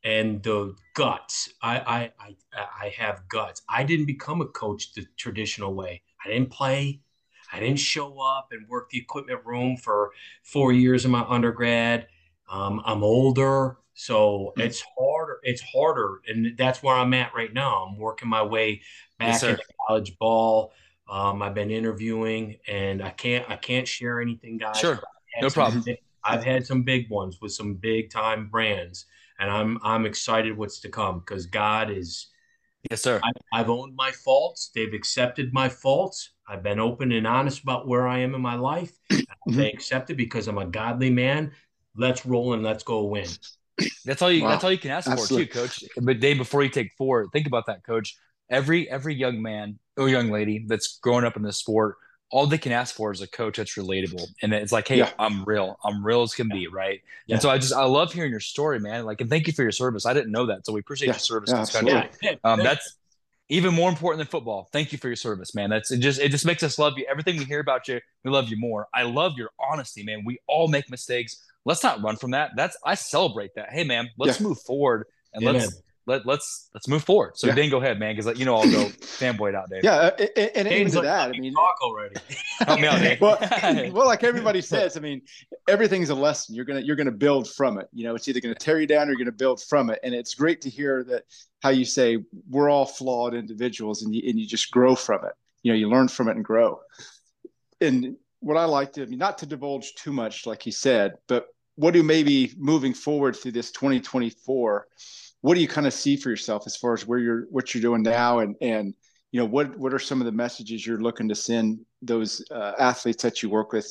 and 0.04 0.42
the 0.42 0.76
guts. 0.94 1.48
I, 1.62 1.78
I 1.78 2.12
I 2.20 2.36
I 2.84 2.88
have 2.98 3.28
guts. 3.28 3.62
I 3.68 3.82
didn't 3.82 4.06
become 4.06 4.40
a 4.42 4.46
coach 4.46 4.92
the 4.92 5.06
traditional 5.16 5.74
way. 5.74 6.02
I 6.24 6.28
didn't 6.28 6.50
play. 6.50 7.00
I 7.52 7.60
didn't 7.60 7.78
show 7.78 8.20
up 8.20 8.48
and 8.50 8.68
work 8.68 8.90
the 8.90 8.98
equipment 8.98 9.40
room 9.44 9.76
for 9.76 10.10
four 10.42 10.72
years 10.72 11.04
in 11.04 11.10
my 11.10 11.24
undergrad. 11.28 12.08
Um, 12.50 12.82
I'm 12.84 13.04
older, 13.04 13.78
so 13.94 14.52
mm-hmm. 14.56 14.60
it's 14.62 14.82
harder. 14.98 15.38
It's 15.42 15.62
harder, 15.62 16.20
and 16.26 16.56
that's 16.56 16.82
where 16.82 16.96
I'm 16.96 17.14
at 17.14 17.34
right 17.34 17.52
now. 17.52 17.86
I'm 17.86 17.98
working 17.98 18.28
my 18.28 18.42
way 18.42 18.82
back 19.18 19.34
yes, 19.34 19.42
into 19.44 19.62
college 19.86 20.18
ball. 20.18 20.72
Um, 21.08 21.42
I've 21.42 21.54
been 21.54 21.70
interviewing, 21.70 22.56
and 22.66 23.02
I 23.02 23.10
can't 23.10 23.48
I 23.48 23.56
can't 23.56 23.86
share 23.86 24.20
anything, 24.20 24.58
guys. 24.58 24.78
Sure, 24.78 25.00
no 25.40 25.50
problem. 25.50 25.82
Big, 25.82 25.98
I've 26.24 26.42
had 26.42 26.66
some 26.66 26.82
big 26.82 27.08
ones 27.10 27.38
with 27.40 27.52
some 27.52 27.74
big 27.74 28.10
time 28.10 28.48
brands 28.48 29.06
and 29.38 29.50
I'm 29.50 29.78
I'm 29.82 30.06
excited 30.06 30.56
what's 30.56 30.80
to 30.80 30.88
come 30.88 31.20
because 31.20 31.46
God 31.46 31.90
is. 31.90 32.28
Yes, 32.90 33.02
sir. 33.02 33.20
I, 33.52 33.58
have 33.58 33.70
owned 33.70 33.94
my 33.96 34.10
faults. 34.10 34.70
They've 34.74 34.92
accepted 34.92 35.52
my 35.52 35.68
faults. 35.68 36.30
I've 36.46 36.62
been 36.62 36.78
open 36.78 37.12
and 37.12 37.26
honest 37.26 37.62
about 37.62 37.88
where 37.88 38.06
I 38.06 38.18
am 38.18 38.34
in 38.34 38.40
my 38.40 38.56
life. 38.56 38.92
Mm-hmm. 39.46 39.58
They 39.58 39.70
accept 39.70 40.08
it 40.08 40.14
because 40.14 40.48
I'm 40.48 40.56
a 40.56 40.64
godly 40.64 41.10
man. 41.10 41.52
Let's 41.94 42.24
roll 42.24 42.54
and 42.54 42.62
let's 42.62 42.82
go 42.82 43.04
win. 43.04 43.28
That's 44.06 44.22
all 44.22 44.32
you. 44.32 44.42
Wow. 44.42 44.48
That's 44.48 44.64
all 44.64 44.72
you 44.72 44.78
can 44.78 44.90
ask 44.90 45.06
Absolutely. 45.06 45.48
for, 45.48 45.52
too, 45.52 45.60
Coach. 45.60 45.84
But 46.00 46.18
day 46.18 46.32
before 46.32 46.62
you 46.62 46.70
take 46.70 46.92
four, 46.96 47.28
think 47.30 47.46
about 47.46 47.66
that, 47.66 47.84
Coach. 47.84 48.16
Every 48.48 48.88
every 48.88 49.14
young 49.14 49.42
man 49.42 49.78
or 49.98 50.08
young 50.08 50.30
lady 50.30 50.64
that's 50.66 50.98
growing 51.02 51.26
up 51.26 51.36
in 51.36 51.42
this 51.42 51.58
sport 51.58 51.96
all 52.34 52.48
they 52.48 52.58
can 52.58 52.72
ask 52.72 52.96
for 52.96 53.12
is 53.12 53.20
a 53.20 53.28
coach 53.28 53.58
that's 53.58 53.76
relatable. 53.76 54.26
And 54.42 54.52
it's 54.52 54.72
like, 54.72 54.88
hey, 54.88 54.98
yeah. 54.98 55.12
I'm 55.20 55.44
real. 55.44 55.78
I'm 55.84 56.04
real 56.04 56.22
as 56.22 56.34
can 56.34 56.48
be, 56.48 56.66
right? 56.66 57.00
Yeah. 57.28 57.34
And 57.34 57.42
so 57.42 57.48
I 57.48 57.58
just 57.58 57.72
I 57.72 57.84
love 57.84 58.12
hearing 58.12 58.32
your 58.32 58.40
story, 58.40 58.80
man. 58.80 59.04
Like, 59.04 59.20
and 59.20 59.30
thank 59.30 59.46
you 59.46 59.52
for 59.52 59.62
your 59.62 59.70
service. 59.70 60.04
I 60.04 60.14
didn't 60.14 60.32
know 60.32 60.46
that. 60.46 60.66
So 60.66 60.72
we 60.72 60.80
appreciate 60.80 61.06
yeah. 61.06 61.12
your 61.12 61.20
service 61.20 61.50
yeah, 61.50 61.60
this 61.60 61.70
country. 61.70 62.38
Um, 62.42 62.58
that's 62.58 62.96
even 63.50 63.72
more 63.72 63.88
important 63.88 64.18
than 64.18 64.26
football. 64.26 64.68
Thank 64.72 64.90
you 64.90 64.98
for 64.98 65.06
your 65.06 65.14
service, 65.14 65.54
man. 65.54 65.70
That's 65.70 65.92
it 65.92 65.98
just 65.98 66.20
it 66.20 66.30
just 66.30 66.44
makes 66.44 66.64
us 66.64 66.76
love 66.76 66.94
you. 66.96 67.06
Everything 67.08 67.36
we 67.36 67.44
hear 67.44 67.60
about 67.60 67.86
you, 67.86 68.00
we 68.24 68.32
love 68.32 68.48
you 68.48 68.56
more. 68.56 68.88
I 68.92 69.04
love 69.04 69.34
your 69.36 69.50
honesty, 69.60 70.02
man. 70.02 70.24
We 70.24 70.40
all 70.48 70.66
make 70.66 70.90
mistakes. 70.90 71.40
Let's 71.64 71.84
not 71.84 72.02
run 72.02 72.16
from 72.16 72.32
that. 72.32 72.50
That's 72.56 72.76
I 72.84 72.96
celebrate 72.96 73.54
that. 73.54 73.70
Hey 73.70 73.84
man, 73.84 74.10
let's 74.18 74.40
move 74.40 74.60
forward 74.62 75.06
and 75.34 75.44
let's 75.44 75.82
let 76.06 76.26
let's 76.26 76.70
let's 76.74 76.88
move 76.88 77.02
forward. 77.02 77.36
So 77.36 77.46
yeah. 77.46 77.54
Dan, 77.54 77.70
go 77.70 77.78
ahead, 77.78 77.98
man, 77.98 78.14
because 78.14 78.38
you 78.38 78.44
know 78.44 78.56
I'll 78.56 78.70
go 78.70 78.84
fanboy 79.00 79.54
out, 79.54 79.70
Dave. 79.70 79.84
Yeah, 79.84 79.94
uh, 79.94 80.26
and, 80.36 80.68
and 80.68 80.90
to 80.90 80.96
like, 80.96 81.04
that, 81.04 81.28
I 81.30 81.38
mean, 81.38 81.54
talk 81.54 81.76
already. 81.82 82.16
help 82.60 82.80
me 82.80 82.86
out, 82.86 83.00
Dave. 83.00 83.20
well, 83.20 83.38
well, 83.92 84.06
like 84.06 84.22
everybody 84.22 84.60
says, 84.60 84.96
I 84.96 85.00
mean, 85.00 85.22
everything's 85.68 86.10
a 86.10 86.14
lesson. 86.14 86.54
You're 86.54 86.66
gonna 86.66 86.80
you're 86.80 86.96
gonna 86.96 87.10
build 87.10 87.48
from 87.48 87.78
it. 87.78 87.88
You 87.92 88.04
know, 88.04 88.14
it's 88.14 88.28
either 88.28 88.40
gonna 88.40 88.54
tear 88.54 88.80
you 88.80 88.86
down 88.86 89.08
or 89.08 89.12
you're 89.12 89.18
gonna 89.18 89.32
build 89.32 89.62
from 89.62 89.90
it. 89.90 89.98
And 90.02 90.14
it's 90.14 90.34
great 90.34 90.60
to 90.62 90.70
hear 90.70 91.04
that 91.04 91.24
how 91.62 91.70
you 91.70 91.84
say 91.84 92.18
we're 92.50 92.68
all 92.68 92.86
flawed 92.86 93.34
individuals, 93.34 94.02
and 94.02 94.14
you 94.14 94.22
and 94.28 94.38
you 94.38 94.46
just 94.46 94.70
grow 94.70 94.94
from 94.94 95.24
it. 95.24 95.32
You 95.62 95.72
know, 95.72 95.78
you 95.78 95.88
learn 95.88 96.08
from 96.08 96.28
it 96.28 96.36
and 96.36 96.44
grow. 96.44 96.80
And 97.80 98.16
what 98.40 98.58
I 98.58 98.66
like 98.66 98.92
to, 98.94 99.02
I 99.02 99.06
mean, 99.06 99.18
not 99.18 99.38
to 99.38 99.46
divulge 99.46 99.94
too 99.94 100.12
much, 100.12 100.46
like 100.46 100.62
he 100.62 100.70
said, 100.70 101.14
but 101.28 101.46
what 101.76 101.94
do 101.94 102.02
maybe 102.02 102.52
moving 102.56 102.94
forward 102.94 103.36
through 103.36 103.52
this 103.52 103.72
2024 103.72 104.86
what 105.44 105.56
do 105.56 105.60
you 105.60 105.68
kind 105.68 105.86
of 105.86 105.92
see 105.92 106.16
for 106.16 106.30
yourself 106.30 106.62
as 106.64 106.74
far 106.74 106.94
as 106.94 107.06
where 107.06 107.18
you're 107.18 107.42
what 107.50 107.74
you're 107.74 107.82
doing 107.82 108.02
now? 108.02 108.38
And 108.38 108.56
and 108.62 108.94
you 109.30 109.38
know 109.38 109.44
what 109.44 109.76
what 109.76 109.92
are 109.92 109.98
some 109.98 110.22
of 110.22 110.24
the 110.24 110.32
messages 110.32 110.86
you're 110.86 111.02
looking 111.02 111.28
to 111.28 111.34
send 111.34 111.80
those 112.00 112.42
uh, 112.50 112.72
athletes 112.78 113.22
that 113.24 113.42
you 113.42 113.50
work 113.50 113.70
with 113.70 113.86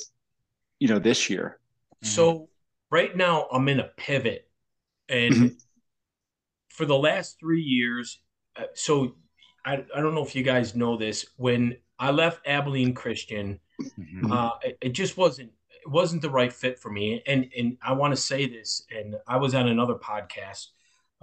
you 0.79 0.87
know 0.87 0.97
this 0.97 1.29
year? 1.29 1.59
So 2.01 2.49
right 2.89 3.15
now 3.15 3.47
i'm 3.51 3.69
in 3.69 3.81
a 3.81 3.89
pivot. 3.97 4.49
And 5.09 5.33
mm-hmm. 5.33 5.47
for 6.69 6.85
the 6.87 6.97
last 6.97 7.39
three 7.39 7.61
years 7.61 8.19
uh, 8.55 8.63
so 8.73 9.15
I, 9.63 9.85
I 9.95 10.01
don't 10.01 10.15
know 10.15 10.25
if 10.25 10.35
you 10.35 10.41
guys 10.41 10.73
know 10.73 10.97
this. 10.97 11.23
When 11.37 11.77
i 11.99 12.09
left 12.09 12.47
abilene 12.47 12.95
christian 12.95 13.59
mm-hmm. 13.79 14.31
uh, 14.31 14.49
it, 14.63 14.79
it 14.81 14.89
just 14.93 15.17
wasn't 15.17 15.51
it 15.69 15.91
wasn't 15.91 16.23
the 16.23 16.31
right 16.31 16.51
fit 16.51 16.79
for 16.79 16.91
me. 16.91 17.21
And 17.27 17.47
and 17.55 17.77
i 17.83 17.93
want 17.93 18.11
to 18.11 18.19
say 18.19 18.47
this 18.47 18.87
and 18.89 19.17
i 19.27 19.37
was 19.37 19.53
on 19.53 19.67
another 19.67 19.93
podcast 19.93 20.69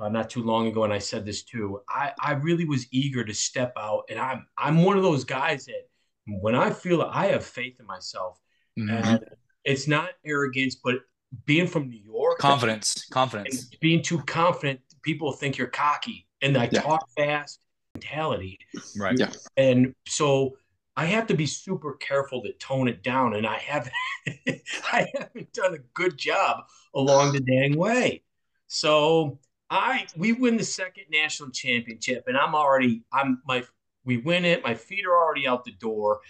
uh, 0.00 0.08
not 0.08 0.30
too 0.30 0.42
long 0.42 0.66
ago, 0.66 0.84
and 0.84 0.92
I 0.92 0.98
said 0.98 1.26
this 1.26 1.42
too. 1.42 1.82
I, 1.88 2.12
I 2.20 2.32
really 2.32 2.64
was 2.64 2.86
eager 2.90 3.22
to 3.24 3.34
step 3.34 3.72
out, 3.76 4.04
and 4.08 4.18
I'm 4.18 4.46
I'm 4.56 4.82
one 4.82 4.96
of 4.96 5.02
those 5.02 5.24
guys 5.24 5.66
that 5.66 5.88
when 6.26 6.54
I 6.54 6.70
feel 6.70 7.02
I 7.02 7.26
have 7.26 7.44
faith 7.44 7.78
in 7.78 7.86
myself, 7.86 8.40
mm-hmm. 8.78 8.90
and 8.90 9.24
it's 9.64 9.86
not 9.86 10.10
arrogance, 10.24 10.76
but 10.82 10.96
being 11.44 11.66
from 11.66 11.88
New 11.88 12.00
York, 12.02 12.38
confidence, 12.38 13.06
confidence, 13.10 13.64
being 13.80 14.02
too 14.02 14.20
confident, 14.22 14.80
people 15.02 15.32
think 15.32 15.58
you're 15.58 15.68
cocky, 15.68 16.26
and 16.40 16.56
I 16.56 16.70
yeah. 16.72 16.80
talk 16.80 17.06
fast 17.16 17.60
mentality, 17.94 18.58
right? 18.96 19.18
Yeah, 19.18 19.32
and 19.58 19.94
so 20.06 20.56
I 20.96 21.04
have 21.06 21.26
to 21.26 21.34
be 21.34 21.44
super 21.44 21.94
careful 21.94 22.42
to 22.42 22.52
tone 22.54 22.88
it 22.88 23.02
down, 23.02 23.34
and 23.34 23.46
I 23.46 23.58
haven't 23.58 23.92
I 24.92 25.06
haven't 25.14 25.52
done 25.52 25.74
a 25.74 25.78
good 25.92 26.16
job 26.16 26.64
along 26.94 27.34
the 27.34 27.40
dang 27.40 27.76
way. 27.76 28.22
So 28.66 29.38
I 29.70 30.06
we 30.16 30.32
win 30.32 30.56
the 30.56 30.64
second 30.64 31.04
national 31.10 31.50
championship, 31.50 32.24
and 32.26 32.36
I'm 32.36 32.54
already 32.54 33.04
I'm 33.12 33.40
my 33.46 33.62
we 34.04 34.18
win 34.18 34.44
it. 34.44 34.64
My 34.64 34.74
feet 34.74 35.06
are 35.06 35.16
already 35.16 35.46
out 35.46 35.64
the 35.64 35.72
door, 35.72 36.20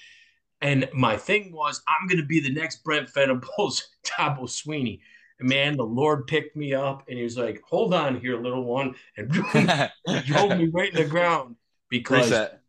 and 0.61 0.89
my 0.93 1.17
thing 1.17 1.53
was 1.53 1.83
I'm 1.89 2.07
going 2.07 2.21
to 2.21 2.27
be 2.27 2.41
the 2.41 2.53
next 2.53 2.85
Brent 2.85 3.13
Venables, 3.13 3.89
Dabo 4.05 4.43
Swinney. 4.43 5.01
And 5.39 5.49
man, 5.49 5.79
the 5.79 5.85
Lord 5.85 6.27
picked 6.27 6.55
me 6.55 6.75
up, 6.75 7.05
and 7.09 7.17
he 7.17 7.25
was 7.25 7.39
like, 7.39 7.63
"Hold 7.69 7.95
on 7.95 8.21
here, 8.21 8.39
little 8.39 8.65
one," 8.65 8.95
and 9.17 9.35
he 10.07 10.21
drove 10.27 10.59
me 10.59 10.69
right 10.69 10.91
in 10.91 11.03
the 11.03 11.09
ground 11.09 11.57
because 11.89 12.31
Reset. 12.31 12.61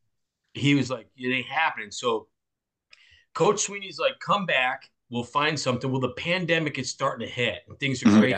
he 0.54 0.76
was 0.76 0.90
like, 0.90 1.08
"It 1.18 1.28
ain't 1.28 1.48
happening." 1.48 1.92
So, 1.92 2.28
Coach 3.34 3.68
Swinney's 3.68 4.00
like, 4.00 4.20
"Come 4.20 4.46
back, 4.46 4.90
we'll 5.10 5.24
find 5.26 5.60
something." 5.60 5.92
Well, 5.92 6.00
the 6.00 6.14
pandemic 6.14 6.80
is 6.80 6.90
starting 6.90 7.28
to 7.28 7.34
hit, 7.34 7.64
and 7.68 7.78
things 7.78 8.02
are 8.04 8.06
mm-hmm. 8.06 8.20
great. 8.20 8.36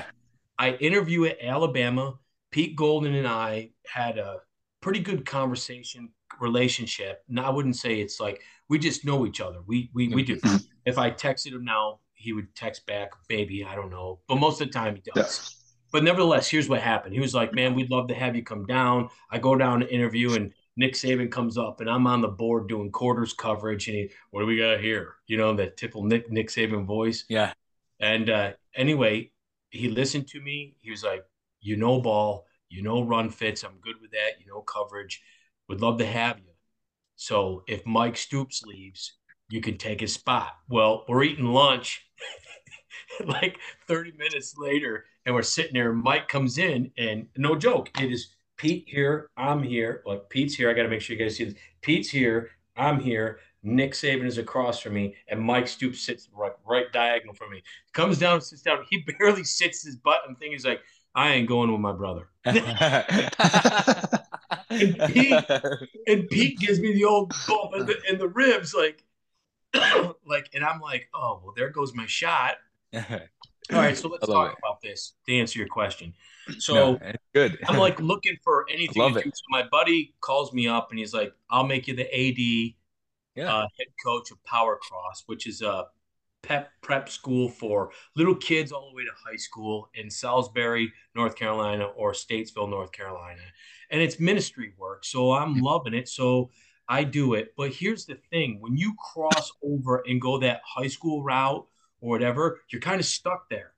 I 0.57 0.71
interview 0.75 1.25
at 1.25 1.37
Alabama 1.41 2.17
Pete 2.53 2.75
Golding 2.75 3.15
and 3.15 3.27
I 3.27 3.71
had 3.91 4.19
a 4.19 4.37
pretty 4.79 4.99
good 4.99 5.25
conversation 5.25 6.09
relationship. 6.39 7.23
Now 7.27 7.45
I 7.45 7.49
wouldn't 7.49 7.75
say 7.75 7.99
it's 7.99 8.19
like 8.19 8.41
we 8.69 8.77
just 8.77 9.03
know 9.03 9.25
each 9.25 9.41
other. 9.41 9.57
We 9.65 9.89
we 9.95 10.09
we 10.09 10.23
do. 10.23 10.37
Mm-hmm. 10.37 10.57
if 10.85 10.99
I 10.99 11.09
texted 11.09 11.53
him 11.53 11.65
now, 11.65 11.99
he 12.13 12.31
would 12.31 12.55
text 12.55 12.85
back, 12.85 13.09
maybe 13.27 13.65
I 13.65 13.73
don't 13.73 13.89
know, 13.89 14.19
but 14.27 14.35
most 14.35 14.61
of 14.61 14.67
the 14.67 14.73
time 14.73 14.95
he 14.95 15.01
does. 15.01 15.51
Yeah. 15.51 15.59
But 15.91 16.03
nevertheless, 16.03 16.47
here's 16.47 16.69
what 16.69 16.81
happened. 16.81 17.15
He 17.15 17.19
was 17.19 17.33
like, 17.33 17.55
"Man, 17.55 17.73
we'd 17.73 17.89
love 17.89 18.07
to 18.09 18.15
have 18.15 18.35
you 18.35 18.43
come 18.43 18.67
down." 18.67 19.09
I 19.31 19.39
go 19.39 19.55
down 19.55 19.79
to 19.79 19.91
interview, 19.91 20.33
and 20.33 20.53
Nick 20.77 20.93
Saban 20.93 21.31
comes 21.31 21.57
up, 21.57 21.81
and 21.81 21.89
I'm 21.89 22.05
on 22.05 22.21
the 22.21 22.27
board 22.27 22.69
doing 22.69 22.91
quarters 22.91 23.33
coverage. 23.33 23.87
And 23.87 23.97
he, 23.97 24.11
what 24.29 24.41
do 24.41 24.45
we 24.45 24.57
got 24.57 24.79
here? 24.79 25.15
You 25.25 25.37
know 25.37 25.55
that 25.55 25.77
typical 25.77 26.03
Nick 26.03 26.31
Nick 26.31 26.49
Saban 26.49 26.85
voice. 26.85 27.25
Yeah. 27.29 27.53
And 27.99 28.29
uh, 28.29 28.51
anyway, 28.75 29.31
he 29.71 29.89
listened 29.89 30.27
to 30.29 30.41
me. 30.41 30.75
He 30.81 30.91
was 30.91 31.03
like, 31.03 31.23
you 31.63 31.75
know 31.75 31.99
ball, 32.01 32.45
you 32.69 32.81
know 32.81 33.03
run 33.03 33.29
fits. 33.29 33.63
I'm 33.63 33.79
good 33.81 33.95
with 34.01 34.11
that. 34.11 34.39
You 34.39 34.47
know 34.47 34.61
coverage. 34.61 35.21
Would 35.69 35.81
love 35.81 35.97
to 35.99 36.05
have 36.05 36.39
you. 36.39 36.51
So 37.15 37.63
if 37.67 37.85
Mike 37.85 38.17
Stoops 38.17 38.63
leaves, 38.63 39.13
you 39.49 39.61
can 39.61 39.77
take 39.77 40.01
his 40.01 40.13
spot. 40.13 40.53
Well, 40.69 41.05
we're 41.07 41.23
eating 41.23 41.45
lunch. 41.45 42.05
like 43.25 43.59
30 43.87 44.13
minutes 44.17 44.55
later, 44.57 45.05
and 45.25 45.35
we're 45.35 45.41
sitting 45.41 45.73
there. 45.73 45.93
Mike 45.93 46.27
comes 46.27 46.57
in, 46.57 46.91
and 46.97 47.27
no 47.37 47.55
joke, 47.55 47.89
it 48.01 48.11
is 48.11 48.35
Pete 48.57 48.85
here, 48.87 49.29
I'm 49.35 49.63
here. 49.63 50.03
Like 50.05 50.29
Pete's 50.29 50.55
here. 50.55 50.69
I 50.69 50.73
got 50.73 50.83
to 50.83 50.89
make 50.89 51.01
sure 51.01 51.15
you 51.15 51.23
guys 51.23 51.35
see 51.35 51.45
this. 51.45 51.55
Pete's 51.81 52.09
here, 52.09 52.51
I'm 52.75 52.99
here. 52.99 53.39
Nick 53.63 53.93
Saban 53.93 54.25
is 54.25 54.37
across 54.37 54.79
from 54.79 54.93
me, 54.93 55.15
and 55.27 55.39
Mike 55.39 55.67
Stoops 55.67 56.01
sits 56.01 56.27
right, 56.33 56.51
right 56.67 56.91
diagonal 56.91 57.33
from 57.33 57.51
me. 57.51 57.63
Comes 57.93 58.17
down, 58.17 58.41
sits 58.41 58.61
down. 58.61 58.85
He 58.89 59.05
barely 59.19 59.43
sits 59.43 59.83
his 59.83 59.95
butt 59.95 60.19
and 60.27 60.37
thing. 60.37 60.51
He's 60.51 60.65
like, 60.65 60.81
I 61.15 61.33
ain't 61.33 61.47
going 61.47 61.71
with 61.71 61.81
my 61.81 61.93
brother. 61.93 62.29
and, 62.45 62.59
Pete, 64.69 65.33
and 66.07 66.27
Pete 66.29 66.59
gives 66.59 66.79
me 66.79 66.93
the 66.93 67.05
old 67.05 67.33
bump 67.47 67.75
in 67.75 67.85
the, 67.85 68.01
in 68.09 68.17
the 68.17 68.27
ribs, 68.27 68.73
like, 68.73 69.03
like, 70.25 70.49
and 70.53 70.63
I'm 70.63 70.81
like, 70.81 71.07
oh 71.13 71.41
well, 71.43 71.53
there 71.55 71.69
goes 71.69 71.93
my 71.93 72.05
shot. 72.05 72.55
All 72.93 73.79
right, 73.79 73.97
so 73.97 74.09
let's 74.09 74.27
talk 74.27 74.51
it. 74.51 74.57
about 74.59 74.81
this 74.81 75.13
to 75.25 75.33
answer 75.33 75.57
your 75.57 75.69
question. 75.69 76.13
So 76.59 76.73
no, 76.73 76.99
good. 77.33 77.57
I'm 77.67 77.77
like 77.77 77.99
looking 77.99 78.37
for 78.43 78.65
anything. 78.69 79.13
So 79.13 79.43
my 79.49 79.63
buddy 79.71 80.13
calls 80.19 80.53
me 80.53 80.67
up 80.67 80.89
and 80.89 80.99
he's 80.99 81.13
like, 81.13 81.33
"I'll 81.49 81.65
make 81.65 81.87
you 81.87 81.95
the 81.95 82.03
AD 82.03 82.73
yeah. 83.35 83.53
uh, 83.53 83.67
head 83.77 83.87
coach 84.03 84.31
of 84.31 84.43
Power 84.43 84.77
Cross, 84.81 85.23
which 85.27 85.47
is 85.47 85.61
a 85.61 85.85
pep 86.43 86.71
prep 86.81 87.09
school 87.09 87.49
for 87.49 87.89
little 88.15 88.35
kids 88.35 88.71
all 88.71 88.89
the 88.89 88.95
way 88.95 89.03
to 89.03 89.11
high 89.25 89.37
school 89.37 89.89
in 89.95 90.09
Salisbury, 90.09 90.91
North 91.15 91.35
Carolina, 91.35 91.85
or 91.85 92.11
Statesville, 92.11 92.69
North 92.69 92.91
Carolina. 92.91 93.41
And 93.89 94.01
it's 94.01 94.19
ministry 94.19 94.73
work. 94.77 95.05
So 95.05 95.31
I'm 95.31 95.55
loving 95.59 95.93
it. 95.93 96.07
So 96.09 96.51
I 96.87 97.03
do 97.03 97.33
it. 97.33 97.53
But 97.57 97.71
here's 97.71 98.05
the 98.05 98.17
thing 98.29 98.57
when 98.59 98.77
you 98.77 98.93
cross 99.13 99.51
over 99.63 100.03
and 100.05 100.21
go 100.21 100.37
that 100.39 100.61
high 100.65 100.87
school 100.87 101.23
route 101.23 101.65
or 102.01 102.09
whatever, 102.09 102.59
you're 102.71 102.81
kind 102.81 102.99
of 102.99 103.05
stuck 103.05 103.49
there. 103.49 103.73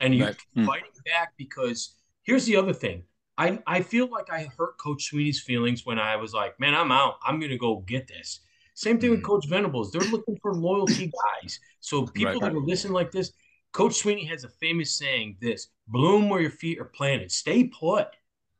And 0.00 0.14
you're 0.14 0.28
right. 0.28 0.36
Hmm. 0.54 0.66
fighting 0.66 0.90
back 1.06 1.32
because 1.38 1.94
here's 2.22 2.44
the 2.44 2.56
other 2.56 2.72
thing. 2.74 3.04
I, 3.38 3.58
I 3.66 3.80
feel 3.80 4.08
like 4.08 4.30
I 4.30 4.48
hurt 4.56 4.78
Coach 4.78 5.10
Swinney's 5.10 5.40
feelings 5.40 5.84
when 5.84 5.98
I 5.98 6.16
was 6.16 6.32
like, 6.32 6.60
man, 6.60 6.74
I'm 6.74 6.92
out. 6.92 7.14
I'm 7.24 7.40
going 7.40 7.50
to 7.50 7.58
go 7.58 7.76
get 7.86 8.06
this. 8.06 8.40
Same 8.74 8.98
thing 8.98 9.10
with 9.10 9.20
mm-hmm. 9.20 9.26
Coach 9.26 9.48
Venables. 9.48 9.90
They're 9.90 10.02
looking 10.02 10.36
for 10.42 10.52
loyalty 10.52 11.10
guys. 11.42 11.60
So 11.80 12.06
people 12.06 12.32
right. 12.32 12.40
that 12.40 12.54
are 12.54 12.60
listening 12.60 12.92
like 12.92 13.12
this, 13.12 13.32
Coach 13.72 14.02
Swinney 14.02 14.28
has 14.28 14.44
a 14.44 14.48
famous 14.48 14.96
saying: 14.96 15.36
"This 15.40 15.68
bloom 15.88 16.28
where 16.28 16.40
your 16.40 16.50
feet 16.50 16.80
are 16.80 16.84
planted. 16.84 17.30
Stay 17.30 17.64
put. 17.64 18.08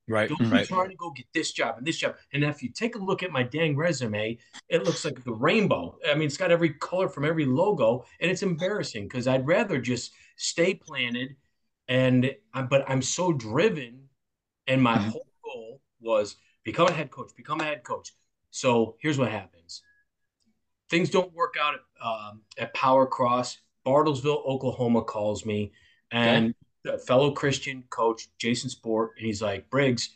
Right. 0.07 0.29
Don't 0.29 0.50
right. 0.50 0.62
be 0.62 0.66
trying 0.66 0.90
to 0.90 0.96
go 0.96 1.11
get 1.11 1.27
this 1.33 1.53
job 1.53 1.79
and 1.79 1.87
this 1.87 1.96
job. 1.96 2.16
And 2.33 2.44
if 2.44 2.62
you 2.62 2.68
take 2.68 2.94
a 2.94 2.98
look 2.98 3.22
at 3.22 3.31
my 3.31 3.42
dang 3.42 3.74
resume, 3.74 4.37
it 4.68 4.85
looks 4.85 5.05
like 5.05 5.24
the 5.24 5.33
rainbow. 5.33 5.98
I 6.07 6.14
mean, 6.14 6.27
it's 6.27 6.37
got 6.37 6.50
every 6.50 6.74
color 6.74 7.09
from 7.09 7.24
every 7.24 7.46
logo, 7.46 8.05
and 8.20 8.31
it's 8.31 8.42
embarrassing 8.42 9.05
because 9.05 9.27
I'd 9.27 9.46
rather 9.46 9.81
just 9.81 10.12
stay 10.37 10.74
planted. 10.74 11.37
And 11.88 12.35
but 12.68 12.85
I'm 12.88 13.03
so 13.03 13.33
driven, 13.33 14.09
and 14.66 14.83
my 14.83 14.96
mm-hmm. 14.96 15.09
whole 15.09 15.27
goal 15.42 15.81
was 16.00 16.37
become 16.64 16.88
a 16.88 16.92
head 16.92 17.11
coach. 17.11 17.31
Become 17.37 17.61
a 17.61 17.64
head 17.64 17.83
coach. 17.83 18.12
So 18.50 18.96
here's 19.00 19.18
what 19.18 19.31
happens 19.31 19.83
things 20.94 21.11
don't 21.11 21.35
work 21.35 21.57
out 21.61 21.74
at, 21.74 22.07
um, 22.07 22.42
at 22.57 22.72
Power 22.72 23.04
Cross. 23.04 23.59
Bartlesville, 23.85 24.46
Oklahoma 24.46 25.02
calls 25.02 25.44
me, 25.44 25.72
and 26.12 26.54
okay. 26.87 26.96
fellow 27.04 27.33
Christian 27.33 27.83
coach 27.90 28.28
Jason 28.38 28.70
Sport, 28.70 29.11
and 29.18 29.26
he's 29.26 29.42
like, 29.42 29.68
Briggs, 29.70 30.11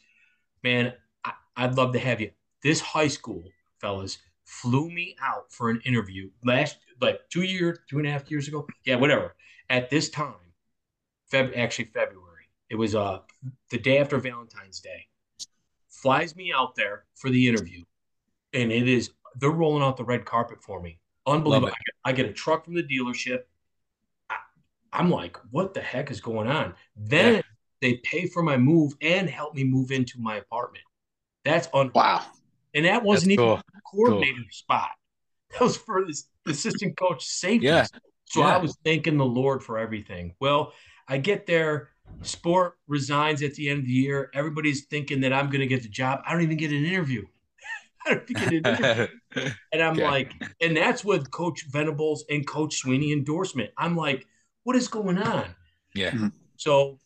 man, 0.63 0.95
I, 1.25 1.33
I'd 1.57 1.75
love 1.75 1.93
to 1.95 1.99
have 1.99 2.21
you. 2.21 2.31
This 2.63 2.81
high 2.81 3.09
school, 3.09 3.43
fellas, 3.81 4.19
flew 4.45 4.89
me 4.89 5.17
out 5.21 5.53
for 5.53 5.69
an 5.69 5.83
interview 5.85 6.31
last, 6.45 6.79
like 7.01 7.21
two 7.29 7.43
years, 7.43 7.79
two 7.91 7.99
and 7.99 8.07
a 8.07 8.11
half 8.11 8.31
years 8.31 8.47
ago. 8.47 8.67
Yeah, 8.85 8.97
whatever. 8.97 9.35
At 9.69 9.91
this 9.91 10.09
time, 10.09 10.35
Feb, 11.31 11.59
actually 11.59 11.87
February. 11.87 12.49
It 12.71 12.77
was 12.77 12.95
uh 12.95 13.19
the 13.71 13.79
day 13.79 13.99
after 13.99 14.19
Valentine's 14.19 14.81
Day. 14.81 15.09
Flies 15.89 16.37
me 16.37 16.53
out 16.55 16.75
there 16.77 17.05
for 17.17 17.29
the 17.29 17.49
interview, 17.49 17.83
and 18.53 18.73
it 18.73 18.89
is 18.89 19.11
they're 19.39 19.51
rolling 19.51 19.83
out 19.83 19.97
the 19.97 20.05
red 20.05 20.25
carpet 20.25 20.63
for 20.63 20.81
me. 20.81 20.99
Unbelievable. 21.27 21.69
I 21.69 21.71
get, 21.71 21.95
I 22.05 22.13
get, 22.13 22.27
a 22.27 22.33
truck 22.33 22.65
from 22.65 22.75
the 22.75 22.83
dealership. 22.83 23.41
I, 24.31 24.37
am 24.93 25.11
like, 25.11 25.37
what 25.51 25.75
the 25.75 25.81
heck 25.81 26.11
is 26.11 26.21
going 26.21 26.49
on? 26.49 26.75
Then 26.97 27.37
yeah. 27.37 27.43
they 27.81 27.95
pay 28.05 28.27
for 28.27 28.43
my 28.43 28.57
move 28.57 28.95
and 29.03 29.29
help 29.29 29.55
me 29.55 29.65
move 29.65 29.91
into 29.91 30.19
my 30.19 30.37
apartment. 30.37 30.85
That's 31.45 31.69
on 31.73 31.91
wow. 31.95 32.25
And 32.75 32.85
that 32.85 33.03
wasn't 33.03 33.31
That's 33.31 33.41
even 33.41 33.45
cool. 33.45 33.55
a 33.55 33.81
coordinator 33.91 34.41
cool. 34.41 34.51
spot. 34.51 34.91
That 35.53 35.63
was 35.63 35.77
for 35.77 36.05
the 36.05 36.23
assistant 36.51 36.99
coach 36.99 37.25
safety. 37.25 37.67
Yeah. 37.67 37.87
So 38.27 38.41
yeah. 38.41 38.57
I 38.57 38.59
was 38.59 38.77
thanking 38.85 39.17
the 39.17 39.25
Lord 39.25 39.63
for 39.63 39.79
everything. 39.79 40.35
Well, 40.41 40.73
I 41.09 41.19
get 41.19 41.47
there. 41.47 41.91
Sport 42.23 42.75
resigns 42.87 43.43
at 43.43 43.55
the 43.55 43.71
end 43.71 43.81
of 43.81 43.87
the 43.87 43.93
year. 43.93 44.31
Everybody's 44.35 44.85
thinking 44.87 45.21
that 45.21 45.33
I'm 45.33 45.47
going 45.47 45.61
to 45.61 45.67
get 45.67 45.83
the 45.83 45.89
job. 45.89 46.21
I 46.27 46.33
don't 46.33 46.43
even 46.43 46.57
get 46.57 46.71
an 46.71 46.85
interview. 46.85 47.25
and 49.73 49.83
I'm 49.83 49.93
okay. 49.93 50.05
like, 50.05 50.33
and 50.61 50.77
that's 50.77 51.05
with 51.05 51.31
Coach 51.31 51.67
Venables 51.71 52.25
and 52.31 52.47
Coach 52.47 52.83
Swinney 52.83 53.13
endorsement. 53.13 53.71
I'm 53.77 53.97
like, 53.97 54.27
what 54.65 54.77
is 54.77 54.89
going 54.89 55.19
on? 55.19 55.55
Yeah. 55.95 56.11
Mm-hmm. 56.11 56.29
So 56.57 56.99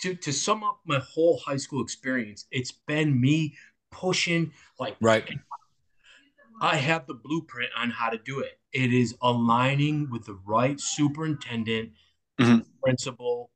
to 0.00 0.14
to 0.14 0.32
sum 0.32 0.62
up 0.64 0.80
my 0.84 0.98
whole 0.98 1.38
high 1.38 1.56
school 1.56 1.82
experience, 1.82 2.46
it's 2.50 2.72
been 2.72 3.20
me 3.20 3.54
pushing 3.90 4.52
like 4.78 4.96
right. 5.00 5.28
I 6.60 6.76
have 6.76 7.06
the 7.06 7.14
blueprint 7.14 7.70
on 7.76 7.90
how 7.90 8.10
to 8.10 8.18
do 8.18 8.40
it. 8.40 8.58
It 8.72 8.92
is 8.92 9.14
aligning 9.22 10.10
with 10.10 10.24
the 10.26 10.38
right 10.44 10.80
superintendent, 10.80 11.90
mm-hmm. 12.40 12.58
principal, 12.82 13.50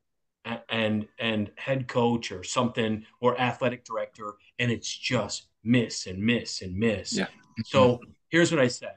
and 0.68 1.06
and 1.18 1.50
head 1.56 1.88
coach 1.88 2.32
or 2.32 2.44
something 2.44 3.04
or 3.20 3.40
athletic 3.40 3.84
director, 3.84 4.34
and 4.58 4.70
it's 4.70 4.96
just 4.96 5.48
miss 5.64 6.06
and 6.06 6.18
miss 6.18 6.62
and 6.62 6.76
miss. 6.76 7.16
Yeah. 7.16 7.26
So 7.64 8.00
here's 8.30 8.50
what 8.50 8.60
I 8.60 8.68
said. 8.68 8.94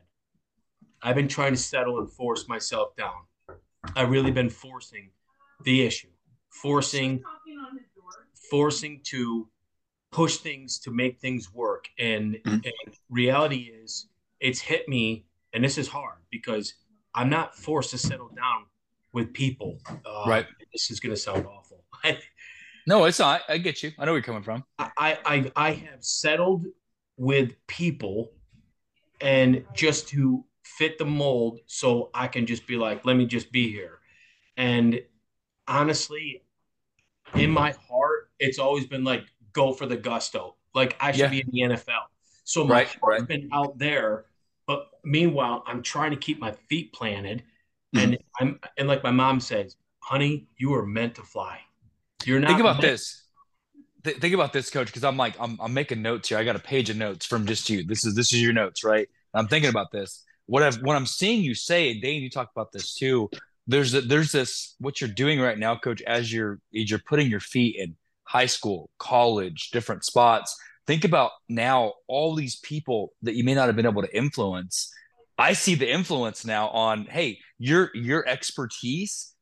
I've 1.02 1.16
been 1.16 1.28
trying 1.28 1.54
to 1.54 1.60
settle 1.60 2.00
and 2.00 2.12
force 2.12 2.48
myself 2.48 2.96
down. 2.96 3.58
I've 3.96 4.10
really 4.10 4.32
been 4.32 4.50
forcing 4.50 5.12
the 5.64 5.86
issue, 5.86 6.10
forcing, 6.50 7.22
forcing 8.50 9.02
to 9.06 9.48
push 10.12 10.38
things 10.38 10.80
to 10.80 10.92
make 10.92 11.20
things 11.20 11.54
work. 11.54 11.88
And, 12.00 12.36
mm-hmm. 12.36 12.54
and 12.54 12.96
reality 13.10 13.72
is, 13.84 14.08
it's 14.40 14.60
hit 14.60 14.88
me, 14.88 15.26
and 15.54 15.64
this 15.64 15.78
is 15.78 15.88
hard 15.88 16.20
because 16.32 16.74
I'm 17.14 17.30
not 17.30 17.56
forced 17.56 17.92
to 17.92 17.98
settle 17.98 18.30
down 18.30 18.66
with 19.14 19.34
people. 19.34 19.80
Uh, 20.06 20.24
right. 20.28 20.46
This 20.74 20.92
is 20.92 21.00
going 21.00 21.14
to 21.14 21.22
sound 21.22 21.46
awful. 21.46 21.84
No, 22.88 23.06
it's 23.06 23.20
not. 23.20 23.42
I 23.50 23.58
get 23.58 23.82
you. 23.82 23.92
I 23.98 24.06
know 24.06 24.12
where 24.12 24.20
you're 24.20 24.24
coming 24.24 24.44
from. 24.44 24.64
I, 24.78 24.90
I 24.98 25.52
I 25.56 25.72
have 25.72 26.04
settled 26.04 26.66
with 27.18 27.54
people 27.68 28.32
and 29.22 29.64
just 29.74 30.08
to 30.10 30.44
fit 30.64 30.98
the 30.98 31.06
mold 31.06 31.60
so 31.68 32.10
I 32.14 32.28
can 32.28 32.46
just 32.46 32.68
be 32.68 32.76
like, 32.76 33.06
let 33.06 33.16
me 33.16 33.26
just 33.26 33.52
be 33.52 33.72
here. 33.72 34.00
And 34.58 35.02
honestly, 35.68 36.44
in 37.34 37.50
my 37.50 37.74
heart, 37.90 38.30
it's 38.40 38.60
always 38.60 38.86
been 38.86 39.04
like, 39.04 39.24
go 39.54 39.74
for 39.74 39.86
the 39.86 39.98
gusto. 39.98 40.56
Like 40.74 40.96
I 41.00 41.12
should 41.12 41.22
yeah. 41.22 41.30
be 41.30 41.40
in 41.42 41.70
the 41.70 41.76
NFL. 41.76 42.04
So 42.44 42.66
my 42.66 42.74
right, 42.74 42.88
heart's 43.02 43.22
right. 43.22 43.28
been 43.28 43.50
out 43.54 43.78
there. 43.78 44.26
But 44.68 44.88
meanwhile, 45.04 45.64
I'm 45.66 45.82
trying 45.82 46.12
to 46.12 46.18
keep 46.18 46.40
my 46.40 46.52
feet 46.52 46.94
planted. 46.94 47.44
Mm-hmm. 47.96 48.04
And 48.04 48.18
I'm 48.40 48.60
and 48.78 48.88
like 48.88 49.04
my 49.04 49.12
mom 49.12 49.40
says, 49.40 49.78
honey, 50.00 50.48
you 50.58 50.74
are 50.74 50.86
meant 50.86 51.16
to 51.16 51.24
fly. 51.24 51.60
You're 52.26 52.40
not 52.40 52.48
think 52.48 52.60
about 52.60 52.82
this. 52.82 53.24
Th- 54.04 54.18
think 54.18 54.34
about 54.34 54.54
this, 54.54 54.70
coach, 54.70 54.88
because 54.88 55.04
I'm 55.04 55.18
like 55.18 55.36
I'm, 55.40 55.58
I'm 55.62 55.74
making 55.74 56.02
notes 56.02 56.30
here. 56.30 56.38
I 56.38 56.44
got 56.44 56.56
a 56.56 56.60
page 56.60 56.90
of 56.90 56.98
notes 56.98 57.26
from 57.26 57.46
just 57.46 57.70
you. 57.70 57.84
This 57.84 58.06
is 58.06 58.16
this 58.16 58.34
is 58.34 58.42
your 58.42 58.54
notes, 58.54 58.84
right? 58.84 59.08
I'm 59.34 59.48
thinking 59.48 59.70
about 59.70 59.92
this. 59.92 60.24
What 60.46 60.64
I've 60.64 60.78
what 60.78 60.96
I'm 60.96 61.06
seeing 61.06 61.42
you 61.44 61.56
say, 61.56 62.00
Dane, 62.00 62.22
you 62.22 62.30
talked 62.30 62.56
about 62.56 62.72
this 62.72 62.94
too. 62.96 63.30
There's 63.68 63.94
a, 63.94 64.02
there's 64.02 64.32
this 64.32 64.76
what 64.80 65.02
you're 65.02 65.10
doing 65.10 65.40
right 65.40 65.58
now, 65.58 65.76
coach, 65.76 66.02
as 66.04 66.32
you're 66.32 66.60
as 66.76 66.90
you're 66.90 67.00
putting 67.00 67.30
your 67.30 67.40
feet 67.40 67.76
in 67.78 67.96
high 68.24 68.46
school, 68.46 68.90
college, 68.98 69.70
different 69.72 70.04
spots. 70.04 70.56
Think 70.88 71.04
about 71.04 71.32
now 71.50 71.94
all 72.08 72.36
these 72.36 72.58
people 72.58 73.14
that 73.24 73.36
you 73.36 73.44
may 73.44 73.56
not 73.56 73.68
have 73.68 73.76
been 73.76 73.88
able 73.88 74.04
to 74.04 74.16
influence. 74.16 74.92
I 75.38 75.54
see 75.54 75.76
the 75.76 75.92
influence 75.92 76.46
now 76.46 76.70
on 76.70 77.06
hey, 77.06 77.40
your 77.58 77.90
your 77.96 78.28
expertise 78.28 79.35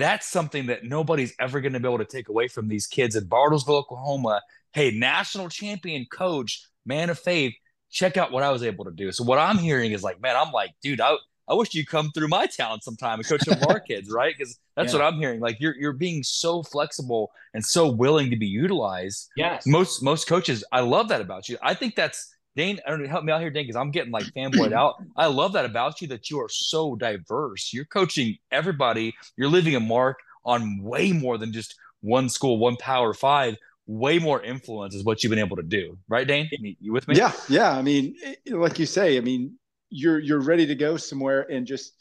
that's 0.00 0.26
something 0.26 0.66
that 0.66 0.84
nobody's 0.84 1.34
ever 1.38 1.60
going 1.60 1.72
to 1.72 1.80
be 1.80 1.88
able 1.88 1.98
to 1.98 2.04
take 2.04 2.28
away 2.28 2.48
from 2.48 2.68
these 2.68 2.86
kids 2.86 3.16
in 3.16 3.24
Bartlesville, 3.26 3.80
Oklahoma. 3.80 4.40
Hey, 4.72 4.90
national 4.92 5.48
champion 5.48 6.06
coach, 6.10 6.64
man 6.86 7.10
of 7.10 7.18
faith, 7.18 7.54
check 7.90 8.16
out 8.16 8.32
what 8.32 8.42
I 8.42 8.50
was 8.50 8.62
able 8.62 8.84
to 8.84 8.90
do. 8.90 9.12
So 9.12 9.24
what 9.24 9.38
I'm 9.38 9.58
hearing 9.58 9.92
is 9.92 10.02
like, 10.02 10.20
man, 10.20 10.36
I'm 10.36 10.52
like, 10.52 10.70
dude, 10.82 11.00
I, 11.00 11.16
I 11.48 11.54
wish 11.54 11.74
you 11.74 11.84
come 11.84 12.12
through 12.12 12.28
my 12.28 12.46
town 12.46 12.80
sometime 12.80 13.18
and 13.18 13.28
coach 13.28 13.42
some 13.42 13.58
of 13.60 13.68
our 13.68 13.80
kids, 13.80 14.10
right? 14.10 14.34
Because 14.36 14.58
that's 14.76 14.92
yeah. 14.92 15.00
what 15.00 15.06
I'm 15.06 15.18
hearing. 15.18 15.40
Like 15.40 15.56
you're 15.58 15.74
you're 15.76 15.92
being 15.92 16.22
so 16.22 16.62
flexible 16.62 17.32
and 17.54 17.64
so 17.64 17.90
willing 17.90 18.30
to 18.30 18.36
be 18.36 18.46
utilized. 18.46 19.28
Yes. 19.36 19.66
Most 19.66 20.02
most 20.02 20.28
coaches, 20.28 20.62
I 20.70 20.80
love 20.80 21.08
that 21.08 21.20
about 21.20 21.48
you. 21.48 21.58
I 21.60 21.74
think 21.74 21.96
that's 21.96 22.32
Dane, 22.56 22.80
I 22.86 22.90
don't 22.90 23.02
know, 23.02 23.08
help 23.08 23.24
me 23.24 23.32
out 23.32 23.40
here, 23.40 23.50
Dane, 23.50 23.64
because 23.64 23.76
I'm 23.76 23.90
getting 23.90 24.12
like 24.12 24.24
fanboyed 24.26 24.72
out. 24.76 24.94
I 25.16 25.26
love 25.26 25.52
that 25.52 25.64
about 25.64 26.00
you 26.00 26.08
that 26.08 26.30
you 26.30 26.40
are 26.40 26.48
so 26.48 26.96
diverse. 26.96 27.72
You're 27.72 27.84
coaching 27.84 28.36
everybody. 28.50 29.14
You're 29.36 29.48
leaving 29.48 29.76
a 29.76 29.80
mark 29.80 30.18
on 30.44 30.82
way 30.82 31.12
more 31.12 31.38
than 31.38 31.52
just 31.52 31.76
one 32.00 32.28
school, 32.28 32.58
one 32.58 32.76
power 32.76 33.14
five, 33.14 33.56
way 33.86 34.18
more 34.18 34.42
influence 34.42 34.94
is 34.94 35.04
what 35.04 35.22
you've 35.22 35.30
been 35.30 35.38
able 35.38 35.56
to 35.56 35.62
do. 35.62 35.98
Right, 36.08 36.26
Dane? 36.26 36.48
You 36.80 36.92
with 36.92 37.06
me? 37.08 37.16
Yeah. 37.16 37.32
Yeah. 37.48 37.76
I 37.76 37.82
mean, 37.82 38.16
like 38.46 38.78
you 38.78 38.86
say, 38.86 39.16
I 39.16 39.20
mean, 39.20 39.56
you're, 39.90 40.18
you're 40.18 40.40
ready 40.40 40.66
to 40.66 40.74
go 40.74 40.96
somewhere 40.96 41.42
and 41.50 41.66
just, 41.66 41.94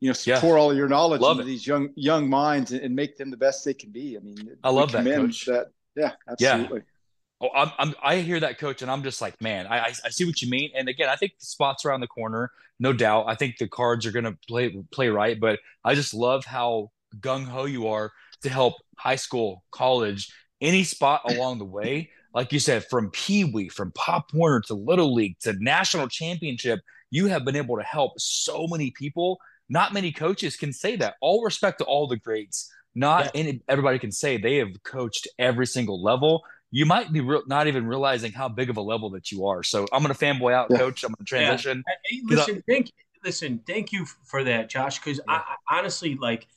you 0.00 0.08
know, 0.10 0.16
yeah. 0.24 0.40
pour 0.40 0.58
all 0.58 0.74
your 0.74 0.88
knowledge 0.88 1.20
love 1.20 1.38
into 1.38 1.44
it. 1.44 1.46
these 1.46 1.66
young, 1.66 1.90
young 1.94 2.28
minds 2.28 2.72
and, 2.72 2.80
and, 2.80 2.94
make 2.94 3.16
them 3.16 3.30
the 3.30 3.36
best 3.36 3.64
they 3.64 3.74
can 3.74 3.90
be. 3.90 4.16
I 4.16 4.20
mean, 4.20 4.56
I 4.64 4.70
love 4.70 4.90
that, 4.92 5.04
coach. 5.04 5.46
That, 5.46 5.68
yeah, 5.94 6.12
absolutely. 6.28 6.78
Yeah. 6.78 6.91
Oh, 7.42 7.50
I'm, 7.56 7.72
I'm, 7.76 7.94
i 8.02 8.16
hear 8.18 8.38
that 8.38 8.58
coach 8.58 8.82
and 8.82 8.90
I'm 8.90 9.02
just 9.02 9.20
like, 9.20 9.40
man, 9.42 9.66
I, 9.66 9.92
I, 10.04 10.10
see 10.10 10.24
what 10.24 10.40
you 10.40 10.48
mean. 10.48 10.70
And 10.76 10.88
again, 10.88 11.08
I 11.08 11.16
think 11.16 11.32
the 11.40 11.44
spots 11.44 11.84
around 11.84 12.00
the 12.00 12.06
corner, 12.06 12.52
no 12.78 12.92
doubt. 12.92 13.24
I 13.26 13.34
think 13.34 13.58
the 13.58 13.66
cards 13.66 14.06
are 14.06 14.12
going 14.12 14.24
to 14.24 14.38
play, 14.46 14.72
play 14.92 15.08
right, 15.08 15.38
but 15.38 15.58
I 15.84 15.96
just 15.96 16.14
love 16.14 16.44
how 16.44 16.92
gung 17.18 17.44
ho 17.44 17.64
you 17.64 17.88
are 17.88 18.12
to 18.42 18.48
help 18.48 18.74
high 18.96 19.16
school, 19.16 19.64
college, 19.72 20.32
any 20.60 20.84
spot 20.84 21.22
along 21.28 21.58
the 21.58 21.64
way. 21.64 22.10
Like 22.32 22.52
you 22.52 22.60
said, 22.60 22.84
from 22.84 23.10
Pee 23.10 23.44
Wee, 23.44 23.68
from 23.68 23.90
Pop 23.92 24.32
Warner 24.32 24.60
to 24.68 24.74
Little 24.74 25.12
League 25.12 25.38
to 25.40 25.52
national 25.54 26.08
championship, 26.08 26.80
you 27.10 27.26
have 27.26 27.44
been 27.44 27.56
able 27.56 27.76
to 27.76 27.82
help 27.82 28.12
so 28.18 28.66
many 28.68 28.92
people. 28.92 29.38
Not 29.68 29.92
many 29.92 30.12
coaches 30.12 30.56
can 30.56 30.72
say 30.72 30.94
that. 30.96 31.16
All 31.20 31.42
respect 31.42 31.78
to 31.78 31.84
all 31.84 32.06
the 32.06 32.16
greats. 32.16 32.72
Not 32.94 33.24
yeah. 33.26 33.30
any, 33.34 33.62
everybody 33.68 33.98
can 33.98 34.12
say 34.12 34.36
they 34.36 34.56
have 34.56 34.82
coached 34.84 35.26
every 35.38 35.66
single 35.66 36.02
level 36.02 36.42
you 36.72 36.86
might 36.86 37.12
be 37.12 37.20
re- 37.20 37.42
not 37.46 37.68
even 37.68 37.86
realizing 37.86 38.32
how 38.32 38.48
big 38.48 38.70
of 38.70 38.78
a 38.78 38.80
level 38.80 39.10
that 39.10 39.30
you 39.30 39.46
are. 39.46 39.62
So 39.62 39.86
I'm 39.92 40.02
going 40.02 40.12
to 40.12 40.18
fanboy 40.18 40.54
out, 40.54 40.68
yeah. 40.70 40.78
coach. 40.78 41.04
I'm 41.04 41.10
going 41.10 41.18
to 41.18 41.24
transition. 41.24 41.84
Yeah. 41.86 41.94
Hey, 42.04 42.20
listen, 42.24 42.56
I, 42.56 42.72
thank 42.72 42.92
listen, 43.22 43.60
thank 43.66 43.92
you 43.92 44.06
for 44.24 44.42
that, 44.42 44.70
Josh. 44.70 44.98
Because 44.98 45.18
yeah. 45.18 45.34
I, 45.34 45.54
I, 45.70 45.78
honestly 45.78 46.16
like, 46.16 46.48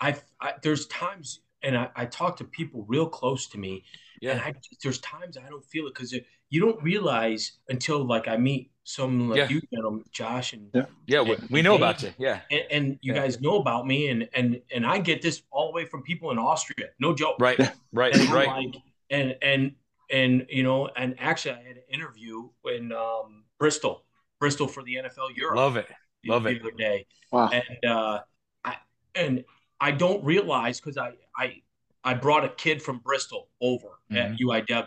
I've 0.00 0.22
I, 0.40 0.52
there's 0.62 0.86
times, 0.86 1.40
and 1.62 1.76
I, 1.76 1.90
I 1.96 2.06
talk 2.06 2.36
to 2.36 2.44
people 2.44 2.84
real 2.88 3.08
close 3.08 3.48
to 3.48 3.58
me, 3.58 3.84
yeah. 4.22 4.32
and 4.32 4.40
I 4.40 4.54
there's 4.82 4.98
times 5.00 5.36
I 5.36 5.48
don't 5.50 5.64
feel 5.64 5.88
it 5.88 5.94
because 5.94 6.14
you 6.50 6.60
don't 6.60 6.80
realize 6.80 7.52
until 7.68 8.04
like 8.04 8.28
I 8.28 8.36
meet 8.36 8.70
someone 8.84 9.30
like 9.30 9.38
yeah. 9.38 9.48
you, 9.48 9.60
gentlemen, 9.72 10.04
Josh, 10.12 10.52
and 10.52 10.70
yeah, 10.72 10.84
yeah, 11.08 11.20
and, 11.20 11.28
we, 11.28 11.36
we 11.50 11.62
know 11.62 11.74
about 11.74 12.00
you, 12.00 12.12
yeah, 12.16 12.40
and, 12.48 12.62
and 12.70 12.98
you 13.02 13.12
yeah. 13.12 13.22
guys 13.22 13.40
know 13.40 13.56
about 13.56 13.88
me, 13.88 14.08
and 14.08 14.28
and 14.34 14.60
and 14.72 14.86
I 14.86 14.98
get 14.98 15.20
this 15.20 15.42
all 15.50 15.66
the 15.66 15.74
way 15.74 15.84
from 15.84 16.02
people 16.02 16.30
in 16.30 16.38
Austria, 16.38 16.90
no 17.00 17.12
joke, 17.12 17.38
right, 17.40 17.58
right, 17.92 18.14
and 18.14 18.30
right. 18.30 18.46
Like, 18.46 18.76
and 19.10 19.36
and 19.42 19.72
and 20.10 20.46
you 20.48 20.62
know, 20.62 20.88
and 20.96 21.14
actually, 21.18 21.52
I 21.52 21.62
had 21.62 21.76
an 21.76 21.82
interview 21.88 22.48
in 22.64 22.92
um, 22.92 23.44
Bristol, 23.58 24.04
Bristol 24.38 24.68
for 24.68 24.82
the 24.82 24.96
NFL 24.96 25.36
Europe. 25.36 25.56
Love 25.56 25.76
it, 25.76 25.90
love 26.26 26.44
the 26.44 26.50
it. 26.50 26.60
Other 26.60 26.70
day, 26.72 27.06
wow. 27.32 27.50
And 27.50 27.90
uh, 27.90 28.20
I 28.64 28.76
and 29.14 29.44
I 29.80 29.90
don't 29.90 30.24
realize 30.24 30.80
because 30.80 30.98
I 30.98 31.12
I 31.36 31.62
I 32.04 32.14
brought 32.14 32.44
a 32.44 32.50
kid 32.50 32.82
from 32.82 32.98
Bristol 32.98 33.48
over 33.60 33.88
mm-hmm. 34.10 34.16
at 34.16 34.38
UIW, 34.38 34.86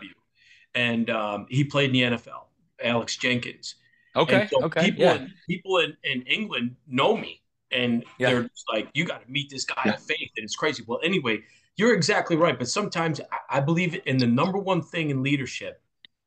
and 0.74 1.10
um, 1.10 1.46
he 1.48 1.64
played 1.64 1.94
in 1.94 2.10
the 2.10 2.16
NFL. 2.16 2.44
Alex 2.82 3.16
Jenkins. 3.16 3.74
Okay. 4.16 4.48
So 4.50 4.64
okay. 4.64 4.84
People 4.84 5.04
yeah. 5.04 5.14
in, 5.14 5.32
people 5.48 5.78
in, 5.78 5.96
in 6.04 6.22
England 6.22 6.76
know 6.86 7.16
me, 7.16 7.42
and 7.70 8.04
yeah. 8.18 8.30
they're 8.30 8.42
just 8.44 8.64
like, 8.72 8.88
"You 8.94 9.04
got 9.04 9.24
to 9.24 9.30
meet 9.30 9.50
this 9.50 9.64
guy 9.64 9.82
yeah. 9.84 9.94
of 9.94 10.02
faith," 10.02 10.30
and 10.36 10.44
it's 10.44 10.56
crazy. 10.56 10.82
Well, 10.86 11.00
anyway, 11.02 11.40
you're 11.78 11.94
exactly 11.94 12.36
right. 12.36 12.58
But 12.58 12.68
sometimes 12.68 13.20
I 13.48 13.60
believe 13.60 13.98
in 14.04 14.18
the 14.18 14.26
number 14.26 14.58
one 14.58 14.82
thing 14.82 15.10
in 15.10 15.22
leadership 15.22 15.80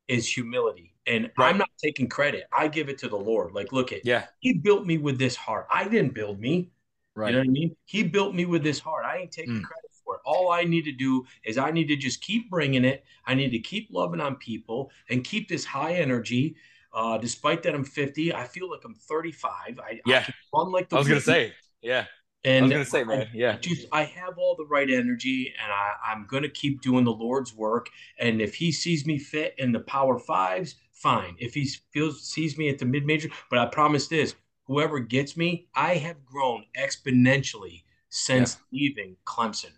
is 0.08 0.26
humility. 0.26 0.94
And 1.06 1.30
right. 1.36 1.50
I'm 1.50 1.58
not 1.58 1.68
taking 1.82 2.08
credit. 2.08 2.44
I 2.52 2.68
give 2.68 2.88
it 2.88 2.98
to 2.98 3.08
the 3.08 3.16
Lord. 3.16 3.52
Like, 3.52 3.70
look 3.70 3.92
at 3.92 4.04
yeah. 4.04 4.26
He 4.40 4.54
built 4.54 4.86
me 4.86 4.98
with 4.98 5.18
this 5.18 5.36
heart. 5.36 5.66
I 5.70 5.86
didn't 5.88 6.14
build 6.14 6.40
me. 6.40 6.70
Right. 7.14 7.28
You 7.28 7.32
know 7.34 7.38
what 7.40 7.48
I 7.48 7.50
mean? 7.50 7.76
He 7.84 8.02
built 8.02 8.34
me 8.34 8.46
with 8.46 8.62
this 8.62 8.78
heart. 8.78 9.04
I 9.04 9.18
ain't 9.18 9.30
taking 9.30 9.60
mm. 9.60 9.62
credit 9.62 9.90
for 10.04 10.14
it. 10.16 10.20
All 10.24 10.50
I 10.50 10.64
need 10.64 10.84
to 10.86 10.92
do 10.92 11.24
is 11.44 11.58
I 11.58 11.70
need 11.70 11.88
to 11.88 11.96
just 11.96 12.22
keep 12.22 12.48
bringing 12.48 12.84
it. 12.84 13.04
I 13.26 13.34
need 13.34 13.50
to 13.50 13.58
keep 13.58 13.88
loving 13.90 14.20
on 14.20 14.36
people 14.36 14.90
and 15.10 15.22
keep 15.22 15.48
this 15.48 15.64
high 15.66 15.94
energy. 15.94 16.56
Uh, 16.94 17.18
despite 17.18 17.62
that 17.64 17.74
I'm 17.74 17.84
50, 17.84 18.34
I 18.34 18.44
feel 18.44 18.70
like 18.70 18.80
I'm 18.84 18.94
35. 18.94 19.80
I, 19.80 20.00
yeah. 20.06 20.24
I 20.26 20.32
run 20.56 20.72
like 20.72 20.88
the 20.88 20.96
I 20.96 20.98
was 21.00 21.08
going 21.08 21.20
to 21.20 21.24
say, 21.26 21.52
yeah. 21.82 22.06
And 22.44 22.64
I 22.64 22.68
was 22.68 22.72
gonna 22.72 22.84
say, 22.84 23.04
man, 23.04 23.28
yeah. 23.32 23.56
Just 23.58 23.86
I 23.92 24.04
have 24.04 24.36
all 24.36 24.56
the 24.56 24.66
right 24.66 24.90
energy, 24.90 25.54
and 25.62 25.72
I, 25.72 26.12
I'm 26.12 26.26
gonna 26.26 26.48
keep 26.48 26.80
doing 26.80 27.04
the 27.04 27.12
Lord's 27.12 27.54
work. 27.54 27.88
And 28.18 28.40
if 28.40 28.54
He 28.54 28.72
sees 28.72 29.06
me 29.06 29.18
fit 29.18 29.54
in 29.58 29.72
the 29.72 29.80
Power 29.80 30.18
Fives, 30.18 30.74
fine. 30.92 31.36
If 31.38 31.54
He 31.54 31.68
feels 31.92 32.26
sees 32.26 32.58
me 32.58 32.68
at 32.68 32.78
the 32.78 32.84
mid 32.84 33.06
major, 33.06 33.28
but 33.48 33.60
I 33.60 33.66
promise 33.66 34.08
this: 34.08 34.34
whoever 34.64 34.98
gets 34.98 35.36
me, 35.36 35.68
I 35.74 35.96
have 35.96 36.24
grown 36.24 36.64
exponentially 36.76 37.84
since 38.08 38.58
yeah. 38.70 38.78
leaving 38.80 39.16
Clemson. 39.24 39.72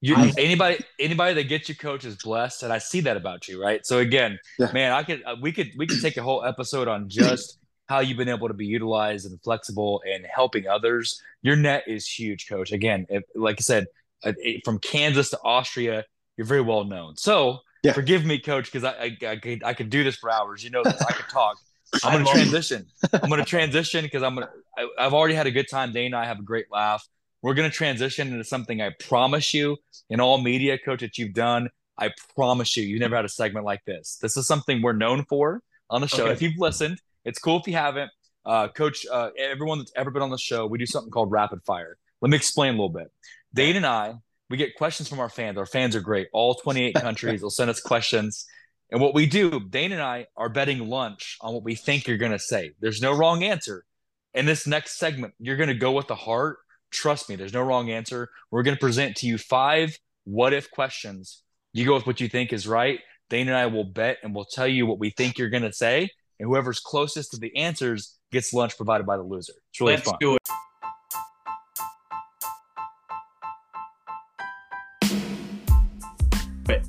You, 0.00 0.14
I, 0.14 0.32
anybody 0.38 0.84
anybody 1.00 1.34
that 1.34 1.44
gets 1.44 1.68
you 1.68 1.74
coach 1.74 2.04
is 2.04 2.16
blessed, 2.16 2.62
and 2.62 2.72
I 2.72 2.78
see 2.78 3.00
that 3.00 3.16
about 3.16 3.48
you, 3.48 3.60
right? 3.60 3.84
So 3.84 3.98
again, 3.98 4.38
yeah. 4.58 4.70
man, 4.72 4.92
I 4.92 5.02
could 5.02 5.22
uh, 5.24 5.36
we 5.40 5.50
could 5.50 5.70
we 5.76 5.86
could 5.86 6.00
take 6.00 6.16
a 6.16 6.22
whole 6.22 6.44
episode 6.44 6.86
on 6.86 7.08
just 7.08 7.58
how 7.88 8.00
you've 8.00 8.18
been 8.18 8.28
able 8.28 8.48
to 8.48 8.54
be 8.54 8.66
utilized 8.66 9.26
and 9.26 9.40
flexible 9.42 10.02
and 10.06 10.26
helping 10.26 10.66
others. 10.66 11.20
Your 11.42 11.56
net 11.56 11.84
is 11.86 12.06
huge, 12.06 12.48
coach. 12.48 12.72
Again, 12.72 13.06
if, 13.08 13.22
like 13.34 13.56
I 13.58 13.62
said, 13.62 13.86
uh, 14.24 14.32
from 14.64 14.78
Kansas 14.78 15.30
to 15.30 15.38
Austria, 15.42 16.04
you're 16.36 16.46
very 16.46 16.60
well 16.60 16.84
known. 16.84 17.16
So 17.16 17.60
yeah. 17.82 17.92
forgive 17.92 18.24
me, 18.24 18.38
coach, 18.38 18.70
because 18.70 18.84
I, 18.84 19.16
I, 19.22 19.26
I, 19.28 19.36
could, 19.36 19.64
I 19.64 19.74
could 19.74 19.90
do 19.90 20.02
this 20.02 20.16
for 20.16 20.30
hours. 20.30 20.64
You 20.64 20.70
know, 20.70 20.82
I 20.84 21.12
could 21.12 21.28
talk. 21.30 21.58
I'm 22.04 22.12
going 22.12 22.24
to 22.24 22.32
transition. 22.32 22.86
I'm 23.12 23.30
going 23.30 23.40
to 23.40 23.48
transition 23.48 24.04
because 24.04 24.22
I'm 24.22 24.34
going 24.34 24.48
to, 24.48 24.88
I've 24.98 25.14
already 25.14 25.34
had 25.34 25.46
a 25.46 25.52
good 25.52 25.68
time. 25.70 25.92
Dane 25.92 26.06
and 26.06 26.16
I 26.16 26.24
have 26.24 26.40
a 26.40 26.42
great 26.42 26.66
laugh. 26.70 27.06
We're 27.42 27.54
going 27.54 27.70
to 27.70 27.74
transition 27.74 28.28
into 28.28 28.42
something 28.42 28.82
I 28.82 28.90
promise 28.98 29.54
you 29.54 29.76
in 30.10 30.20
all 30.20 30.38
media, 30.38 30.78
coach, 30.78 31.00
that 31.00 31.16
you've 31.16 31.32
done. 31.32 31.70
I 31.96 32.10
promise 32.34 32.76
you, 32.76 32.82
you've 32.82 33.00
never 33.00 33.14
had 33.14 33.24
a 33.24 33.28
segment 33.28 33.64
like 33.64 33.84
this. 33.84 34.18
This 34.20 34.36
is 34.36 34.46
something 34.46 34.82
we're 34.82 34.92
known 34.92 35.24
for 35.24 35.62
on 35.88 36.00
the 36.00 36.08
show. 36.08 36.24
Okay. 36.24 36.32
If 36.32 36.42
you've 36.42 36.58
listened, 36.58 37.00
it's 37.26 37.40
cool 37.40 37.58
if 37.58 37.66
you 37.66 37.74
haven't. 37.74 38.10
Uh, 38.46 38.68
Coach, 38.68 39.04
uh, 39.12 39.30
everyone 39.36 39.78
that's 39.78 39.92
ever 39.96 40.10
been 40.10 40.22
on 40.22 40.30
the 40.30 40.38
show, 40.38 40.64
we 40.66 40.78
do 40.78 40.86
something 40.86 41.10
called 41.10 41.32
rapid 41.32 41.62
fire. 41.64 41.98
Let 42.22 42.30
me 42.30 42.36
explain 42.36 42.70
a 42.70 42.72
little 42.72 42.88
bit. 42.88 43.10
Dane 43.52 43.76
and 43.76 43.84
I, 43.84 44.14
we 44.48 44.56
get 44.56 44.76
questions 44.76 45.08
from 45.08 45.18
our 45.18 45.28
fans. 45.28 45.58
Our 45.58 45.66
fans 45.66 45.96
are 45.96 46.00
great. 46.00 46.28
All 46.32 46.54
28 46.54 46.94
countries 47.00 47.42
will 47.42 47.50
send 47.50 47.68
us 47.68 47.80
questions. 47.80 48.46
And 48.92 49.00
what 49.00 49.14
we 49.14 49.26
do, 49.26 49.58
Dane 49.58 49.90
and 49.90 50.00
I 50.00 50.28
are 50.36 50.48
betting 50.48 50.88
lunch 50.88 51.36
on 51.40 51.52
what 51.52 51.64
we 51.64 51.74
think 51.74 52.06
you're 52.06 52.16
going 52.16 52.32
to 52.32 52.38
say. 52.38 52.70
There's 52.80 53.02
no 53.02 53.12
wrong 53.12 53.42
answer. 53.42 53.84
In 54.32 54.46
this 54.46 54.66
next 54.66 54.96
segment, 54.96 55.34
you're 55.40 55.56
going 55.56 55.68
to 55.68 55.74
go 55.74 55.90
with 55.90 56.06
the 56.06 56.14
heart. 56.14 56.58
Trust 56.92 57.28
me, 57.28 57.34
there's 57.34 57.52
no 57.52 57.62
wrong 57.62 57.90
answer. 57.90 58.28
We're 58.52 58.62
going 58.62 58.76
to 58.76 58.80
present 58.80 59.16
to 59.16 59.26
you 59.26 59.38
five 59.38 59.98
what 60.22 60.52
if 60.52 60.70
questions. 60.70 61.42
You 61.72 61.84
go 61.84 61.94
with 61.94 62.06
what 62.06 62.20
you 62.20 62.28
think 62.28 62.52
is 62.52 62.68
right. 62.68 63.00
Dane 63.28 63.48
and 63.48 63.56
I 63.56 63.66
will 63.66 63.84
bet 63.84 64.18
and 64.22 64.32
we'll 64.32 64.44
tell 64.44 64.68
you 64.68 64.86
what 64.86 65.00
we 65.00 65.10
think 65.10 65.36
you're 65.36 65.50
going 65.50 65.64
to 65.64 65.72
say 65.72 66.10
and 66.38 66.48
whoever's 66.48 66.80
closest 66.80 67.30
to 67.32 67.38
the 67.38 67.54
answers 67.56 68.16
gets 68.32 68.52
lunch 68.52 68.76
provided 68.76 69.06
by 69.06 69.16
the 69.16 69.22
loser. 69.22 69.54
It's 69.70 69.80
really 69.80 69.94
Let's 69.94 70.08
fun. 70.08 70.16
Do 70.20 70.34
it. 70.34 70.40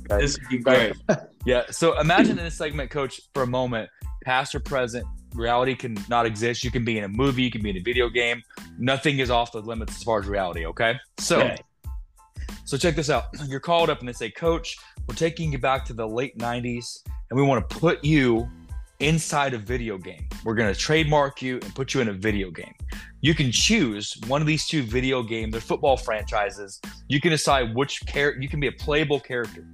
This 0.08 0.38
would 0.38 0.48
be 0.48 0.58
great. 0.58 0.94
yeah. 1.44 1.64
So 1.70 1.98
imagine 2.00 2.38
in 2.38 2.44
this 2.44 2.56
segment, 2.56 2.90
coach, 2.90 3.20
for 3.34 3.42
a 3.42 3.46
moment, 3.46 3.88
past 4.24 4.54
or 4.54 4.60
present, 4.60 5.06
reality 5.34 5.74
can 5.74 5.96
not 6.08 6.26
exist. 6.26 6.64
You 6.64 6.70
can 6.70 6.84
be 6.84 6.98
in 6.98 7.04
a 7.04 7.08
movie, 7.08 7.42
you 7.42 7.50
can 7.50 7.62
be 7.62 7.70
in 7.70 7.76
a 7.76 7.82
video 7.82 8.08
game. 8.08 8.42
Nothing 8.78 9.18
is 9.18 9.30
off 9.30 9.52
the 9.52 9.60
limits 9.60 9.96
as 9.96 10.02
far 10.02 10.20
as 10.20 10.26
reality. 10.26 10.66
Okay. 10.66 10.96
So, 11.18 11.40
okay. 11.40 11.58
so 12.64 12.76
check 12.76 12.96
this 12.96 13.10
out. 13.10 13.24
You're 13.46 13.60
called 13.60 13.90
up 13.90 14.00
and 14.00 14.08
they 14.08 14.12
say, 14.12 14.30
Coach, 14.30 14.78
we're 15.06 15.14
taking 15.14 15.52
you 15.52 15.58
back 15.58 15.84
to 15.86 15.92
the 15.92 16.06
late 16.06 16.36
90s 16.38 17.02
and 17.30 17.38
we 17.38 17.42
want 17.46 17.68
to 17.68 17.76
put 17.76 18.02
you 18.04 18.48
inside 19.00 19.54
a 19.54 19.58
video 19.58 19.96
game. 19.98 20.26
We're 20.44 20.54
going 20.54 20.72
to 20.72 20.78
trademark 20.78 21.40
you 21.42 21.56
and 21.62 21.74
put 21.74 21.94
you 21.94 22.00
in 22.00 22.08
a 22.08 22.12
video 22.12 22.50
game. 22.50 22.74
You 23.20 23.34
can 23.34 23.50
choose 23.52 24.16
one 24.26 24.40
of 24.40 24.46
these 24.46 24.66
two 24.66 24.82
video 24.82 25.22
games. 25.22 25.52
They're 25.52 25.60
football 25.60 25.96
franchises. 25.96 26.80
You 27.08 27.20
can 27.20 27.30
decide 27.30 27.74
which 27.74 28.04
character 28.06 28.40
you 28.40 28.48
can 28.48 28.60
be 28.60 28.68
a 28.68 28.72
playable 28.72 29.20
character. 29.20 29.64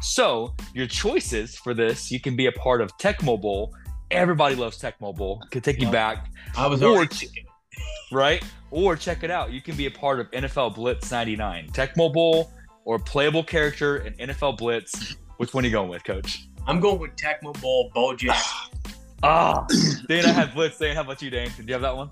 So 0.00 0.54
your 0.74 0.86
choices 0.86 1.56
for 1.56 1.74
this, 1.74 2.10
you 2.10 2.20
can 2.20 2.34
be 2.34 2.46
a 2.46 2.52
part 2.52 2.80
of 2.80 2.96
Tecmo 2.98 3.40
Bowl. 3.40 3.74
Everybody 4.10 4.56
loves 4.56 4.78
Tecmo 4.80 5.14
Bowl. 5.14 5.42
Could 5.50 5.64
take 5.64 5.80
you 5.80 5.90
back. 5.90 6.26
I 6.56 6.66
was 6.66 6.82
or, 6.82 7.06
right. 8.10 8.42
Or 8.70 8.96
check 8.96 9.22
it 9.22 9.30
out. 9.30 9.52
You 9.52 9.62
can 9.62 9.76
be 9.76 9.86
a 9.86 9.90
part 9.90 10.18
of 10.18 10.30
NFL 10.32 10.74
Blitz 10.74 11.10
'99, 11.10 11.68
Tecmo 11.72 12.12
Bowl, 12.12 12.50
or 12.84 12.98
playable 12.98 13.44
character 13.44 13.98
in 13.98 14.14
NFL 14.14 14.58
Blitz. 14.58 15.16
Which 15.36 15.54
one 15.54 15.64
are 15.64 15.68
you 15.68 15.72
going 15.72 15.88
with, 15.88 16.04
Coach? 16.04 16.46
I'm 16.66 16.80
going 16.80 16.98
with 16.98 17.16
Tecmo 17.16 17.58
Bowl 17.60 17.90
Bojack. 17.94 18.70
Ah, 19.22 19.66
Dane, 20.08 20.24
I 20.24 20.32
had 20.32 20.54
Blitz. 20.54 20.78
Dane, 20.78 20.94
how 20.94 21.02
about 21.02 21.22
you, 21.22 21.30
Dane? 21.30 21.50
Did 21.56 21.68
you 21.68 21.74
have 21.74 21.82
that 21.82 21.96
one? 21.96 22.10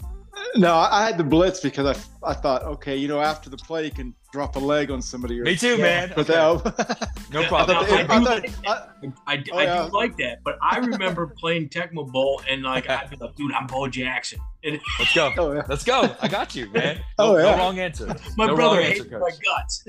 No, 0.56 0.74
I 0.74 1.06
had 1.06 1.18
the 1.18 1.24
blitz 1.24 1.60
because 1.60 1.86
I, 1.86 2.28
I 2.28 2.34
thought, 2.34 2.62
okay, 2.62 2.96
you 2.96 3.08
know, 3.08 3.20
after 3.20 3.50
the 3.50 3.56
play, 3.56 3.84
you 3.84 3.90
can 3.90 4.14
drop 4.32 4.56
a 4.56 4.58
leg 4.58 4.90
on 4.90 5.00
somebody. 5.00 5.40
Or, 5.40 5.44
Me 5.44 5.56
too, 5.56 5.76
yeah. 5.76 6.06
man. 6.06 6.12
But 6.14 6.30
okay. 6.30 6.94
no 7.32 7.44
problem. 7.44 7.78
I, 7.78 8.06
I, 8.08 8.18
do, 8.18 8.24
like, 8.24 8.50
I, 8.66 8.72
I, 9.26 9.44
oh, 9.52 9.60
yeah. 9.60 9.86
do 9.86 9.96
like 9.96 10.16
that, 10.18 10.42
but 10.42 10.58
I 10.62 10.78
remember 10.78 11.26
playing 11.26 11.68
Tecmo 11.68 12.10
Bowl 12.10 12.42
and 12.48 12.62
like 12.62 12.88
I'd 12.88 13.10
be 13.10 13.16
like, 13.16 13.34
dude, 13.36 13.52
I'm 13.52 13.66
Bo 13.66 13.88
Jackson. 13.88 14.40
Let's 14.64 15.14
go. 15.14 15.32
Oh, 15.36 15.52
yeah. 15.52 15.62
Let's 15.68 15.84
go. 15.84 16.14
I 16.20 16.28
got 16.28 16.54
you, 16.54 16.68
man. 16.70 16.96
No, 16.96 17.02
oh, 17.18 17.36
yeah. 17.36 17.42
no 17.42 17.56
wrong 17.58 17.78
answer. 17.78 18.14
My 18.36 18.46
no 18.46 18.56
brother 18.56 18.82
hates 18.82 19.04
my 19.10 19.30
guts. 19.44 19.84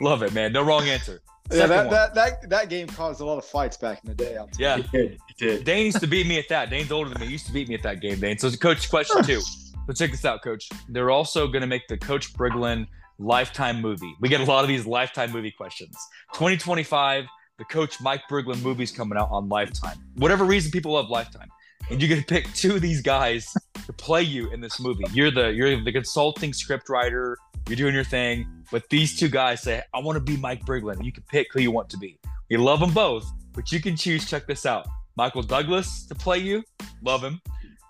Love 0.00 0.22
it, 0.22 0.32
man. 0.32 0.52
No 0.52 0.62
wrong 0.62 0.84
answer. 0.88 1.20
Yeah, 1.50 1.66
that, 1.66 1.90
that, 1.90 2.14
that 2.14 2.50
that 2.50 2.68
game 2.68 2.86
caused 2.86 3.20
a 3.20 3.24
lot 3.24 3.38
of 3.38 3.44
fights 3.44 3.76
back 3.76 4.00
in 4.04 4.08
the 4.08 4.14
day. 4.14 4.38
yeah, 4.58 4.78
it 4.78 4.90
did. 4.90 5.12
It 5.12 5.36
did. 5.38 5.64
Dane 5.64 5.86
used 5.86 6.00
to 6.00 6.06
beat 6.06 6.26
me 6.26 6.38
at 6.38 6.48
that. 6.48 6.70
Dane's 6.70 6.90
older 6.90 7.10
than 7.10 7.20
me. 7.20 7.26
He 7.26 7.32
used 7.32 7.46
to 7.46 7.52
beat 7.52 7.68
me 7.68 7.74
at 7.74 7.82
that 7.82 8.00
game, 8.00 8.18
Dane. 8.18 8.38
So, 8.38 8.46
it's 8.46 8.56
a 8.56 8.58
coach, 8.58 8.88
question 8.90 9.22
two. 9.22 9.40
So 9.40 9.92
check 9.94 10.10
this 10.10 10.24
out, 10.24 10.42
Coach. 10.42 10.68
They're 10.88 11.10
also 11.10 11.46
going 11.46 11.60
to 11.60 11.68
make 11.68 11.86
the 11.86 11.96
Coach 11.96 12.34
Briglin 12.34 12.88
lifetime 13.18 13.80
movie. 13.80 14.12
We 14.20 14.28
get 14.28 14.40
a 14.40 14.44
lot 14.44 14.64
of 14.64 14.68
these 14.68 14.86
lifetime 14.86 15.30
movie 15.30 15.52
questions. 15.52 15.96
2025, 16.34 17.24
the 17.58 17.64
Coach 17.64 18.00
Mike 18.00 18.22
Briglin 18.28 18.60
movie's 18.62 18.90
coming 18.90 19.16
out 19.16 19.28
on 19.30 19.48
Lifetime. 19.48 19.96
Whatever 20.16 20.44
reason 20.44 20.70
people 20.70 20.92
love 20.92 21.08
Lifetime, 21.08 21.48
and 21.90 22.02
you 22.02 22.08
get 22.08 22.16
to 22.16 22.24
pick 22.24 22.52
two 22.52 22.74
of 22.74 22.82
these 22.82 23.00
guys 23.00 23.54
to 23.86 23.92
play 23.92 24.22
you 24.22 24.50
in 24.52 24.60
this 24.60 24.80
movie. 24.80 25.04
You're 25.12 25.30
the 25.30 25.52
you're 25.52 25.82
the 25.82 25.92
consulting 25.92 26.52
script 26.52 26.88
writer. 26.88 27.38
You're 27.68 27.76
doing 27.76 27.94
your 27.94 28.04
thing, 28.04 28.46
but 28.70 28.88
these 28.90 29.18
two 29.18 29.28
guys 29.28 29.60
say, 29.62 29.82
"I 29.92 29.98
want 29.98 30.16
to 30.16 30.20
be 30.20 30.36
Mike 30.36 30.64
Briglin." 30.64 31.04
You 31.04 31.12
can 31.12 31.24
pick 31.24 31.48
who 31.52 31.60
you 31.60 31.72
want 31.72 31.88
to 31.90 31.98
be. 31.98 32.18
We 32.48 32.56
love 32.56 32.78
them 32.78 32.92
both, 32.92 33.28
but 33.52 33.72
you 33.72 33.80
can 33.80 33.96
choose. 33.96 34.28
Check 34.30 34.46
this 34.46 34.64
out: 34.66 34.86
Michael 35.16 35.42
Douglas 35.42 36.06
to 36.06 36.14
play 36.14 36.38
you, 36.38 36.62
love 37.02 37.22
him, 37.22 37.40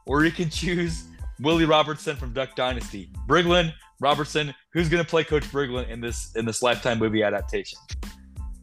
or 0.06 0.24
you 0.24 0.32
can 0.32 0.48
choose 0.48 1.04
Willie 1.40 1.66
Robertson 1.66 2.16
from 2.16 2.32
Duck 2.32 2.54
Dynasty. 2.56 3.10
Briglin, 3.28 3.72
Robertson, 4.00 4.54
who's 4.72 4.88
going 4.88 5.04
to 5.04 5.08
play 5.08 5.24
Coach 5.24 5.44
Briglin 5.44 5.88
in 5.90 6.00
this 6.00 6.34
in 6.36 6.46
this 6.46 6.62
Lifetime 6.62 6.98
movie 6.98 7.22
adaptation? 7.22 7.78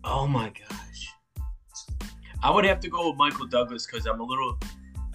Oh 0.03 0.25
my 0.25 0.49
gosh, 0.49 1.45
I 2.41 2.49
would 2.49 2.65
have 2.65 2.79
to 2.79 2.89
go 2.89 3.09
with 3.09 3.17
Michael 3.17 3.45
Douglas 3.45 3.85
because 3.85 4.07
I'm 4.07 4.19
a 4.19 4.23
little. 4.23 4.57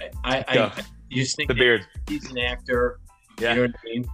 I, 0.01 0.11
I, 0.23 0.45
I, 0.47 0.65
I 0.65 0.83
just 1.11 1.35
think 1.35 1.49
the 1.49 1.55
beard. 1.55 1.85
He's 2.09 2.31
an 2.31 2.39
actor. 2.39 3.01
Yeah. 3.41 3.55
You 3.55 3.57
know 3.57 3.67
what 3.67 3.81
I 3.81 3.85
mean? 3.85 4.09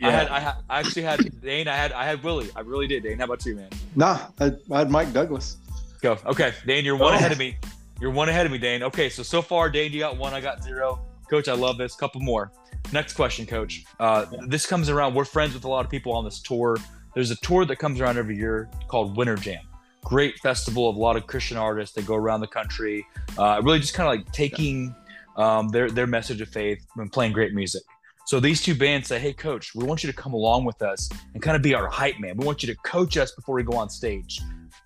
Yeah. 0.00 0.08
I 0.08 0.10
had, 0.10 0.28
I, 0.28 0.40
had, 0.40 0.54
I 0.70 0.80
actually 0.80 1.02
had 1.02 1.42
Dane. 1.42 1.68
I 1.68 1.76
had, 1.76 1.92
I 1.92 2.04
had 2.04 2.22
Willie. 2.22 2.48
I 2.56 2.60
really 2.60 2.86
did. 2.86 3.02
Dane, 3.02 3.18
how 3.18 3.26
about 3.26 3.44
you, 3.44 3.54
man? 3.54 3.68
Nah, 3.94 4.28
I, 4.40 4.52
I 4.70 4.78
had 4.78 4.90
Mike 4.90 5.12
Douglas. 5.12 5.58
Go. 6.00 6.16
Okay, 6.24 6.54
Dane, 6.66 6.84
you're 6.84 6.96
one 6.96 7.12
oh. 7.12 7.16
ahead 7.16 7.32
of 7.32 7.38
me. 7.38 7.56
You're 8.00 8.10
one 8.10 8.30
ahead 8.30 8.46
of 8.46 8.52
me, 8.52 8.56
Dane. 8.56 8.82
Okay, 8.82 9.10
so 9.10 9.22
so 9.22 9.42
far, 9.42 9.68
Dane, 9.68 9.92
you 9.92 9.98
got 9.98 10.16
one. 10.16 10.32
I 10.32 10.40
got 10.40 10.62
zero. 10.62 11.04
Coach, 11.28 11.48
I 11.48 11.52
love 11.52 11.76
this. 11.76 11.94
Couple 11.94 12.22
more. 12.22 12.50
Next 12.92 13.12
question, 13.12 13.44
Coach. 13.44 13.84
Uh, 14.00 14.24
this 14.46 14.64
comes 14.66 14.88
around. 14.88 15.14
We're 15.14 15.26
friends 15.26 15.52
with 15.52 15.64
a 15.64 15.68
lot 15.68 15.84
of 15.84 15.90
people 15.90 16.12
on 16.12 16.24
this 16.24 16.40
tour. 16.40 16.78
There's 17.14 17.30
a 17.30 17.36
tour 17.36 17.66
that 17.66 17.76
comes 17.76 18.00
around 18.00 18.16
every 18.16 18.36
year 18.36 18.70
called 18.88 19.16
Winter 19.16 19.36
Jam. 19.36 19.60
Great 20.02 20.38
festival 20.38 20.88
of 20.88 20.96
a 20.96 20.98
lot 20.98 21.16
of 21.16 21.26
Christian 21.26 21.58
artists 21.58 21.94
that 21.96 22.06
go 22.06 22.14
around 22.14 22.40
the 22.40 22.46
country, 22.46 23.06
uh, 23.36 23.60
really 23.62 23.80
just 23.80 23.92
kind 23.92 24.08
of 24.08 24.16
like 24.16 24.32
taking 24.32 24.94
um, 25.36 25.68
their 25.68 25.90
their 25.90 26.06
message 26.06 26.40
of 26.40 26.48
faith 26.48 26.86
and 26.96 27.12
playing 27.12 27.32
great 27.32 27.52
music. 27.52 27.82
So 28.30 28.38
these 28.38 28.62
two 28.62 28.76
bands 28.76 29.08
say, 29.08 29.18
"Hey, 29.18 29.32
Coach, 29.32 29.74
we 29.74 29.82
want 29.82 30.04
you 30.04 30.06
to 30.12 30.16
come 30.16 30.34
along 30.34 30.64
with 30.64 30.82
us 30.82 31.08
and 31.34 31.42
kind 31.42 31.56
of 31.56 31.62
be 31.62 31.74
our 31.74 31.88
hype 31.88 32.20
man. 32.20 32.36
We 32.36 32.46
want 32.46 32.62
you 32.62 32.72
to 32.72 32.80
coach 32.82 33.16
us 33.16 33.32
before 33.32 33.56
we 33.56 33.64
go 33.64 33.76
on 33.76 33.90
stage. 33.90 34.40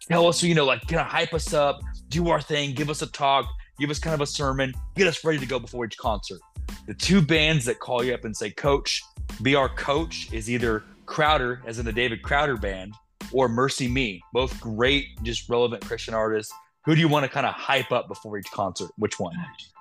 Tell 0.08 0.26
us, 0.26 0.42
you 0.42 0.54
know, 0.54 0.64
like 0.64 0.80
kind 0.88 1.02
of 1.02 1.08
hype 1.08 1.34
us 1.34 1.52
up, 1.52 1.82
do 2.08 2.30
our 2.30 2.40
thing, 2.40 2.72
give 2.72 2.88
us 2.88 3.02
a 3.02 3.06
talk, 3.06 3.44
give 3.78 3.90
us 3.90 3.98
kind 3.98 4.14
of 4.14 4.22
a 4.22 4.26
sermon, 4.26 4.72
get 4.96 5.06
us 5.06 5.22
ready 5.26 5.38
to 5.38 5.44
go 5.44 5.58
before 5.58 5.84
each 5.84 5.98
concert." 5.98 6.40
The 6.86 6.94
two 6.94 7.20
bands 7.20 7.66
that 7.66 7.80
call 7.80 8.02
you 8.02 8.14
up 8.14 8.24
and 8.24 8.34
say, 8.34 8.48
Coach, 8.48 9.02
be 9.42 9.54
our 9.54 9.68
coach 9.68 10.32
is 10.32 10.48
either 10.48 10.82
Crowder, 11.04 11.60
as 11.66 11.78
in 11.78 11.84
the 11.84 11.92
David 11.92 12.22
Crowder 12.22 12.56
band, 12.56 12.94
or 13.30 13.50
MercyMe, 13.50 14.20
both 14.32 14.58
great, 14.58 15.22
just 15.22 15.50
relevant 15.50 15.84
Christian 15.84 16.14
artists. 16.14 16.50
Who 16.86 16.94
do 16.94 17.00
you 17.02 17.08
want 17.08 17.24
to 17.24 17.30
kind 17.30 17.44
of 17.44 17.52
hype 17.52 17.92
up 17.92 18.08
before 18.08 18.38
each 18.38 18.50
concert? 18.52 18.90
Which 18.96 19.20
one? 19.20 19.36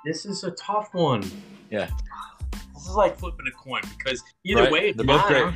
This 0.06 0.26
is 0.26 0.44
a 0.44 0.52
tough 0.52 0.94
one. 0.94 1.24
Yeah. 1.70 1.90
This 2.74 2.88
is 2.88 2.96
like 2.96 3.18
flipping 3.18 3.46
a 3.48 3.52
coin 3.52 3.82
because 3.98 4.24
either 4.44 4.64
right. 4.64 4.72
way, 4.72 4.90
it's 4.90 4.98
they're 4.98 5.06
both 5.06 5.28
great. 5.28 5.54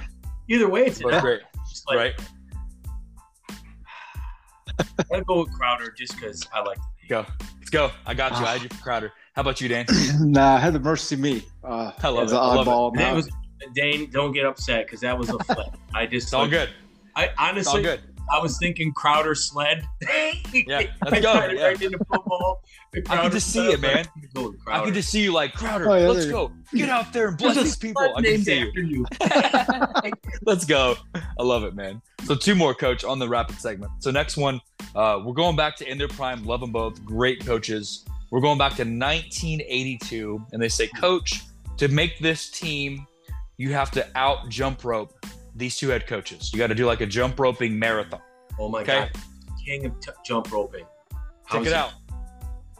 Either 0.49 0.69
way, 0.69 0.85
it's 0.85 1.01
both 1.01 1.21
great. 1.21 1.41
Like, 1.87 1.97
right. 1.97 2.13
I'm 5.13 5.23
go 5.23 5.43
with 5.43 5.53
Crowder 5.53 5.91
just 5.91 6.15
because 6.15 6.47
I 6.53 6.61
like. 6.61 6.77
The 7.01 7.07
Go. 7.07 7.25
Let's 7.57 7.69
go. 7.69 7.91
I 8.05 8.13
got 8.13 8.39
you. 8.39 8.45
I 8.45 8.53
had 8.53 8.61
you 8.63 8.69
for 8.69 8.81
Crowder. 8.83 9.13
How 9.33 9.41
about 9.41 9.61
you, 9.61 9.67
Dan? 9.67 9.85
nah, 10.19 10.55
I 10.55 10.59
had 10.59 10.73
the 10.73 10.79
MercyMe. 10.79 11.43
Uh, 11.63 11.91
I 12.01 12.09
love 12.09 12.27
it. 12.27 12.33
I 12.33 12.55
love 12.55 12.95
it. 12.95 13.13
Was, 13.13 13.29
Dane, 13.73 14.09
don't 14.09 14.31
get 14.31 14.45
upset 14.45 14.85
because 14.85 15.01
that 15.01 15.17
was 15.17 15.29
a 15.29 15.37
flip. 15.43 15.75
I 15.93 16.05
just 16.07 16.27
it's 16.27 16.33
all 16.33 16.47
good. 16.47 16.69
I 17.15 17.31
honestly, 17.37 17.77
all 17.77 17.83
good. 17.83 18.01
I 18.31 18.39
was 18.39 18.57
thinking 18.57 18.93
Crowder 18.93 19.35
sled. 19.35 19.87
yeah, 20.53 20.83
let's 21.05 21.21
go. 21.21 21.33
Yeah. 21.33 21.63
Right 21.63 21.81
into 21.81 21.97
football. 21.99 22.61
I 23.09 23.17
can 23.17 23.31
just 23.31 23.51
see 23.51 23.71
it, 23.71 23.79
man. 23.79 24.05
I 24.67 24.83
can 24.83 24.93
just 24.93 25.09
see 25.09 25.21
you 25.21 25.33
like 25.33 25.53
Crowder. 25.53 25.89
Oh, 25.89 25.95
yeah, 25.95 26.07
let's 26.07 26.25
go. 26.25 26.51
Get 26.73 26.89
out 26.89 27.13
there 27.13 27.29
and 27.29 27.37
bless 27.39 27.57
these 27.57 27.75
people. 27.75 28.13
I 28.15 28.21
can 28.21 28.41
see 28.41 28.59
you. 28.59 28.71
you. 28.75 29.05
let's 30.45 30.65
go. 30.65 30.95
I 31.15 31.43
love 31.43 31.63
it, 31.63 31.75
man. 31.75 32.01
So 32.23 32.35
two 32.35 32.55
more, 32.55 32.73
coach, 32.73 33.03
on 33.03 33.19
the 33.19 33.27
rapid 33.27 33.59
segment. 33.59 33.91
So 33.99 34.11
next 34.11 34.37
one, 34.37 34.59
uh, 34.95 35.21
we're 35.23 35.33
going 35.33 35.55
back 35.55 35.75
to 35.77 35.89
in 35.89 35.97
their 35.97 36.07
prime. 36.07 36.43
Love 36.43 36.61
them 36.61 36.71
both. 36.71 37.03
Great 37.05 37.45
coaches. 37.45 38.05
We're 38.29 38.41
going 38.41 38.57
back 38.57 38.73
to 38.73 38.83
1982, 38.83 40.45
and 40.51 40.61
they 40.61 40.67
say, 40.67 40.87
Coach, 40.87 41.43
to 41.77 41.87
make 41.87 42.19
this 42.19 42.49
team, 42.49 43.07
you 43.57 43.71
have 43.73 43.89
to 43.91 44.05
out 44.15 44.49
jump 44.49 44.83
rope 44.83 45.13
these 45.57 45.75
two 45.75 45.89
head 45.89 46.07
coaches. 46.07 46.51
You 46.53 46.59
got 46.59 46.67
to 46.67 46.75
do 46.75 46.85
like 46.85 47.01
a 47.01 47.05
jump 47.05 47.39
roping 47.39 47.77
marathon. 47.77 48.21
Oh 48.59 48.69
my 48.69 48.81
okay? 48.81 49.09
God. 49.13 49.21
King 49.65 49.85
of 49.85 49.99
t- 49.99 50.11
jump 50.25 50.51
roping. 50.51 50.85
Check 51.51 51.61
it, 51.61 51.67
it 51.67 51.73
out. 51.73 51.93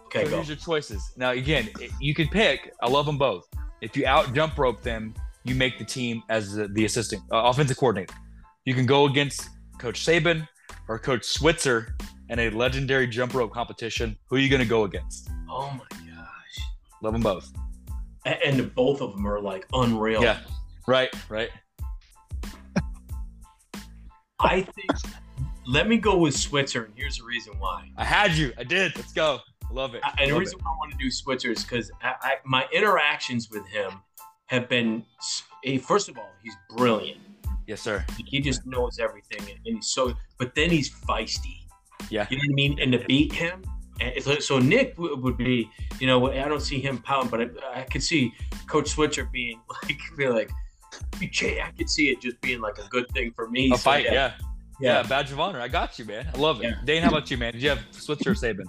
Okay, 0.06 0.24
so 0.24 0.30
go. 0.30 0.36
here's 0.38 0.48
your 0.48 0.58
choices. 0.58 1.12
Now, 1.18 1.32
again, 1.32 1.70
you 2.00 2.14
can 2.14 2.28
pick. 2.28 2.74
I 2.82 2.88
love 2.88 3.06
them 3.06 3.18
both. 3.18 3.48
If 3.82 3.98
you 3.98 4.06
out 4.06 4.34
jump 4.34 4.58
rope 4.58 4.82
them, 4.82 5.14
you 5.44 5.56
make 5.56 5.78
the 5.78 5.86
team 5.86 6.24
as 6.30 6.54
the, 6.54 6.68
the 6.68 6.86
assistant 6.86 7.24
uh, 7.32 7.44
offensive 7.46 7.78
coordinator. 7.78 8.14
You 8.66 8.74
can 8.74 8.86
go 8.86 9.06
against 9.06 9.50
Coach 9.80 10.06
Saban 10.06 10.48
or 10.88 11.00
Coach 11.00 11.26
Switzer 11.26 11.96
in 12.30 12.40
a 12.40 12.50
legendary 12.50 13.08
jump 13.08 13.34
rope 13.34 13.52
competition. 13.54 14.18
Who 14.30 14.38
are 14.38 14.40
you 14.40 14.50
going 14.50 14.62
to 14.62 14.68
go 14.68 14.84
against? 14.84 15.30
Oh 15.50 15.72
my 15.72 15.98
gosh. 16.12 16.66
Love 17.02 17.14
them 17.14 17.22
both. 17.22 17.52
And, 18.26 18.60
and 18.60 18.76
both 18.76 19.02
of 19.02 19.14
them 19.14 19.28
are 19.28 19.40
like 19.40 19.66
unreal. 19.74 20.22
Yeah. 20.22 20.40
Right. 20.88 21.14
Right. 21.30 21.50
I 24.40 24.62
think. 24.62 24.92
Let 25.66 25.88
me 25.88 25.98
go 25.98 26.18
with 26.18 26.36
Switzer, 26.36 26.86
and 26.86 26.94
here's 26.96 27.18
the 27.18 27.26
reason 27.26 27.54
why. 27.60 27.92
I 27.98 28.06
had 28.06 28.32
you. 28.34 28.54
I 28.58 28.64
did. 28.64 28.96
Let's 28.96 29.12
go. 29.12 29.40
I 29.70 29.74
love 29.74 29.96
it. 29.96 30.02
and 30.18 30.32
the 30.32 30.38
reason 30.38 30.60
it. 30.60 30.64
why 30.64 30.72
I 30.72 30.78
want 30.78 30.92
to 30.92 30.98
do 30.98 31.12
Switzer 31.12 31.52
is 31.52 31.64
because 31.64 31.92
my 32.46 32.66
interactions 32.74 33.50
with 33.50 33.66
him 33.68 33.92
have 34.46 34.70
been. 34.70 35.04
First 35.82 36.08
of 36.10 36.18
all, 36.18 36.30
he's 36.42 36.56
brilliant. 36.76 37.20
Yes, 37.66 37.82
sir. 37.82 38.06
He 38.26 38.40
just 38.40 38.66
knows 38.66 39.00
everything, 39.00 39.42
and 39.42 39.60
he's 39.64 39.88
so. 39.88 40.14
But 40.38 40.56
then 40.56 40.70
he's 40.70 40.90
feisty. 40.90 41.64
Yeah. 42.10 42.28
You 42.30 42.38
know 42.38 42.44
what 42.48 42.52
I 42.52 42.56
mean? 42.56 42.80
And 42.80 42.92
to 42.94 43.00
beat 43.00 43.34
him, 43.34 43.64
so 44.40 44.60
Nick 44.60 44.94
would 44.98 45.38
be, 45.38 45.70
you 46.00 46.08
know, 46.08 46.32
I 46.32 46.48
don't 46.48 46.62
see 46.62 46.80
him 46.80 47.00
pound, 47.00 47.32
but 47.32 47.42
I, 47.42 47.48
I 47.74 47.82
could 47.84 48.04
see 48.04 48.34
Coach 48.68 48.90
Switzer 48.90 49.26
being 49.26 49.60
like, 49.84 49.98
be 50.18 50.28
like, 50.28 50.52
I 51.22 51.72
could 51.78 51.90
see 51.90 52.10
it 52.10 52.22
just 52.22 52.40
being 52.42 52.62
like 52.62 52.78
a 52.78 52.88
good 52.90 53.08
thing 53.10 53.34
for 53.36 53.50
me. 53.50 53.72
A 53.72 53.78
so, 53.78 53.78
fight, 53.78 54.06
yeah. 54.06 54.14
yeah. 54.14 54.34
yeah. 54.80 55.04
badge 55.04 55.32
of 55.32 55.40
honor. 55.40 55.60
I 55.60 55.68
got 55.68 55.98
you, 56.00 56.06
man. 56.06 56.30
I 56.34 56.38
love 56.38 56.62
it. 56.62 56.66
Yeah. 56.66 56.76
Dane, 56.86 57.04
how 57.04 57.10
about 57.10 57.30
you, 57.32 57.38
man? 57.38 57.54
Did 57.54 57.62
you 57.62 57.70
have 57.70 57.80
Switzer 57.92 58.32
or 58.32 58.36
Saban? 58.36 58.66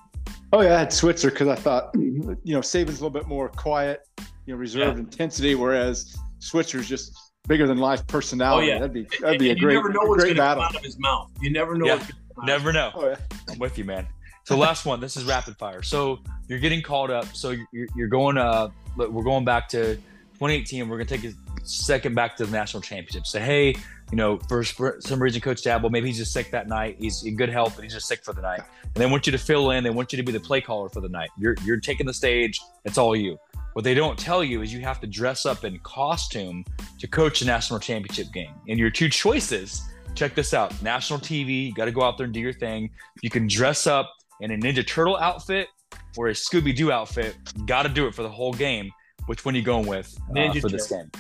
Oh 0.53 0.63
yeah, 0.63 0.77
I 0.77 0.79
had 0.79 0.93
Switzer 0.93 1.31
because 1.31 1.49
I 1.49 1.57
thought, 1.57 1.91
you 1.95 2.39
know, 2.47 2.61
Saban's 2.61 3.01
a 3.01 3.05
little 3.05 3.11
bit 3.11 3.27
more 3.27 3.49
quiet, 3.51 4.09
you 4.47 4.55
know, 4.55 4.57
reserved 4.59 4.97
yeah. 4.97 5.05
intensity, 5.05 5.55
whereas 5.55 6.17
Switzer's 6.39 6.89
just 6.89 7.13
bigger 7.49 7.67
than 7.67 7.79
life 7.79 8.07
personality. 8.07 8.71
Oh, 8.71 8.75
yeah. 8.75 8.79
That'd 8.81 8.95
be 8.95 9.07
that'd 9.21 9.39
be 9.39 9.51
and, 9.51 9.59
a 9.59 9.61
great, 9.61 9.75
you 9.75 9.83
never 9.83 9.93
know 9.93 10.09
what's 10.09 10.25
going 10.25 10.37
to 10.37 10.41
come 10.41 10.61
out 10.61 10.75
of 10.75 10.83
his 10.83 10.99
mouth. 10.99 11.31
You 11.41 11.51
never 11.51 11.75
know. 11.77 11.87
Yeah. 11.87 12.07
Never 12.45 12.73
know. 12.73 12.93
Oh, 12.95 13.09
yeah. 13.09 13.17
I'm 13.51 13.59
with 13.59 13.77
you, 13.77 13.85
man. 13.85 14.07
So 14.45 14.57
last 14.57 14.87
one. 14.87 15.01
This 15.01 15.17
is 15.17 15.25
rapid 15.25 15.59
fire. 15.59 15.83
So 15.83 16.21
you're 16.49 16.61
getting 16.61 16.81
called 16.81 17.11
up. 17.11 17.35
So 17.35 17.55
you're, 17.73 17.89
you're 17.95 18.09
going. 18.09 18.39
Uh, 18.39 18.71
we're 18.97 19.25
going 19.25 19.45
back 19.45 19.69
to 19.71 19.99
2018. 20.39 20.89
We're 20.89 20.99
gonna 20.99 21.09
take 21.09 21.25
a 21.25 21.33
second 21.65 22.15
back 22.15 22.37
to 22.37 22.47
the 22.47 22.53
national 22.53 22.81
championship. 22.81 23.27
Say, 23.27 23.41
hey, 23.41 23.75
you 24.11 24.17
know, 24.17 24.39
for, 24.49 24.63
some 24.63 25.21
reason, 25.21 25.41
Coach 25.41 25.63
Dabo, 25.63 25.91
maybe 25.91 26.07
he's 26.07 26.17
just 26.17 26.33
sick 26.33 26.51
that 26.53 26.69
night. 26.69 26.97
He's 26.99 27.25
in 27.25 27.37
good 27.37 27.51
health, 27.51 27.75
but 27.75 27.85
he's 27.85 27.93
just 27.93 28.07
sick 28.07 28.25
for 28.25 28.33
the 28.33 28.41
night. 28.41 28.63
And 28.83 28.95
they 28.95 29.07
want 29.07 29.27
you 29.27 29.33
to 29.33 29.39
fill 29.39 29.73
in. 29.73 29.85
They 29.85 29.91
want 29.91 30.13
you 30.13 30.17
to 30.17 30.23
be 30.23 30.33
the 30.33 30.41
play 30.41 30.61
caller 30.61 30.89
for 30.89 31.01
the 31.01 31.09
night. 31.09 31.31
You're 31.37 31.57
you're 31.65 31.81
taking 31.81 32.07
the 32.07 32.15
stage. 32.15 32.61
It's 32.85 32.99
all 32.99 33.17
you. 33.17 33.39
What 33.75 33.85
they 33.85 33.95
don't 33.95 34.19
tell 34.19 34.43
you 34.43 34.63
is 34.63 34.73
you 34.73 34.81
have 34.81 35.01
to 35.01 35.07
dress 35.07 35.45
up 35.45 35.65
in 35.65 35.79
costume 35.81 36.65
to 36.99 37.07
coach 37.07 37.41
the 37.41 37.47
national 37.47 37.79
championship 37.81 38.33
game. 38.33 38.55
And 38.69 38.79
your 38.79 38.91
two 38.91 39.09
choices. 39.09 39.83
Check 40.15 40.35
this 40.35 40.55
out. 40.55 40.81
National 40.83 41.21
TV. 41.21 41.67
You 41.67 41.75
got 41.75 41.85
to 41.85 41.93
go 41.93 42.03
out 42.03 42.17
there 42.17 42.25
and 42.25 42.35
do 42.35 42.41
your 42.41 42.53
thing. 42.53 42.91
You 43.23 43.31
can 43.31 43.47
dress 43.47 43.87
up 43.87 44.11
in 44.41 44.51
a 44.51 44.57
Ninja 44.57 44.85
Turtle 44.85 45.17
outfit 45.17 45.69
or 46.17 46.29
a 46.29 46.33
Scooby 46.33 46.75
Doo 46.75 46.91
outfit. 46.91 47.37
Got 47.67 47.83
to 47.83 47.89
do 47.89 48.07
it 48.07 48.15
for 48.15 48.23
the 48.23 48.29
whole 48.29 48.53
game. 48.53 48.91
Which 49.29 49.45
one 49.45 49.55
are 49.55 49.59
you 49.59 49.63
going 49.63 49.87
with 49.87 50.19
uh, 50.35 50.55
for 50.55 50.71
this 50.71 50.89
game? 50.89 51.11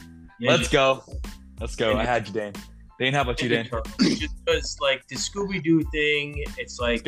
Let's 0.40 0.68
go. 0.68 1.04
Let's 1.60 1.76
go. 1.76 1.94
Ninja 1.94 1.98
I 1.98 2.04
had 2.06 2.26
you, 2.26 2.32
Dane. 2.32 2.54
Dane, 2.98 3.12
how 3.12 3.20
about 3.20 3.42
you, 3.42 3.50
Dane? 3.50 3.68
Just 4.00 4.34
because, 4.46 4.78
like, 4.80 5.06
the 5.08 5.16
Scooby 5.16 5.62
Doo 5.62 5.82
thing, 5.92 6.42
it's 6.56 6.78
like, 6.80 7.06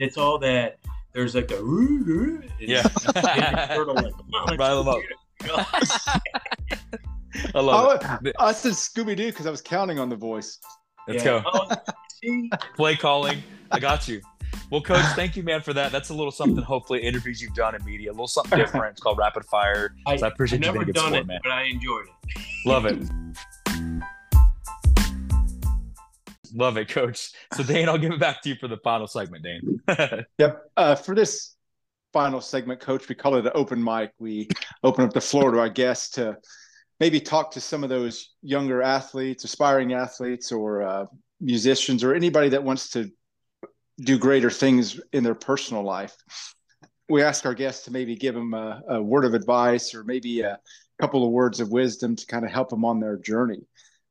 it's 0.00 0.18
all 0.18 0.40
that. 0.40 0.78
There's 1.12 1.36
like 1.36 1.52
a, 1.52 1.54
yeah. 2.58 2.82
turtle, 2.82 3.94
like, 3.94 4.12
Rile 4.58 4.82
them 4.82 4.88
up. 4.88 4.98
I 7.54 7.60
love 7.60 8.00
I, 8.02 8.18
it. 8.24 8.34
I 8.40 8.50
said 8.50 8.72
Scooby 8.72 9.16
Doo 9.16 9.26
because 9.26 9.46
I 9.46 9.52
was 9.52 9.62
counting 9.62 10.00
on 10.00 10.08
the 10.08 10.16
voice. 10.16 10.58
Let's 11.06 11.24
yeah. 11.24 11.42
go. 11.42 11.50
Oh, 12.24 12.56
Play 12.74 12.96
calling. 12.96 13.40
I 13.70 13.78
got 13.78 14.08
you. 14.08 14.20
Well, 14.70 14.80
coach, 14.80 15.04
thank 15.16 15.36
you, 15.36 15.42
man, 15.42 15.62
for 15.62 15.72
that. 15.72 15.90
That's 15.90 16.10
a 16.10 16.14
little 16.14 16.30
something. 16.30 16.62
Hopefully, 16.62 17.00
interviews 17.02 17.42
you've 17.42 17.54
done 17.54 17.74
in 17.74 17.84
media, 17.84 18.10
a 18.10 18.12
little 18.12 18.28
something 18.28 18.56
different. 18.58 18.92
It's 18.92 19.00
called 19.00 19.18
rapid 19.18 19.44
fire. 19.46 19.96
I, 20.06 20.16
so 20.16 20.26
I 20.26 20.28
appreciate 20.28 20.64
I've 20.64 20.66
you 20.66 20.72
being 20.72 20.82
a 20.82 20.92
good 20.92 20.96
sport, 20.96 21.14
it, 21.14 21.26
man. 21.26 21.40
But 21.42 21.52
I 21.52 21.64
enjoyed 21.64 22.06
it. 22.06 22.42
Love 22.64 22.86
it. 22.86 23.02
Love 26.54 26.76
it, 26.76 26.88
coach. 26.88 27.32
So, 27.54 27.62
Dane, 27.62 27.88
I'll 27.88 27.98
give 27.98 28.12
it 28.12 28.20
back 28.20 28.42
to 28.42 28.48
you 28.48 28.56
for 28.56 28.68
the 28.68 28.76
final 28.78 29.06
segment, 29.06 29.44
Dane. 29.44 29.80
yep. 30.38 30.70
Uh, 30.76 30.94
for 30.94 31.14
this 31.14 31.54
final 32.12 32.40
segment, 32.40 32.80
coach, 32.80 33.08
we 33.08 33.14
call 33.14 33.36
it 33.36 33.46
an 33.46 33.52
open 33.54 33.82
mic. 33.82 34.12
We 34.18 34.48
open 34.82 35.04
up 35.04 35.12
the 35.12 35.20
floor 35.20 35.50
to 35.52 35.58
our 35.58 35.68
guests 35.68 36.10
to 36.10 36.36
maybe 36.98 37.20
talk 37.20 37.50
to 37.52 37.60
some 37.60 37.82
of 37.82 37.90
those 37.90 38.34
younger 38.42 38.82
athletes, 38.82 39.44
aspiring 39.44 39.92
athletes, 39.92 40.52
or 40.52 40.82
uh, 40.82 41.06
musicians, 41.40 42.04
or 42.04 42.14
anybody 42.14 42.48
that 42.50 42.62
wants 42.62 42.90
to 42.90 43.10
do 44.00 44.18
greater 44.18 44.50
things 44.50 45.00
in 45.12 45.22
their 45.22 45.34
personal 45.34 45.82
life. 45.82 46.16
We 47.08 47.22
ask 47.22 47.44
our 47.44 47.54
guests 47.54 47.84
to 47.84 47.92
maybe 47.92 48.16
give 48.16 48.34
them 48.34 48.54
a, 48.54 48.82
a 48.88 49.02
word 49.02 49.24
of 49.24 49.34
advice 49.34 49.94
or 49.94 50.04
maybe 50.04 50.40
a 50.40 50.58
couple 51.00 51.24
of 51.24 51.30
words 51.30 51.60
of 51.60 51.70
wisdom 51.70 52.16
to 52.16 52.26
kind 52.26 52.44
of 52.44 52.50
help 52.50 52.70
them 52.70 52.84
on 52.84 53.00
their 53.00 53.16
journey. 53.16 53.66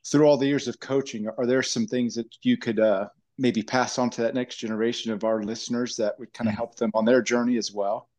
Through 0.05 0.25
all 0.25 0.37
the 0.37 0.47
years 0.47 0.67
of 0.67 0.79
coaching, 0.79 1.27
are 1.37 1.45
there 1.45 1.63
some 1.63 1.85
things 1.85 2.15
that 2.15 2.27
you 2.41 2.57
could 2.57 2.79
uh, 2.79 3.07
maybe 3.37 3.61
pass 3.63 3.97
on 3.97 4.09
to 4.11 4.21
that 4.21 4.33
next 4.33 4.57
generation 4.57 5.11
of 5.11 5.23
our 5.23 5.43
listeners 5.43 5.95
that 5.95 6.19
would 6.19 6.33
kind 6.33 6.49
of 6.49 6.55
help 6.55 6.75
them 6.75 6.91
on 6.93 7.05
their 7.05 7.21
journey 7.21 7.57
as 7.57 7.71
well? 7.71 8.09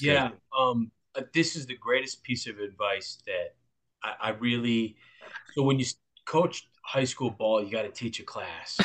Yeah, 0.00 0.30
um, 0.56 0.90
uh, 1.14 1.22
this 1.34 1.56
is 1.56 1.66
the 1.66 1.76
greatest 1.76 2.22
piece 2.22 2.46
of 2.46 2.58
advice 2.58 3.18
that 3.26 3.54
I, 4.02 4.14
I 4.20 4.30
really. 4.30 4.96
So 5.54 5.62
when 5.62 5.78
you 5.78 5.86
coach 6.24 6.68
high 6.82 7.04
school 7.04 7.30
ball, 7.30 7.62
you 7.62 7.70
got 7.70 7.82
to 7.82 7.90
teach 7.90 8.20
a 8.20 8.24
class. 8.24 8.78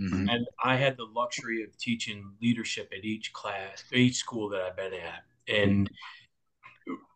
Mm-hmm. 0.00 0.28
And 0.28 0.46
I 0.62 0.76
had 0.76 0.96
the 0.96 1.04
luxury 1.04 1.62
of 1.62 1.76
teaching 1.76 2.32
leadership 2.40 2.90
at 2.96 3.04
each 3.04 3.32
class, 3.32 3.84
each 3.92 4.16
school 4.16 4.48
that 4.50 4.62
I've 4.62 4.76
been 4.76 4.94
at. 4.94 5.24
And 5.46 5.90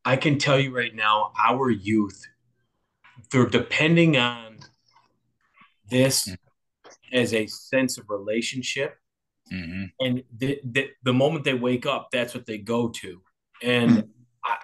I 0.05 0.16
can 0.16 0.39
tell 0.39 0.59
you 0.59 0.74
right 0.74 0.95
now, 0.95 1.32
our 1.39 1.70
youth, 1.70 2.20
they're 3.30 3.47
depending 3.47 4.16
on 4.18 4.59
this 5.89 6.28
mm-hmm. 6.28 7.16
as 7.16 7.32
a 7.32 7.47
sense 7.47 7.97
of 7.97 8.11
relationship. 8.11 8.97
Mm-hmm. 9.53 9.85
And 10.01 10.22
the, 10.37 10.61
the, 10.64 10.91
the, 11.03 11.12
moment 11.12 11.45
they 11.45 11.55
wake 11.55 11.87
up, 11.87 12.09
that's 12.12 12.35
what 12.35 12.47
they 12.47 12.59
go 12.59 12.89
to. 12.89 13.20
And 13.62 14.09
I, 14.45 14.57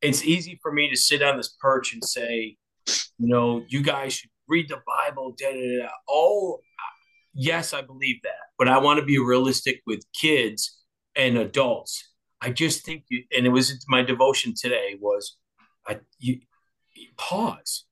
it's 0.00 0.24
easy 0.24 0.58
for 0.62 0.72
me 0.72 0.90
to 0.90 0.96
sit 0.96 1.22
on 1.22 1.36
this 1.36 1.56
perch 1.60 1.92
and 1.92 2.04
say, 2.04 2.56
you 2.86 3.28
know, 3.28 3.64
you 3.68 3.82
guys 3.82 4.14
should 4.14 4.30
read 4.48 4.68
the 4.68 4.80
Bible, 4.86 5.34
da, 5.36 5.52
da, 5.52 5.82
da. 5.82 5.88
Oh, 6.08 6.60
yes, 7.34 7.72
I 7.72 7.82
believe 7.82 8.22
that. 8.22 8.32
But 8.58 8.68
I 8.68 8.78
want 8.78 9.00
to 9.00 9.06
be 9.06 9.18
realistic 9.18 9.82
with 9.86 10.04
kids 10.12 10.82
and 11.14 11.38
adults. 11.38 12.12
I 12.40 12.50
just 12.50 12.84
think, 12.84 13.04
you, 13.08 13.24
and 13.36 13.46
it 13.46 13.50
was 13.50 13.84
my 13.88 14.02
devotion 14.02 14.54
today 14.54 14.96
was, 15.00 15.36
I 15.86 16.00
you 16.18 16.40
pause, 17.16 17.84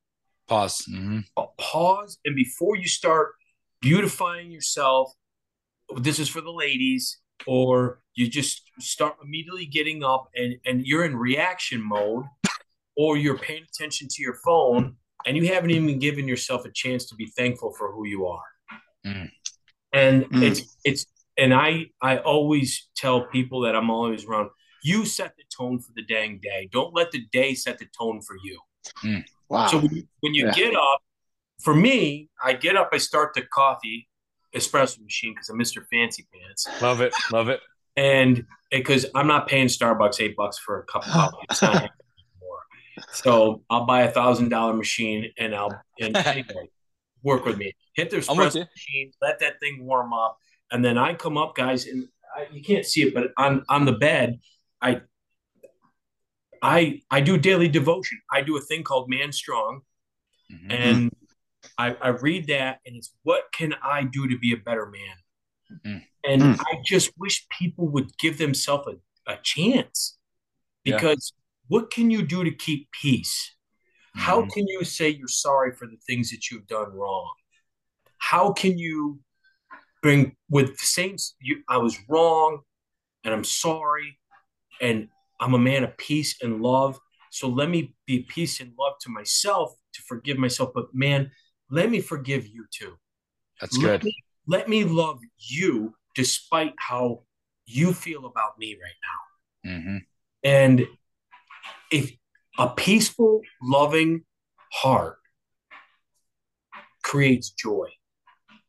pause, 0.47 0.85
mm-hmm. 0.89 1.19
pause, 1.57 2.19
and 2.25 2.35
before 2.35 2.75
you 2.75 2.87
start 2.87 3.33
beautifying 3.81 4.51
yourself, 4.51 5.11
this 5.97 6.19
is 6.19 6.29
for 6.29 6.41
the 6.41 6.51
ladies, 6.51 7.19
or 7.47 8.01
you 8.15 8.27
just 8.27 8.63
start 8.79 9.15
immediately 9.23 9.65
getting 9.65 10.03
up 10.03 10.29
and 10.35 10.55
and 10.65 10.85
you're 10.85 11.05
in 11.05 11.15
reaction 11.15 11.81
mode, 11.81 12.25
or 12.95 13.17
you're 13.17 13.37
paying 13.37 13.63
attention 13.63 14.07
to 14.09 14.21
your 14.21 14.35
phone 14.45 14.95
and 15.25 15.35
you 15.35 15.47
haven't 15.47 15.71
even 15.71 15.99
given 15.99 16.27
yourself 16.27 16.65
a 16.65 16.71
chance 16.71 17.05
to 17.05 17.15
be 17.15 17.27
thankful 17.27 17.73
for 17.77 17.91
who 17.91 18.05
you 18.05 18.27
are. 18.27 18.43
Mm. 19.05 19.29
And 19.93 20.25
mm. 20.25 20.41
it's 20.43 20.77
it's 20.83 21.05
and 21.37 21.53
I 21.53 21.87
I 22.01 22.17
always 22.17 22.89
tell 22.95 23.25
people 23.27 23.61
that 23.61 23.75
I'm 23.75 23.89
always 23.89 24.25
around. 24.25 24.49
You 24.83 25.05
set 25.05 25.35
the 25.35 25.43
tone 25.55 25.79
for 25.79 25.91
the 25.95 26.03
dang 26.03 26.39
day. 26.43 26.69
Don't 26.71 26.93
let 26.93 27.11
the 27.11 27.25
day 27.31 27.55
set 27.55 27.79
the 27.79 27.87
tone 27.97 28.21
for 28.21 28.35
you. 28.43 28.59
Mm. 29.03 29.23
Wow. 29.49 29.67
So 29.67 29.79
when 29.79 29.95
you, 29.95 30.03
when 30.19 30.33
you 30.33 30.45
yeah. 30.45 30.53
get 30.53 30.75
up, 30.75 31.01
for 31.61 31.73
me, 31.73 32.29
I 32.43 32.53
get 32.53 32.75
up, 32.75 32.89
I 32.93 32.97
start 32.97 33.33
the 33.33 33.41
coffee 33.41 34.07
espresso 34.55 35.01
machine 35.01 35.33
because 35.33 35.49
I'm 35.49 35.57
Mr. 35.57 35.85
Fancy 35.91 36.27
Pants. 36.33 36.67
Love 36.81 37.01
it, 37.01 37.13
love 37.31 37.49
it. 37.49 37.61
And 37.97 38.45
because 38.71 39.05
I'm 39.15 39.27
not 39.27 39.47
paying 39.47 39.67
Starbucks 39.67 40.21
eight 40.21 40.35
bucks 40.35 40.57
for 40.57 40.79
a 40.79 40.83
cup 40.83 41.07
of 41.07 41.11
coffee. 41.59 41.89
So 43.11 43.63
I'll 43.69 43.85
buy 43.85 44.03
a 44.03 44.11
thousand 44.11 44.49
dollar 44.49 44.73
machine 44.73 45.31
and 45.37 45.53
I'll 45.55 45.81
and 45.99 46.15
anyway, 46.27 46.69
work 47.23 47.45
with 47.45 47.57
me. 47.57 47.73
Hit 47.93 48.09
the 48.09 48.17
espresso 48.17 48.65
machine, 48.69 49.11
let 49.21 49.39
that 49.39 49.59
thing 49.59 49.85
warm 49.85 50.13
up, 50.13 50.37
and 50.71 50.83
then 50.83 50.97
I 50.97 51.13
come 51.13 51.37
up, 51.37 51.55
guys, 51.55 51.87
and 51.87 52.07
I, 52.35 52.47
you 52.51 52.61
can't 52.61 52.85
see 52.85 53.03
it, 53.03 53.13
but 53.13 53.31
on 53.37 53.63
on 53.69 53.85
the 53.85 53.93
bed, 53.93 54.39
I 54.81 55.01
I 56.61 57.01
I 57.09 57.21
do 57.21 57.37
daily 57.37 57.67
devotion. 57.67 58.19
I 58.31 58.41
do 58.41 58.57
a 58.57 58.61
thing 58.61 58.83
called 58.83 59.09
Man 59.09 59.31
Strong, 59.31 59.81
mm-hmm. 60.51 60.71
and 60.71 61.11
I, 61.77 61.95
I 62.01 62.07
read 62.09 62.47
that, 62.47 62.79
and 62.85 62.95
it's 62.95 63.13
what 63.23 63.43
can 63.53 63.75
I 63.83 64.03
do 64.03 64.27
to 64.27 64.37
be 64.37 64.53
a 64.53 64.57
better 64.57 64.85
man? 64.85 65.79
Mm-hmm. 65.85 65.97
And 66.27 66.41
mm. 66.41 66.59
I 66.59 66.81
just 66.83 67.11
wish 67.17 67.47
people 67.49 67.87
would 67.89 68.17
give 68.17 68.37
themselves 68.37 68.87
a, 69.27 69.33
a 69.33 69.37
chance 69.43 70.17
because 70.83 71.33
what 71.67 71.91
can 71.91 72.11
you 72.11 72.23
do 72.23 72.43
to 72.43 72.51
keep 72.51 72.89
peace? 72.91 73.51
Mm-hmm. 74.15 74.25
How 74.25 74.45
can 74.45 74.67
you 74.67 74.83
say 74.83 75.09
you're 75.09 75.27
sorry 75.27 75.73
for 75.73 75.87
the 75.87 75.97
things 76.07 76.31
that 76.31 76.49
you've 76.49 76.67
done 76.67 76.93
wrong? 76.93 77.31
How 78.17 78.53
can 78.53 78.77
you 78.77 79.19
bring 80.01 80.35
with 80.49 80.77
the 80.77 80.85
saints? 80.85 81.35
You, 81.39 81.63
I 81.67 81.77
was 81.77 81.97
wrong, 82.07 82.59
and 83.23 83.33
I'm 83.33 83.43
sorry, 83.43 84.17
and 84.81 85.09
I'm 85.39 85.53
a 85.53 85.59
man 85.59 85.83
of 85.83 85.97
peace 85.97 86.35
and 86.41 86.61
love. 86.61 86.99
So 87.31 87.49
let 87.49 87.69
me 87.69 87.95
be 88.05 88.19
peace 88.19 88.61
and 88.61 88.71
love 88.79 88.93
to 89.01 89.09
myself 89.09 89.73
to 89.93 90.01
forgive 90.07 90.37
myself. 90.37 90.71
But 90.73 90.85
man, 90.93 91.31
let 91.69 91.89
me 91.89 91.99
forgive 91.99 92.47
you 92.47 92.65
too. 92.71 92.93
That's 93.59 93.77
let 93.77 94.01
good. 94.01 94.03
Me, 94.05 94.15
let 94.47 94.69
me 94.69 94.83
love 94.83 95.19
you 95.37 95.95
despite 96.13 96.73
how 96.77 97.23
you 97.65 97.93
feel 97.93 98.25
about 98.25 98.57
me 98.57 98.77
right 98.81 99.71
now. 99.71 99.71
Mm-hmm. 99.71 99.97
And 100.43 100.87
if 101.95 102.11
a 102.57 102.69
peaceful, 102.69 103.41
loving 103.61 104.23
heart 104.71 105.17
creates 107.03 107.49
joy. 107.51 107.87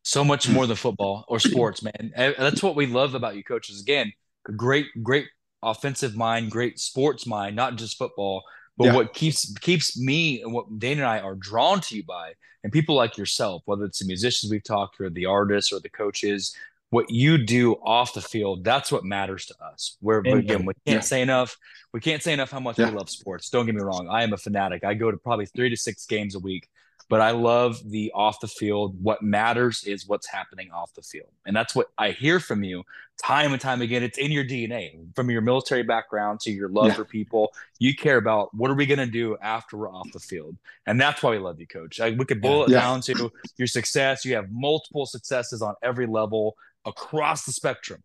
So 0.03 0.23
much 0.23 0.47
more 0.47 0.65
than 0.65 0.77
football 0.77 1.25
or 1.27 1.39
sports, 1.39 1.83
man. 1.83 2.11
Eh, 2.15 2.33
that's 2.37 2.63
what 2.63 2.75
we 2.75 2.85
love 2.85 3.13
about 3.13 3.35
you 3.35 3.43
coaches. 3.43 3.81
Again, 3.81 4.13
great, 4.55 4.87
great 5.03 5.27
offensive 5.61 6.15
mind, 6.15 6.49
great 6.51 6.79
sports 6.79 7.27
mind, 7.27 7.55
not 7.55 7.75
just 7.75 7.97
football. 7.97 8.43
But 8.77 8.85
yeah. 8.85 8.95
what 8.95 9.13
keeps 9.13 9.53
keeps 9.57 9.99
me 9.99 10.41
and 10.43 10.53
what 10.53 10.79
Dane 10.79 10.99
and 10.99 11.07
I 11.07 11.19
are 11.19 11.35
drawn 11.35 11.81
to 11.81 11.95
you 11.95 12.03
by, 12.03 12.33
and 12.63 12.71
people 12.71 12.95
like 12.95 13.17
yourself, 13.17 13.63
whether 13.65 13.85
it's 13.85 13.99
the 13.99 14.05
musicians 14.05 14.51
we've 14.51 14.63
talked 14.63 14.97
to, 14.97 15.05
or 15.05 15.09
the 15.09 15.25
artists, 15.25 15.73
or 15.73 15.79
the 15.79 15.89
coaches, 15.89 16.55
what 16.89 17.09
you 17.09 17.37
do 17.37 17.73
off 17.83 18.13
the 18.13 18.21
field, 18.21 18.63
that's 18.63 18.91
what 18.91 19.03
matters 19.03 19.45
to 19.47 19.55
us. 19.63 19.97
Where 19.99 20.19
again, 20.19 20.65
we 20.65 20.73
can't 20.85 20.97
yeah. 20.97 20.99
say 21.01 21.21
enough. 21.21 21.57
We 21.93 21.99
can't 21.99 22.23
say 22.23 22.33
enough 22.33 22.51
how 22.51 22.59
much 22.59 22.79
yeah. 22.79 22.89
we 22.89 22.97
love 22.97 23.09
sports. 23.09 23.49
Don't 23.49 23.65
get 23.65 23.75
me 23.75 23.81
wrong. 23.81 24.07
I 24.09 24.23
am 24.23 24.33
a 24.33 24.37
fanatic. 24.37 24.83
I 24.83 24.93
go 24.93 25.11
to 25.11 25.17
probably 25.17 25.47
three 25.47 25.69
to 25.69 25.77
six 25.77 26.05
games 26.05 26.35
a 26.35 26.39
week, 26.39 26.69
but 27.09 27.19
I 27.19 27.31
love 27.31 27.79
the 27.85 28.11
off 28.13 28.39
the 28.39 28.47
field. 28.47 28.95
What 29.01 29.21
matters 29.21 29.83
is 29.85 30.07
what's 30.07 30.27
happening 30.27 30.71
off 30.71 30.93
the 30.93 31.01
field. 31.01 31.29
And 31.45 31.55
that's 31.55 31.75
what 31.75 31.87
I 31.97 32.11
hear 32.11 32.39
from 32.39 32.63
you 32.63 32.83
time 33.21 33.51
and 33.51 33.61
time 33.61 33.81
again. 33.81 34.03
It's 34.03 34.17
in 34.17 34.31
your 34.31 34.45
DNA 34.45 35.13
from 35.15 35.29
your 35.29 35.41
military 35.41 35.83
background 35.83 36.39
to 36.41 36.51
your 36.51 36.69
love 36.69 36.87
yeah. 36.87 36.93
for 36.93 37.05
people. 37.05 37.51
You 37.79 37.95
care 37.95 38.17
about 38.17 38.53
what 38.53 38.71
are 38.71 38.75
we 38.75 38.85
going 38.85 38.99
to 38.99 39.07
do 39.07 39.37
after 39.41 39.75
we're 39.77 39.91
off 39.91 40.11
the 40.13 40.19
field. 40.19 40.55
And 40.85 40.99
that's 40.99 41.21
why 41.21 41.31
we 41.31 41.39
love 41.39 41.59
you, 41.59 41.67
coach. 41.67 41.99
Like, 41.99 42.17
we 42.17 42.25
could 42.25 42.41
boil 42.41 42.65
it 42.65 42.71
down 42.71 43.01
to 43.01 43.31
your 43.57 43.67
success. 43.67 44.23
You 44.23 44.35
have 44.35 44.51
multiple 44.51 45.05
successes 45.05 45.61
on 45.61 45.75
every 45.81 46.05
level 46.05 46.55
across 46.87 47.45
the 47.45 47.51
spectrum. 47.51 48.01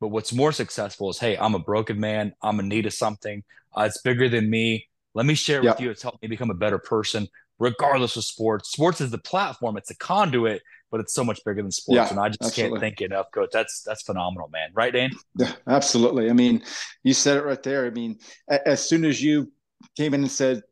But 0.00 0.08
what's 0.08 0.32
more 0.32 0.52
successful 0.52 1.10
is, 1.10 1.18
hey, 1.18 1.36
I'm 1.36 1.54
a 1.54 1.58
broken 1.58 1.98
man. 1.98 2.32
I'm 2.42 2.60
in 2.60 2.68
need 2.68 2.86
of 2.86 2.92
something. 2.92 3.42
Uh, 3.76 3.82
it's 3.82 4.00
bigger 4.02 4.28
than 4.28 4.50
me. 4.50 4.86
Let 5.14 5.26
me 5.26 5.34
share 5.34 5.62
yep. 5.62 5.76
with 5.76 5.80
you. 5.80 5.90
It's 5.90 6.02
helped 6.02 6.22
me 6.22 6.28
become 6.28 6.50
a 6.50 6.54
better 6.54 6.78
person, 6.78 7.26
regardless 7.58 8.16
of 8.16 8.24
sports. 8.24 8.70
Sports 8.70 9.00
is 9.00 9.10
the 9.10 9.18
platform. 9.18 9.76
It's 9.76 9.90
a 9.90 9.96
conduit, 9.96 10.62
but 10.90 11.00
it's 11.00 11.14
so 11.14 11.24
much 11.24 11.40
bigger 11.44 11.62
than 11.62 11.72
sports. 11.72 11.96
Yeah, 11.96 12.10
and 12.10 12.20
I 12.20 12.28
just 12.28 12.42
absolutely. 12.42 12.78
can't 12.78 12.80
thank 12.80 13.00
you 13.00 13.06
enough, 13.06 13.26
coach. 13.32 13.50
That's 13.52 13.82
that's 13.82 14.02
phenomenal, 14.02 14.48
man. 14.48 14.70
Right, 14.74 14.92
Dan? 14.92 15.10
Yeah, 15.36 15.52
absolutely. 15.66 16.30
I 16.30 16.32
mean, 16.32 16.62
you 17.02 17.14
said 17.14 17.36
it 17.36 17.44
right 17.44 17.62
there. 17.62 17.86
I 17.86 17.90
mean, 17.90 18.18
as 18.48 18.86
soon 18.86 19.04
as 19.04 19.20
you 19.20 19.50
came 19.96 20.14
in 20.14 20.20
and 20.20 20.30
said, 20.30 20.62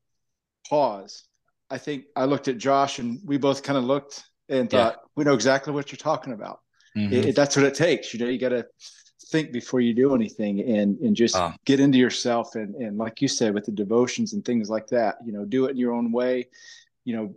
pause. 0.68 1.24
I 1.68 1.78
think 1.78 2.04
I 2.14 2.26
looked 2.26 2.46
at 2.46 2.58
Josh 2.58 3.00
and 3.00 3.18
we 3.24 3.38
both 3.38 3.64
kind 3.64 3.76
of 3.76 3.84
looked 3.84 4.22
and 4.48 4.70
thought, 4.70 4.94
yeah. 4.94 5.08
we 5.16 5.24
know 5.24 5.34
exactly 5.34 5.72
what 5.72 5.90
you're 5.90 5.96
talking 5.96 6.32
about. 6.32 6.60
Mm-hmm. 6.96 7.12
It, 7.12 7.24
it, 7.26 7.36
that's 7.36 7.56
what 7.56 7.66
it 7.66 7.74
takes. 7.74 8.14
You 8.14 8.20
know, 8.20 8.30
you 8.30 8.38
got 8.38 8.50
to 8.50 8.66
think 9.28 9.52
before 9.52 9.80
you 9.80 9.92
do 9.92 10.14
anything 10.14 10.60
and, 10.60 10.98
and 11.00 11.14
just 11.14 11.36
uh. 11.36 11.52
get 11.64 11.80
into 11.80 11.98
yourself. 11.98 12.54
And, 12.54 12.74
and 12.76 12.96
like 12.96 13.20
you 13.20 13.28
said, 13.28 13.54
with 13.54 13.66
the 13.66 13.72
devotions 13.72 14.32
and 14.32 14.44
things 14.44 14.70
like 14.70 14.86
that, 14.88 15.16
you 15.24 15.32
know, 15.32 15.44
do 15.44 15.66
it 15.66 15.72
in 15.72 15.76
your 15.76 15.92
own 15.92 16.12
way, 16.12 16.48
you 17.04 17.16
know, 17.16 17.34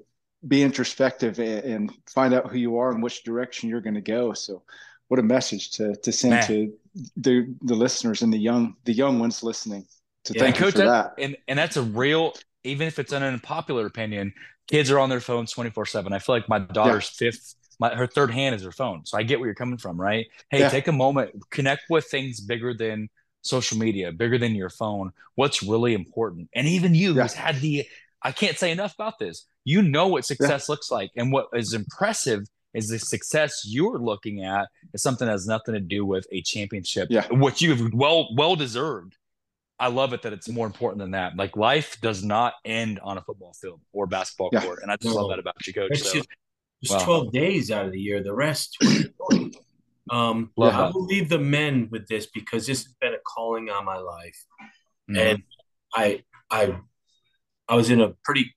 be 0.47 0.63
introspective 0.63 1.39
and, 1.39 1.65
and 1.65 1.91
find 2.07 2.33
out 2.33 2.49
who 2.49 2.57
you 2.57 2.77
are 2.77 2.91
and 2.91 3.03
which 3.03 3.23
direction 3.23 3.69
you're 3.69 3.81
going 3.81 3.95
to 3.95 4.01
go. 4.01 4.33
So 4.33 4.63
what 5.09 5.19
a 5.19 5.23
message 5.23 5.71
to, 5.71 5.95
to 5.95 6.11
send 6.11 6.31
Man. 6.31 6.47
to 6.47 6.73
the, 7.17 7.55
the 7.61 7.75
listeners 7.75 8.21
and 8.21 8.31
the 8.31 8.37
young, 8.37 8.75
the 8.85 8.93
young 8.93 9.19
ones 9.19 9.43
listening 9.43 9.85
to 10.25 10.33
yeah. 10.33 10.41
thank 10.41 10.55
and 10.57 10.65
you 10.65 10.71
for 10.71 10.77
that. 10.77 11.15
And, 11.17 11.35
and 11.47 11.59
that's 11.59 11.75
a 11.75 11.81
real, 11.81 12.33
even 12.63 12.87
if 12.87 12.99
it's 12.99 13.11
an 13.11 13.23
unpopular 13.23 13.85
opinion, 13.85 14.33
kids 14.67 14.91
are 14.91 14.99
on 14.99 15.09
their 15.09 15.19
phones 15.19 15.51
24 15.51 15.87
seven. 15.87 16.13
I 16.13 16.19
feel 16.19 16.35
like 16.35 16.47
my 16.47 16.59
daughter's 16.59 17.11
yeah. 17.19 17.31
fifth, 17.31 17.55
my, 17.79 17.95
her 17.95 18.07
third 18.07 18.31
hand 18.31 18.55
is 18.55 18.63
her 18.63 18.71
phone. 18.71 19.05
So 19.05 19.17
I 19.17 19.23
get 19.23 19.39
where 19.39 19.47
you're 19.47 19.55
coming 19.55 19.77
from, 19.77 19.99
right? 19.99 20.27
Hey, 20.49 20.59
yeah. 20.59 20.69
take 20.69 20.87
a 20.87 20.91
moment, 20.91 21.31
connect 21.49 21.83
with 21.89 22.05
things 22.05 22.39
bigger 22.39 22.73
than 22.73 23.09
social 23.41 23.77
media, 23.77 24.11
bigger 24.11 24.37
than 24.37 24.55
your 24.55 24.69
phone. 24.69 25.11
What's 25.35 25.63
really 25.63 25.93
important. 25.93 26.49
And 26.53 26.67
even 26.67 26.93
you 26.93 27.13
yeah. 27.13 27.23
who's 27.23 27.33
had 27.33 27.55
the, 27.61 27.85
I 28.21 28.31
can't 28.31 28.57
say 28.57 28.71
enough 28.71 28.93
about 28.95 29.19
this. 29.19 29.45
You 29.63 29.81
know 29.81 30.07
what 30.07 30.25
success 30.25 30.67
looks 30.67 30.91
like. 30.91 31.11
And 31.15 31.31
what 31.31 31.47
is 31.53 31.73
impressive 31.73 32.45
is 32.73 32.89
the 32.89 32.99
success 32.99 33.63
you're 33.65 33.97
looking 33.97 34.43
at 34.43 34.67
is 34.93 35.01
something 35.01 35.25
that 35.25 35.31
has 35.31 35.47
nothing 35.47 35.73
to 35.73 35.79
do 35.79 36.05
with 36.05 36.27
a 36.31 36.41
championship, 36.41 37.07
yeah. 37.09 37.27
which 37.31 37.61
you 37.61 37.75
have 37.75 37.93
well, 37.93 38.27
well 38.35 38.55
deserved 38.55 39.15
I 39.79 39.87
love 39.87 40.11
it 40.13 40.23
that 40.23 40.33
it's 40.33 40.49
more 40.49 40.67
important 40.67 40.99
than 40.99 41.11
that. 41.11 41.37
Like 41.37 41.55
life 41.55 41.97
does 42.01 42.23
not 42.23 42.53
end 42.65 42.99
on 43.01 43.17
a 43.17 43.21
football 43.21 43.53
field 43.53 43.79
or 43.93 44.07
basketball 44.07 44.49
yeah. 44.51 44.61
court, 44.61 44.79
and 44.83 44.91
I 44.91 44.97
just 44.97 45.15
no. 45.15 45.21
love 45.21 45.29
that 45.29 45.39
about 45.39 45.55
you, 45.65 45.73
coach. 45.73 45.91
It's 45.91 46.11
so, 46.11 46.21
just, 46.83 46.93
just 46.93 47.05
twelve 47.05 47.31
days 47.31 47.71
out 47.71 47.85
of 47.85 47.91
the 47.91 47.99
year. 47.99 48.23
The 48.23 48.33
rest. 48.33 48.77
um, 50.11 50.51
love 50.57 50.73
I 50.73 50.89
will 50.89 51.05
leave 51.05 51.29
the 51.29 51.39
men 51.39 51.87
with 51.91 52.07
this 52.07 52.27
because 52.33 52.65
this 52.65 52.83
has 52.83 52.93
been 52.99 53.13
a 53.13 53.19
calling 53.25 53.69
on 53.69 53.85
my 53.85 53.97
life, 53.97 54.45
mm-hmm. 55.09 55.17
and 55.17 55.43
I, 55.93 56.23
I, 56.51 56.77
I 57.67 57.75
was 57.75 57.89
in 57.89 58.01
a 58.01 58.13
pretty, 58.23 58.55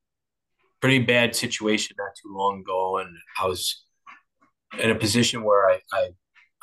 pretty 0.80 1.00
bad 1.00 1.34
situation 1.34 1.96
not 1.98 2.12
too 2.22 2.34
long 2.34 2.60
ago, 2.60 2.98
and 2.98 3.10
I 3.40 3.46
was 3.46 3.84
in 4.78 4.90
a 4.90 4.94
position 4.94 5.44
where 5.44 5.68
I, 5.68 5.80
I 5.92 6.10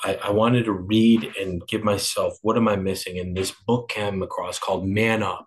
I, 0.04 0.18
I, 0.24 0.32
wanted 0.32 0.66
to 0.66 0.72
read 0.72 1.36
and 1.40 1.62
give 1.68 1.84
myself 1.84 2.38
what 2.42 2.56
am 2.56 2.68
I 2.68 2.78
missing? 2.78 3.20
And 3.20 3.36
this 3.36 3.54
book 3.68 3.90
came 3.90 4.22
across 4.22 4.58
called 4.58 4.88
Man 4.88 5.22
Up. 5.22 5.46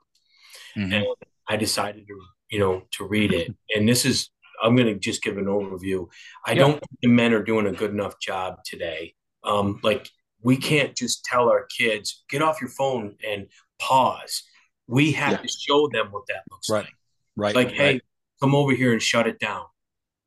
Mm-hmm. 0.76 0.92
And 0.92 1.06
I 1.48 1.56
decided 1.56 2.06
to, 2.06 2.20
you 2.50 2.58
know, 2.58 2.82
to 2.92 3.06
read 3.06 3.32
it. 3.32 3.54
And 3.74 3.88
this 3.88 4.04
is 4.04 4.30
I'm 4.62 4.76
gonna 4.76 4.94
just 4.94 5.22
give 5.22 5.38
an 5.38 5.46
overview. 5.46 6.08
I 6.46 6.54
don't 6.54 6.74
think 6.74 7.00
the 7.02 7.08
men 7.08 7.32
are 7.32 7.42
doing 7.42 7.66
a 7.66 7.72
good 7.72 7.90
enough 7.90 8.20
job 8.20 8.64
today. 8.64 9.14
Um, 9.44 9.80
like 9.82 10.08
we 10.42 10.56
can't 10.56 10.96
just 10.96 11.24
tell 11.24 11.48
our 11.48 11.66
kids, 11.66 12.24
get 12.28 12.42
off 12.42 12.60
your 12.60 12.70
phone 12.70 13.16
and 13.26 13.46
pause. 13.80 14.42
We 14.86 15.12
have 15.12 15.32
yeah. 15.32 15.38
to 15.38 15.48
show 15.48 15.88
them 15.88 16.08
what 16.10 16.24
that 16.28 16.42
looks 16.50 16.68
right. 16.68 16.84
like. 16.84 16.94
Right. 17.36 17.54
Like, 17.54 17.66
right. 17.68 17.76
hey, 17.76 18.00
come 18.40 18.54
over 18.54 18.72
here 18.72 18.92
and 18.92 19.02
shut 19.02 19.26
it 19.26 19.38
down 19.38 19.64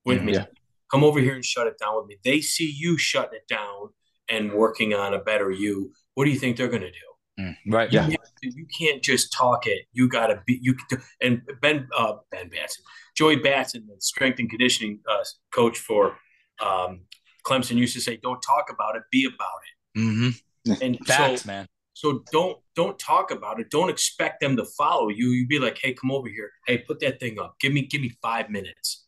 with 0.05 0.17
mm-hmm. 0.17 0.25
me. 0.27 0.33
Yeah. 0.33 0.45
Come 0.91 1.03
over 1.03 1.19
here 1.19 1.36
and 1.36 1.43
shut 1.43 1.67
it 1.67 1.77
down 1.77 1.97
with 1.97 2.07
me. 2.07 2.17
They 2.23 2.41
see 2.41 2.71
you 2.71 2.97
shutting 2.97 3.36
it 3.36 3.47
down 3.47 3.89
and 4.29 4.53
working 4.53 4.93
on 4.93 5.13
a 5.13 5.19
better 5.19 5.51
you, 5.51 5.91
what 6.13 6.25
do 6.25 6.31
you 6.31 6.39
think 6.39 6.57
they're 6.57 6.67
going 6.67 6.81
to 6.81 6.91
do? 6.91 6.97
Mm, 7.39 7.55
right. 7.67 7.91
You 7.91 7.99
yeah. 7.99 8.07
To, 8.07 8.49
you 8.49 8.65
can't 8.65 9.01
just 9.01 9.33
talk 9.33 9.67
it. 9.67 9.86
You 9.91 10.07
got 10.07 10.27
to 10.27 10.41
be. 10.45 10.59
You 10.61 10.75
and 11.21 11.41
Ben 11.61 11.88
uh, 11.97 12.13
Ben 12.31 12.49
Batson, 12.49 12.83
Joey 13.15 13.38
Batson, 13.38 13.86
the 13.88 13.95
strength 13.99 14.39
and 14.39 14.49
conditioning 14.49 14.99
uh, 15.09 15.23
coach 15.53 15.77
for 15.77 16.17
um, 16.61 17.01
Clemson, 17.45 17.75
used 17.75 17.93
to 17.95 18.01
say, 18.01 18.17
"Don't 18.17 18.41
talk 18.41 18.67
about 18.71 18.95
it, 18.95 19.03
be 19.11 19.25
about 19.25 19.38
it." 19.38 19.99
Mm-hmm. 19.99 20.73
And 20.81 20.97
Facts, 21.05 21.41
so, 21.41 21.47
man. 21.47 21.67
So 21.93 22.23
don't 22.31 22.57
don't 22.75 22.97
talk 22.97 23.31
about 23.31 23.59
it. 23.59 23.69
Don't 23.69 23.89
expect 23.89 24.39
them 24.39 24.55
to 24.57 24.65
follow 24.77 25.09
you. 25.09 25.29
You'd 25.29 25.49
be 25.49 25.59
like, 25.59 25.77
"Hey, 25.81 25.93
come 25.93 26.11
over 26.11 26.29
here. 26.29 26.51
Hey, 26.67 26.77
put 26.79 27.01
that 27.01 27.19
thing 27.19 27.38
up. 27.39 27.55
Give 27.59 27.73
me 27.73 27.81
give 27.86 28.01
me 28.01 28.11
five 28.21 28.49
minutes." 28.49 29.05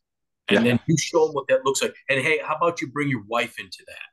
And 0.49 0.65
yeah. 0.65 0.71
then 0.71 0.79
you 0.87 0.97
show 0.97 1.25
them 1.25 1.33
what 1.33 1.47
that 1.47 1.65
looks 1.65 1.81
like. 1.81 1.95
And 2.09 2.21
hey, 2.21 2.39
how 2.43 2.55
about 2.55 2.81
you 2.81 2.87
bring 2.87 3.09
your 3.09 3.23
wife 3.27 3.59
into 3.59 3.83
that? 3.87 4.05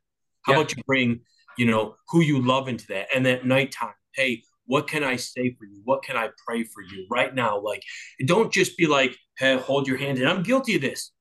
How 0.43 0.53
yeah. 0.53 0.59
about 0.59 0.77
you 0.77 0.83
bring, 0.85 1.21
you 1.57 1.67
know, 1.67 1.95
who 2.09 2.21
you 2.21 2.45
love 2.45 2.69
into 2.69 2.87
that? 2.89 3.07
And 3.15 3.27
at 3.27 3.47
nighttime, 3.47 3.95
hey, 4.15 4.43
what 4.67 4.89
can 4.89 5.05
I 5.05 5.17
say 5.17 5.55
for 5.59 5.67
you? 5.67 5.83
What 5.85 6.03
can 6.03 6.17
I 6.17 6.31
pray 6.47 6.65
for 6.65 6.83
you 6.83 7.07
right 7.11 7.35
now? 7.35 7.61
Like, 7.61 7.83
don't 8.25 8.53
just 8.53 8.77
be 8.77 8.87
like, 8.87 9.17
hey, 9.39 9.57
hold 9.57 9.87
your 9.87 9.99
hand. 9.99 10.19
And 10.19 10.29
I'm 10.29 10.43
guilty 10.43 10.77
of 10.77 10.83
this. 10.83 11.13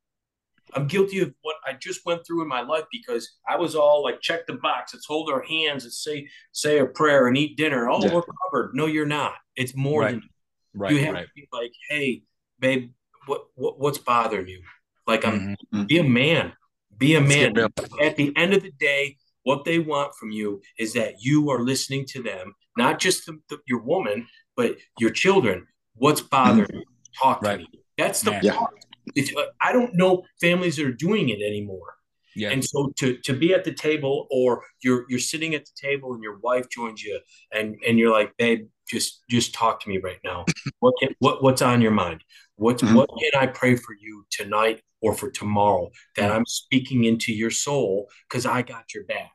I'm 0.75 0.87
guilty 0.87 1.19
of 1.19 1.33
what 1.41 1.55
I 1.65 1.73
just 1.73 2.05
went 2.05 2.25
through 2.25 2.41
in 2.41 2.47
my 2.47 2.61
life 2.61 2.85
because 2.91 3.29
I 3.47 3.57
was 3.57 3.75
all 3.75 4.03
like, 4.03 4.21
check 4.21 4.47
the 4.47 4.53
box. 4.53 4.93
Let's 4.93 5.05
hold 5.05 5.29
our 5.29 5.43
hands 5.43 5.83
and 5.83 5.93
say 5.93 6.27
say 6.51 6.79
a 6.79 6.85
prayer 6.85 7.27
and 7.27 7.37
eat 7.37 7.57
dinner. 7.57 7.89
Oh, 7.89 8.03
yeah. 8.03 8.13
we're 8.13 8.23
covered. 8.23 8.71
No, 8.73 8.85
you're 8.85 9.05
not. 9.05 9.35
It's 9.55 9.75
more 9.75 10.01
right. 10.01 10.11
than 10.11 10.29
right. 10.73 10.91
You 10.91 10.99
have 11.05 11.13
right. 11.13 11.27
to 11.27 11.31
be 11.35 11.47
like, 11.51 11.73
hey, 11.89 12.23
babe, 12.59 12.91
what, 13.27 13.45
what 13.55 13.79
what's 13.79 13.97
bothering 13.97 14.47
you? 14.47 14.61
Like, 15.05 15.25
I'm 15.25 15.57
mm-hmm. 15.73 15.83
be 15.83 15.99
a 15.99 16.03
man. 16.03 16.53
Be 16.97 17.15
a 17.15 17.21
man. 17.21 17.57
At 18.01 18.15
the 18.15 18.33
end 18.35 18.53
of 18.53 18.63
the 18.63 18.71
day, 18.71 19.17
what 19.43 19.65
they 19.65 19.79
want 19.79 20.15
from 20.15 20.31
you 20.31 20.61
is 20.77 20.93
that 20.93 21.15
you 21.19 21.49
are 21.49 21.59
listening 21.59 22.05
to 22.09 22.23
them, 22.23 22.55
not 22.77 22.99
just 22.99 23.25
the, 23.25 23.39
the, 23.49 23.59
your 23.67 23.79
woman, 23.79 24.27
but 24.55 24.77
your 24.99 25.11
children. 25.11 25.67
What's 25.95 26.21
bothering 26.21 26.67
you? 26.73 26.83
Talk 27.21 27.41
right. 27.41 27.57
to 27.57 27.63
me. 27.63 27.67
That's 27.97 28.21
the 28.21 28.39
yeah. 28.41 28.55
part. 28.55 28.73
It's, 29.15 29.35
uh, 29.35 29.45
I 29.61 29.71
don't 29.71 29.95
know 29.95 30.23
families 30.41 30.77
that 30.77 30.85
are 30.85 30.93
doing 30.93 31.29
it 31.29 31.41
anymore. 31.41 31.95
Yeah. 32.35 32.49
And 32.49 32.63
so 32.63 32.91
to 32.97 33.17
to 33.17 33.33
be 33.33 33.53
at 33.53 33.63
the 33.63 33.73
table 33.73 34.27
or 34.31 34.63
you're 34.81 35.05
you're 35.07 35.19
sitting 35.19 35.53
at 35.53 35.65
the 35.65 35.71
table 35.79 36.13
and 36.13 36.23
your 36.23 36.39
wife 36.39 36.67
joins 36.69 37.03
you 37.03 37.19
and 37.51 37.75
and 37.87 37.99
you're 37.99 38.11
like, 38.11 38.35
babe, 38.37 38.67
just 38.89 39.21
just 39.29 39.53
talk 39.53 39.79
to 39.81 39.89
me 39.89 39.99
right 39.99 40.19
now. 40.23 40.45
what 40.79 40.95
can, 40.99 41.09
what 41.19 41.43
what's 41.43 41.61
on 41.61 41.81
your 41.81 41.91
mind? 41.91 42.23
What 42.55 42.79
mm-hmm. 42.79 42.95
what 42.95 43.09
can 43.19 43.39
I 43.39 43.47
pray 43.47 43.75
for 43.75 43.95
you 43.99 44.25
tonight 44.31 44.81
or 45.01 45.13
for 45.13 45.29
tomorrow 45.29 45.91
that 46.15 46.31
I'm 46.31 46.45
speaking 46.45 47.03
into 47.03 47.33
your 47.33 47.51
soul 47.51 48.09
because 48.29 48.45
I 48.45 48.61
got 48.61 48.93
your 48.93 49.03
back. 49.03 49.31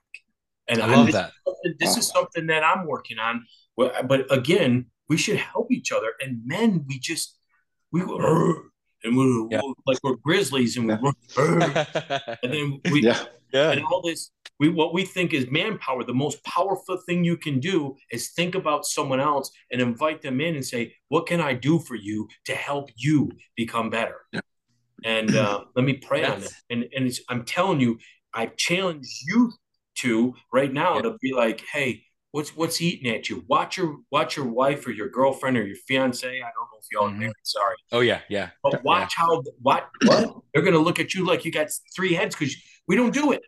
And 0.68 0.82
I 0.82 0.94
love 0.94 1.06
this 1.06 1.14
that. 1.14 1.32
Is 1.64 1.74
this 1.78 1.96
is 1.96 2.08
something 2.08 2.46
that 2.46 2.64
I'm 2.64 2.86
working 2.86 3.18
on. 3.18 3.46
But 3.76 4.30
again, 4.30 4.86
we 5.08 5.16
should 5.16 5.36
help 5.36 5.70
each 5.70 5.92
other. 5.92 6.12
And 6.20 6.40
men, 6.44 6.84
we 6.88 6.98
just 6.98 7.38
we 7.92 8.04
were 8.04 8.62
and 9.04 9.16
we're 9.16 9.46
yeah. 9.50 9.60
like 9.86 9.98
we're 10.02 10.16
grizzlies 10.16 10.76
and 10.76 10.88
we're 10.88 11.12
and 12.42 12.52
then 12.52 12.80
we 12.90 13.02
yeah. 13.02 13.24
Yeah. 13.52 13.70
and 13.70 13.82
all 13.84 14.02
this 14.02 14.30
we 14.58 14.68
what 14.68 14.92
we 14.92 15.04
think 15.04 15.32
is 15.32 15.48
manpower 15.50 16.02
the 16.04 16.12
most 16.12 16.44
powerful 16.44 16.98
thing 17.06 17.24
you 17.24 17.36
can 17.36 17.60
do 17.60 17.96
is 18.10 18.30
think 18.30 18.56
about 18.56 18.84
someone 18.84 19.20
else 19.20 19.50
and 19.70 19.80
invite 19.80 20.20
them 20.20 20.40
in 20.40 20.56
and 20.56 20.64
say 20.64 20.94
what 21.08 21.26
can 21.26 21.40
i 21.40 21.54
do 21.54 21.78
for 21.78 21.94
you 21.94 22.28
to 22.44 22.54
help 22.54 22.90
you 22.96 23.30
become 23.56 23.88
better 23.88 24.26
yeah. 24.32 24.40
And 25.04 25.34
uh, 25.36 25.64
let 25.76 25.84
me 25.84 25.94
pray 25.94 26.24
on 26.24 26.42
it. 26.42 26.52
And 26.70 26.86
and 26.94 27.10
I'm 27.28 27.44
telling 27.44 27.80
you, 27.80 27.98
I 28.34 28.46
challenge 28.46 29.06
you 29.26 29.52
to 30.00 30.34
right 30.52 30.72
now 30.72 30.96
yeah. 30.96 31.02
to 31.02 31.16
be 31.20 31.32
like, 31.32 31.62
hey, 31.72 32.04
what's 32.32 32.56
what's 32.56 32.80
eating 32.80 33.14
at 33.14 33.28
you? 33.28 33.44
Watch 33.48 33.76
your 33.76 33.98
watch 34.10 34.36
your 34.36 34.46
wife 34.46 34.86
or 34.86 34.90
your 34.90 35.08
girlfriend 35.08 35.56
or 35.56 35.66
your 35.66 35.76
fiance. 35.76 36.26
I 36.26 36.32
don't 36.32 36.42
know 36.42 36.78
if 36.80 36.86
y'all 36.92 37.08
mm-hmm. 37.08 37.20
married. 37.20 37.34
Sorry. 37.42 37.76
Oh 37.92 38.00
yeah, 38.00 38.20
yeah. 38.28 38.50
But 38.62 38.84
watch 38.84 39.14
yeah. 39.18 39.24
how 39.26 39.42
what 39.62 39.88
what 40.04 40.34
they're 40.52 40.62
gonna 40.62 40.78
look 40.78 41.00
at 41.00 41.14
you 41.14 41.26
like 41.26 41.44
you 41.44 41.52
got 41.52 41.68
three 41.94 42.14
heads 42.14 42.34
because 42.36 42.54
we 42.86 42.96
don't 42.96 43.12
do 43.12 43.32
it. 43.32 43.42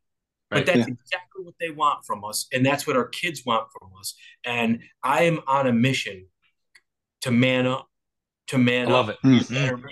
Right. 0.50 0.58
But 0.58 0.66
that's 0.66 0.88
yeah. 0.88 0.94
exactly 0.94 1.44
what 1.44 1.54
they 1.60 1.70
want 1.70 2.04
from 2.04 2.24
us, 2.24 2.46
and 2.52 2.66
that's 2.66 2.86
what 2.86 2.96
our 2.96 3.06
kids 3.08 3.44
want 3.46 3.68
from 3.78 3.90
us. 3.98 4.14
And 4.44 4.80
I 5.02 5.24
am 5.24 5.40
on 5.46 5.66
a 5.66 5.72
mission 5.72 6.26
to 7.22 7.30
man 7.30 7.66
up, 7.66 7.86
to 8.48 8.58
man 8.58 8.88
I 8.88 8.90
love 8.90 9.10
up, 9.10 9.18
it. 9.22 9.26
Mm-hmm. 9.26 9.86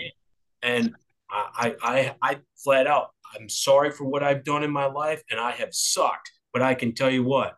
And 0.63 0.97
I, 1.31 1.77
I, 1.83 2.15
I 2.23 2.39
flat 2.57 2.87
out, 2.87 3.11
I'm 3.39 3.49
sorry 3.49 3.91
for 3.91 4.05
what 4.05 4.23
I've 4.23 4.45
done 4.45 4.65
in 4.65 4.71
my 4.71 4.87
life, 4.87 5.23
and 5.31 5.39
I 5.39 5.53
have 5.53 5.69
sucked. 5.73 6.33
But 6.53 6.63
I 6.63 6.75
can 6.75 6.95
tell 6.95 7.11
you 7.11 7.25
what, 7.25 7.57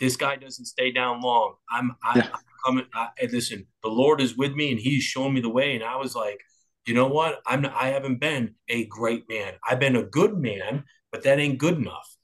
this 0.00 0.16
guy 0.16 0.36
doesn't 0.36 0.66
stay 0.66 0.90
down 0.92 1.20
long. 1.20 1.54
I'm, 1.70 1.96
I, 2.02 2.18
yeah. 2.18 2.28
I'm 2.32 2.40
coming. 2.64 2.86
I, 2.94 3.08
listen, 3.30 3.66
the 3.82 3.88
Lord 3.88 4.20
is 4.20 4.36
with 4.36 4.54
me, 4.54 4.70
and 4.70 4.80
He's 4.80 5.02
showing 5.02 5.34
me 5.34 5.40
the 5.40 5.48
way. 5.48 5.74
And 5.74 5.84
I 5.84 5.96
was 5.96 6.14
like, 6.14 6.40
you 6.86 6.94
know 6.94 7.08
what? 7.08 7.40
I'm, 7.46 7.66
I 7.66 7.88
haven't 7.88 8.20
been 8.20 8.54
a 8.68 8.86
great 8.86 9.28
man. 9.28 9.54
I've 9.68 9.80
been 9.80 9.96
a 9.96 10.02
good 10.02 10.36
man, 10.36 10.84
but 11.12 11.22
that 11.24 11.38
ain't 11.38 11.58
good 11.58 11.76
enough. 11.76 12.16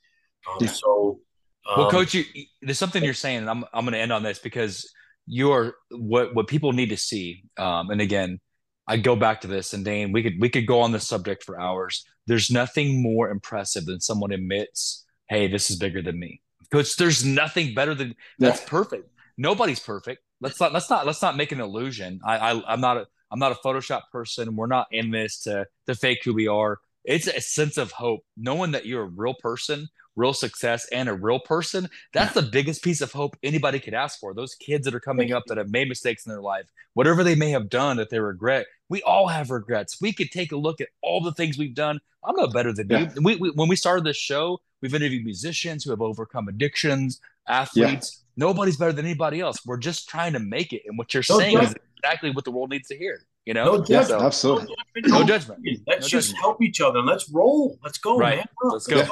Um, 0.49 0.59
yeah. 0.61 0.69
So, 0.69 1.21
um, 1.69 1.79
well, 1.79 1.91
coach, 1.91 2.15
you, 2.15 2.25
there's 2.63 2.79
something 2.79 3.03
you're 3.03 3.15
saying, 3.15 3.39
and 3.39 3.51
I'm, 3.51 3.65
I'm 3.73 3.85
going 3.85 3.93
to 3.93 3.99
end 3.99 4.13
on 4.13 4.23
this 4.23 4.39
because 4.39 4.91
you're 5.27 5.75
what 5.91 6.35
what 6.35 6.49
people 6.49 6.73
need 6.73 6.91
to 6.91 6.97
see. 6.97 7.45
Um, 7.57 7.91
and 7.91 8.01
again, 8.01 8.41
I 8.87 8.99
go 8.99 9.17
back 9.17 9.41
to 9.43 9.47
this, 9.47 9.73
and 9.73 9.85
Dane, 9.85 10.13
we 10.13 10.23
could 10.23 10.35
we 10.41 10.49
could 10.49 10.67
go 10.67 10.81
on 10.81 10.93
this 10.93 11.07
subject 11.07 11.45
for 11.45 11.61
hours. 11.61 12.05
There's 12.27 12.51
nothing 12.51 13.03
more 13.03 13.31
impressive 13.31 13.87
than 13.87 14.01
someone 14.01 14.33
admits, 14.33 15.04
"Hey, 15.29 15.49
this 15.49 15.71
is 15.71 15.77
bigger 15.77 16.03
than 16.03 16.19
me." 16.19 16.41
Because 16.61 16.97
there's 16.97 17.25
nothing 17.25 17.75
better 17.75 17.95
than 17.95 18.15
that's 18.39 18.61
perfect. 18.63 19.09
Nobody's 19.37 19.81
perfect. 19.81 20.23
let's 20.41 20.61
not 20.61 20.73
let's 20.73 20.91
not 20.91 21.07
let's 21.07 21.23
not 21.23 21.37
make 21.37 21.53
an 21.53 21.61
illusion. 21.61 22.21
I, 22.25 22.39
I 22.39 22.73
I'm 22.73 22.81
not 22.81 22.97
a 22.97 23.07
I'm 23.31 23.39
not 23.39 23.53
a 23.53 23.57
Photoshop 23.57 24.03
person. 24.13 24.57
We're 24.57 24.67
not 24.67 24.87
in 24.91 25.11
this 25.11 25.41
to 25.43 25.67
to 25.87 25.95
fake 25.95 26.21
who 26.25 26.35
we 26.35 26.49
are. 26.49 26.79
It's 27.05 27.27
a 27.27 27.41
sense 27.41 27.77
of 27.77 27.93
hope, 27.93 28.21
knowing 28.37 28.71
that 28.73 28.87
you're 28.87 29.03
a 29.03 29.09
real 29.09 29.35
person, 29.35 29.89
real 30.17 30.33
success, 30.33 30.87
and 30.91 31.09
a 31.09 31.15
real 31.15 31.41
person. 31.41 31.89
That's 32.13 32.35
the 32.35 32.43
biggest 32.43 32.83
piece 32.83 33.01
of 33.01 33.13
hope 33.13 33.37
anybody 33.43 33.79
could 33.79 33.95
ask 33.95 34.19
for. 34.19 34.33
Those 34.33 34.55
kids 34.55 34.85
that 34.85 34.95
are 34.95 35.01
coming 35.01 35.33
up 35.33 35.45
that 35.47 35.59
have 35.59 35.71
made 35.71 35.89
mistakes 35.89 36.25
in 36.25 36.31
their 36.33 36.41
life, 36.41 36.67
whatever 36.95 37.23
they 37.23 37.35
may 37.35 37.51
have 37.51 37.69
done 37.69 37.99
that 37.99 38.11
they 38.11 38.21
regret, 38.21 38.67
we 38.89 39.03
all 39.03 39.29
have 39.29 39.51
regrets. 39.51 40.01
We 40.01 40.13
could 40.13 40.31
take 40.31 40.53
a 40.53 40.57
look 40.57 40.81
at 40.81 40.89
all 41.03 41.21
the 41.21 41.33
things 41.33 41.59
we've 41.59 41.75
done. 41.75 42.01
I'm 42.25 42.37
no 42.37 42.47
better 42.47 42.73
than 42.73 42.89
yeah. 42.89 43.01
you. 43.15 43.23
We, 43.23 43.37
we, 43.37 43.51
when 43.51 43.69
we 43.69 43.77
started 43.77 44.05
this 44.05 44.17
show, 44.17 44.61
we've 44.81 44.95
interviewed 44.95 45.25
musicians 45.25 45.85
who 45.85 45.91
have 45.91 46.01
overcome 46.01 46.49
addictions, 46.49 47.21
athletes. 47.47 48.23
Yeah. 48.37 48.47
Nobody's 48.47 48.77
better 48.77 48.93
than 48.93 49.05
anybody 49.05 49.41
else. 49.41 49.59
We're 49.67 49.77
just 49.77 50.09
trying 50.09 50.33
to 50.33 50.41
make 50.41 50.73
it. 50.73 50.83
And 50.87 50.97
what 50.97 51.13
you're 51.13 51.23
saying 51.23 51.59
is 51.61 51.75
exactly 51.99 52.31
what 52.31 52.45
the 52.45 52.51
world 52.51 52.71
needs 52.71 52.89
to 52.89 52.97
hear. 52.97 53.27
You 53.47 53.55
know, 53.55 53.65
no 53.65 53.85
judgment. 53.85 54.21
So, 54.21 54.27
absolutely, 54.27 54.75
no 54.97 55.23
judgment. 55.23 55.61
Let's 55.87 56.07
no 56.07 56.09
just 56.09 56.29
judgment. 56.29 56.39
help 56.41 56.63
each 56.63 56.81
other. 56.81 57.01
Let's 57.01 57.29
roll. 57.29 57.79
Let's 57.83 57.99
go, 57.99 58.17
right. 58.17 58.39
man. 58.39 58.47
Let's 58.63 58.87
go. 58.87 58.97
Yeah. 58.97 59.09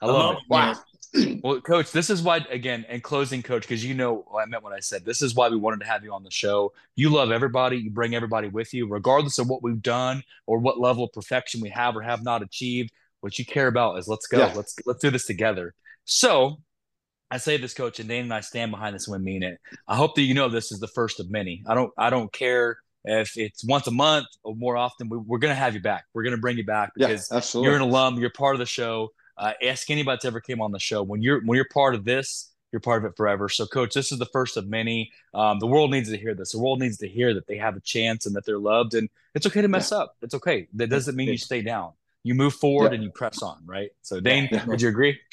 I, 0.00 0.06
love, 0.06 0.16
I 0.18 0.26
love 0.26 0.36
it. 0.36 0.42
Wow. 0.48 0.74
well, 1.42 1.60
coach, 1.60 1.92
this 1.92 2.10
is 2.10 2.22
why, 2.22 2.38
again, 2.50 2.84
in 2.88 3.00
closing, 3.00 3.42
coach, 3.42 3.62
because 3.62 3.84
you 3.84 3.94
know 3.94 4.26
I 4.36 4.46
meant 4.46 4.64
what 4.64 4.72
I 4.72 4.80
said. 4.80 5.04
This 5.04 5.22
is 5.22 5.34
why 5.34 5.48
we 5.48 5.56
wanted 5.56 5.80
to 5.80 5.86
have 5.86 6.02
you 6.02 6.12
on 6.12 6.24
the 6.24 6.30
show. 6.30 6.72
You 6.96 7.10
love 7.10 7.30
everybody. 7.30 7.76
You 7.76 7.90
bring 7.90 8.14
everybody 8.14 8.48
with 8.48 8.74
you, 8.74 8.88
regardless 8.88 9.38
of 9.38 9.48
what 9.48 9.62
we've 9.62 9.82
done 9.82 10.22
or 10.46 10.58
what 10.58 10.80
level 10.80 11.04
of 11.04 11.12
perfection 11.12 11.60
we 11.60 11.70
have 11.70 11.96
or 11.96 12.02
have 12.02 12.24
not 12.24 12.42
achieved. 12.42 12.90
What 13.20 13.38
you 13.38 13.46
care 13.46 13.68
about 13.68 13.98
is 13.98 14.08
let's 14.08 14.26
go. 14.26 14.38
Yeah. 14.38 14.52
Let's 14.54 14.76
let's 14.84 15.00
do 15.00 15.10
this 15.10 15.26
together. 15.26 15.74
So 16.04 16.58
I 17.30 17.38
say 17.38 17.56
this, 17.56 17.72
coach, 17.72 18.00
and 18.00 18.08
Dane 18.08 18.24
and 18.24 18.34
I 18.34 18.40
stand 18.40 18.70
behind 18.70 18.94
this 18.94 19.08
and 19.08 19.16
we 19.16 19.24
mean 19.24 19.42
it. 19.42 19.58
I 19.88 19.96
hope 19.96 20.14
that 20.16 20.22
you 20.22 20.34
know 20.34 20.48
this 20.48 20.72
is 20.72 20.80
the 20.80 20.88
first 20.88 21.20
of 21.20 21.30
many. 21.30 21.62
I 21.66 21.74
don't 21.74 21.92
I 21.96 22.10
don't 22.10 22.32
care 22.32 22.78
if 23.04 23.36
it's 23.36 23.64
once 23.64 23.86
a 23.86 23.90
month 23.90 24.26
or 24.42 24.54
more 24.54 24.76
often. 24.76 25.08
We, 25.08 25.18
are 25.18 25.38
going 25.38 25.52
to 25.52 25.54
have 25.54 25.74
you 25.74 25.80
back. 25.80 26.04
We're 26.14 26.22
going 26.22 26.34
to 26.34 26.40
bring 26.40 26.56
you 26.56 26.64
back 26.64 26.92
because 26.94 27.30
yeah, 27.30 27.60
you're 27.60 27.76
an 27.76 27.82
alum. 27.82 28.18
You're 28.18 28.30
part 28.30 28.54
of 28.54 28.58
the 28.58 28.66
show. 28.66 29.12
Uh, 29.36 29.52
ask 29.62 29.90
anybody 29.90 30.14
that's 30.14 30.24
ever 30.24 30.40
came 30.40 30.60
on 30.60 30.72
the 30.72 30.78
show. 30.78 31.02
When 31.02 31.20
you're 31.22 31.40
when 31.44 31.56
you're 31.56 31.68
part 31.72 31.94
of 31.94 32.04
this, 32.04 32.50
you're 32.74 32.80
part 32.80 33.04
of 33.04 33.10
it 33.10 33.16
forever. 33.16 33.48
So, 33.48 33.66
coach, 33.66 33.94
this 33.94 34.10
is 34.10 34.18
the 34.18 34.26
first 34.26 34.56
of 34.56 34.66
many. 34.66 35.12
Um, 35.32 35.60
the 35.60 35.66
world 35.66 35.92
needs 35.92 36.10
to 36.10 36.16
hear 36.16 36.34
this. 36.34 36.52
The 36.52 36.58
world 36.58 36.80
needs 36.80 36.98
to 36.98 37.08
hear 37.08 37.32
that 37.34 37.46
they 37.46 37.56
have 37.56 37.76
a 37.76 37.80
chance 37.80 38.26
and 38.26 38.34
that 38.34 38.44
they're 38.44 38.58
loved. 38.58 38.94
And 38.94 39.08
it's 39.34 39.46
okay 39.46 39.62
to 39.62 39.68
mess 39.68 39.92
yeah. 39.92 39.98
up. 39.98 40.16
It's 40.22 40.34
okay. 40.34 40.66
That 40.74 40.90
doesn't 40.90 41.14
mean 41.14 41.28
you 41.28 41.38
stay 41.38 41.62
down. 41.62 41.92
You 42.24 42.34
move 42.34 42.54
forward 42.54 42.90
yeah. 42.90 42.96
and 42.96 43.04
you 43.04 43.10
press 43.10 43.42
on. 43.42 43.58
Right. 43.64 43.90
So, 44.02 44.18
Dane, 44.18 44.48
would 44.66 44.82
you 44.82 44.88
agree? 44.88 45.18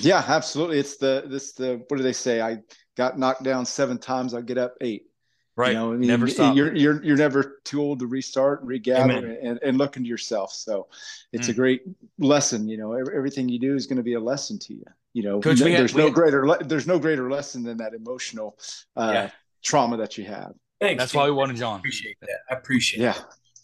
Yeah, 0.00 0.22
absolutely. 0.28 0.78
It's 0.78 0.98
the 0.98 1.24
this 1.26 1.52
the 1.52 1.82
what 1.88 1.96
do 1.96 2.02
they 2.02 2.12
say? 2.12 2.42
I 2.42 2.58
got 2.94 3.18
knocked 3.18 3.42
down 3.42 3.64
seven 3.64 3.96
times. 3.96 4.34
I 4.34 4.42
get 4.42 4.58
up 4.58 4.74
eight. 4.82 5.06
Right. 5.54 5.72
You 5.72 5.78
know, 5.78 5.92
I 5.92 5.96
mean, 5.96 6.08
never 6.08 6.28
stop. 6.28 6.56
You're 6.56 6.74
you're 6.74 7.04
you're 7.04 7.16
never 7.16 7.60
too 7.64 7.82
old 7.82 7.98
to 7.98 8.06
restart, 8.06 8.62
regather, 8.62 9.36
and, 9.42 9.58
and 9.62 9.76
look 9.76 9.98
into 9.98 10.08
yourself. 10.08 10.52
So 10.52 10.88
it's 11.32 11.48
mm. 11.48 11.50
a 11.50 11.52
great 11.52 11.82
lesson. 12.18 12.68
You 12.68 12.78
know, 12.78 12.92
everything 12.94 13.50
you 13.50 13.58
do 13.58 13.74
is 13.74 13.86
going 13.86 13.98
to 13.98 14.02
be 14.02 14.14
a 14.14 14.20
lesson 14.20 14.58
to 14.60 14.74
you. 14.74 14.84
You 15.12 15.24
know, 15.24 15.40
Coach, 15.40 15.58
there's 15.58 15.90
had, 15.92 15.98
no 15.98 16.04
had, 16.06 16.14
greater 16.14 16.58
there's 16.64 16.86
no 16.86 16.98
greater 16.98 17.30
lesson 17.30 17.62
than 17.62 17.76
that 17.78 17.92
emotional 17.92 18.58
uh, 18.96 19.10
yeah. 19.12 19.30
trauma 19.62 19.98
that 19.98 20.16
you 20.16 20.24
have. 20.24 20.54
Thanks. 20.80 21.02
That's 21.02 21.14
why 21.14 21.26
we 21.26 21.32
wanted 21.32 21.56
John. 21.56 21.80
Appreciate 21.80 22.16
that. 22.22 22.40
I 22.50 22.54
appreciate. 22.54 23.02
Yeah. 23.02 23.14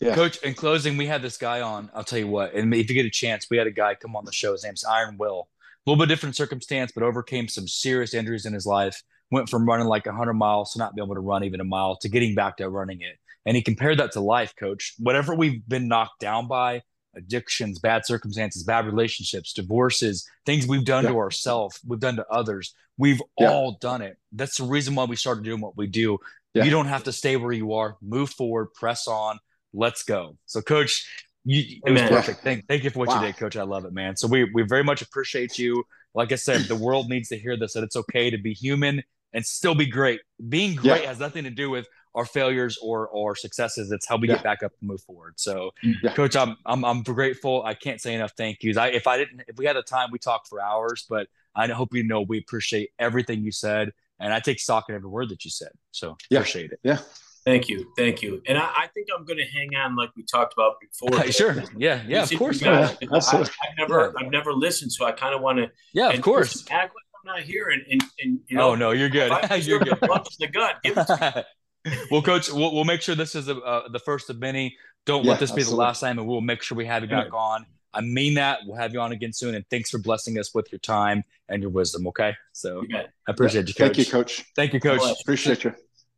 Yeah. 0.01 0.15
Coach, 0.15 0.37
in 0.43 0.55
closing, 0.55 0.97
we 0.97 1.07
had 1.07 1.23
this 1.23 1.39
guy 1.39 1.63
on. 1.63 1.91
I'll 1.95 2.05
tell 2.05 2.19
you 2.19 2.29
what, 2.29 2.55
and 2.55 2.73
if 2.75 2.89
you 2.89 2.95
get 2.95 3.07
a 3.07 3.11
chance, 3.11 3.47
we 3.51 3.57
had 3.57 3.67
a 3.67 3.73
guy 3.73 3.95
come 3.95 4.15
on 4.15 4.25
the 4.25 4.33
show. 4.33 4.53
His 4.53 4.63
name's 4.63 4.85
Iron 4.85 5.17
Will. 5.19 5.49
A 5.87 5.91
little 5.91 6.05
bit 6.05 6.09
different 6.09 6.37
circumstance, 6.37 6.93
but 6.95 7.03
overcame 7.03 7.49
some 7.49 7.67
serious 7.67 8.13
injuries 8.13 8.45
in 8.45 8.53
his 8.53 8.67
life 8.67 9.03
went 9.31 9.49
from 9.49 9.67
running 9.67 9.87
like 9.87 10.07
100 10.07 10.35
miles 10.35 10.73
to 10.73 10.79
not 10.79 10.95
being 10.95 11.07
able 11.07 11.15
to 11.15 11.21
run 11.21 11.45
even 11.45 11.61
a 11.61 11.65
mile 11.65 11.97
to 11.97 12.09
getting 12.09 12.35
back 12.35 12.57
to 12.59 12.69
running 12.69 13.01
it. 13.01 13.19
And 13.47 13.57
he 13.57 13.63
compared 13.63 13.99
that 13.99 14.13
to 14.13 14.21
life, 14.21 14.55
coach. 14.59 14.95
Whatever 14.99 15.35
we've 15.35 15.67
been 15.67 15.89
knocked 15.89 16.21
down 16.21 16.49
by, 16.49 16.83
addictions, 17.17 17.79
bad 17.79 18.05
circumstances, 18.07 18.63
bad 18.63 18.87
relationships, 18.87 19.53
divorces, 19.53 20.29
things 20.47 20.67
we've 20.67 20.85
done 20.85 21.05
yeah. 21.05 21.11
to 21.11 21.19
ourselves, 21.19 21.81
we've 21.87 22.01
done 22.01 22.17
to 22.17 22.27
others. 22.31 22.75
We've 22.97 23.23
yeah. 23.39 23.51
all 23.51 23.79
done 23.81 24.03
it. 24.03 24.19
That's 24.33 24.59
the 24.59 24.65
reason 24.65 24.95
why 24.95 25.05
we 25.05 25.17
started 25.17 25.45
doing 25.45 25.61
what 25.61 25.77
we 25.77 25.87
do. 25.87 26.19
Yeah. 26.55 26.65
You 26.65 26.71
don't 26.71 26.87
have 26.87 27.05
to 27.05 27.13
stay 27.13 27.37
where 27.37 27.53
you 27.53 27.75
are. 27.75 27.97
Move 28.03 28.31
forward, 28.31 28.75
press 28.75 29.07
on. 29.07 29.39
Let's 29.73 30.03
go. 30.03 30.37
So, 30.47 30.61
coach, 30.61 31.07
you, 31.45 31.81
it 31.87 31.91
was 31.91 32.03
perfect. 32.03 32.41
Thank, 32.41 32.67
thank 32.67 32.85
you 32.85 32.91
for 32.91 33.01
what 33.01 33.09
wow. 33.09 33.21
you 33.21 33.27
did, 33.29 33.37
coach. 33.37 33.57
I 33.57 33.63
love 33.63 33.85
it, 33.85 33.93
man. 33.93 34.17
So 34.17 34.27
we 34.27 34.45
we 34.53 34.63
very 34.63 34.85
much 34.85 35.03
appreciate 35.03 35.59
you. 35.59 35.85
Like 36.15 36.33
I 36.33 36.37
said, 36.37 36.63
the 36.63 36.77
world 36.77 37.09
needs 37.09 37.29
to 37.29 37.39
hear 37.39 37.57
this 37.57 37.75
that 37.75 37.85
it's 37.85 37.97
okay 37.97 38.31
to 38.31 38.39
be 38.39 38.53
human 38.53 39.03
and 39.33 39.45
still 39.45 39.75
be 39.75 39.87
great. 39.87 40.21
Being 40.49 40.75
great 40.75 41.03
yeah. 41.03 41.09
has 41.09 41.19
nothing 41.19 41.45
to 41.45 41.51
do 41.51 41.71
with 41.71 41.87
our 42.15 42.25
failures 42.25 42.79
or 42.83 43.15
our 43.17 43.35
successes. 43.35 43.93
It's 43.93 44.07
how 44.07 44.17
we 44.17 44.29
yeah. 44.29 44.35
get 44.35 44.45
back 44.45 44.63
up 44.63 44.73
and 44.81 44.89
move 44.89 45.03
forward. 45.03 45.35
So, 45.37 45.73
yeah. 46.03 46.15
Coach, 46.15 46.37
I'm, 46.37 46.57
I'm 46.67 46.85
I'm 46.85 47.03
grateful. 47.03 47.63
I 47.65 47.75
can't 47.75 48.01
say 48.01 48.15
enough 48.15 48.33
thank 48.37 48.63
yous. 48.63 48.77
I 48.77 48.89
if 48.89 49.07
I 49.07 49.19
didn't 49.19 49.43
if 49.47 49.57
we 49.57 49.67
had 49.67 49.77
the 49.77 49.83
time, 49.83 50.11
we 50.11 50.19
talked 50.19 50.49
for 50.49 50.61
hours. 50.61 51.07
But 51.09 51.29
I 51.55 51.67
hope 51.69 51.95
you 51.95 52.03
know 52.03 52.23
we 52.23 52.39
appreciate 52.39 52.91
everything 52.99 53.43
you 53.43 53.53
said, 53.53 53.93
and 54.19 54.33
I 54.33 54.41
take 54.41 54.59
stock 54.61 54.87
in 54.89 54.95
every 54.95 55.09
word 55.09 55.29
that 55.31 55.45
you 55.45 55.51
said. 55.51 55.71
So 55.93 56.17
yeah. 56.31 56.41
appreciate 56.41 56.73
it. 56.73 56.81
Yeah. 56.83 56.99
Thank 57.45 57.71
you, 57.71 57.91
thank 57.97 58.21
you. 58.21 58.43
And 58.47 58.59
I, 58.59 58.65
I 58.77 58.87
think 58.89 59.09
I'm 59.17 59.25
going 59.25 59.39
to 59.39 59.45
hang 59.45 59.75
on 59.75 59.97
like 59.97 60.11
we 60.15 60.23
talked 60.23 60.53
about 60.53 60.75
before. 60.81 61.25
sure, 61.33 61.63
yeah, 61.79 62.03
yeah, 62.07 62.25
of 62.25 62.37
course. 62.37 62.61
Guys, 62.61 62.95
I, 63.11 63.17
have 63.17 63.51
never, 63.79 64.13
yeah. 64.15 64.27
I've 64.27 64.31
never 64.31 64.53
listened, 64.53 64.93
so 64.93 65.07
I 65.07 65.13
kind 65.13 65.35
of 65.35 65.41
want 65.41 65.57
to. 65.57 65.71
Yeah, 65.95 66.11
of 66.11 66.21
course. 66.21 66.67
Act 66.71 66.95
like 66.95 67.08
not 67.29 67.41
here, 67.41 67.69
and 67.69 67.83
and, 67.91 68.03
and 68.21 68.41
you 68.49 68.57
know, 68.57 68.71
oh 68.71 68.75
no, 68.75 68.91
you're 68.91 69.09
good. 69.09 69.31
you're 69.63 69.79
good. 69.79 70.01
Punch 70.01 70.37
the 70.39 70.49
gut. 70.49 70.77
Give 70.83 70.99
it 70.99 71.07
to 71.07 71.47
well, 72.11 72.23
coach, 72.23 72.51
we'll, 72.51 72.75
we'll 72.75 72.85
make 72.85 73.01
sure 73.01 73.15
this 73.15 73.35
is 73.35 73.49
a, 73.49 73.57
uh, 73.57 73.89
the 73.89 74.01
first 74.01 74.29
of 74.31 74.39
many. 74.39 74.77
Don't 75.07 75.25
yeah, 75.25 75.31
let 75.31 75.41
this 75.41 75.51
absolutely. 75.51 75.71
be 75.71 75.71
the 75.71 75.77
last 75.77 76.01
time, 76.01 76.19
and 76.19 76.27
we'll 76.27 76.41
make 76.41 76.63
sure 76.63 76.77
we 76.77 76.87
have 76.87 77.03
you 77.03 77.09
back 77.09 77.33
on. 77.33 77.65
I 77.95 78.01
mean 78.03 78.35
that. 78.35 78.59
We'll 78.67 78.77
have 78.77 78.93
you 78.93 79.01
on 79.01 79.13
again 79.13 79.33
soon, 79.33 79.55
and 79.55 79.65
thanks 79.71 79.91
for 79.91 79.99
blessing 79.99 80.39
us 80.39 80.55
with 80.55 80.71
your 80.71 80.81
time 80.81 81.25
and 81.49 81.63
your 81.63 81.71
wisdom. 81.71 82.07
Okay, 82.09 82.35
so 82.53 82.83
I 82.93 83.07
appreciate 83.29 83.63
yeah. 83.63 83.69
you, 83.69 83.75
coach. 83.75 83.97
Thank 83.97 83.99
you, 83.99 84.05
coach. 84.13 84.45
Thank 84.57 84.73
you, 84.75 84.81
coach. 84.81 85.21
Appreciate 85.23 85.65
you. 85.65 85.75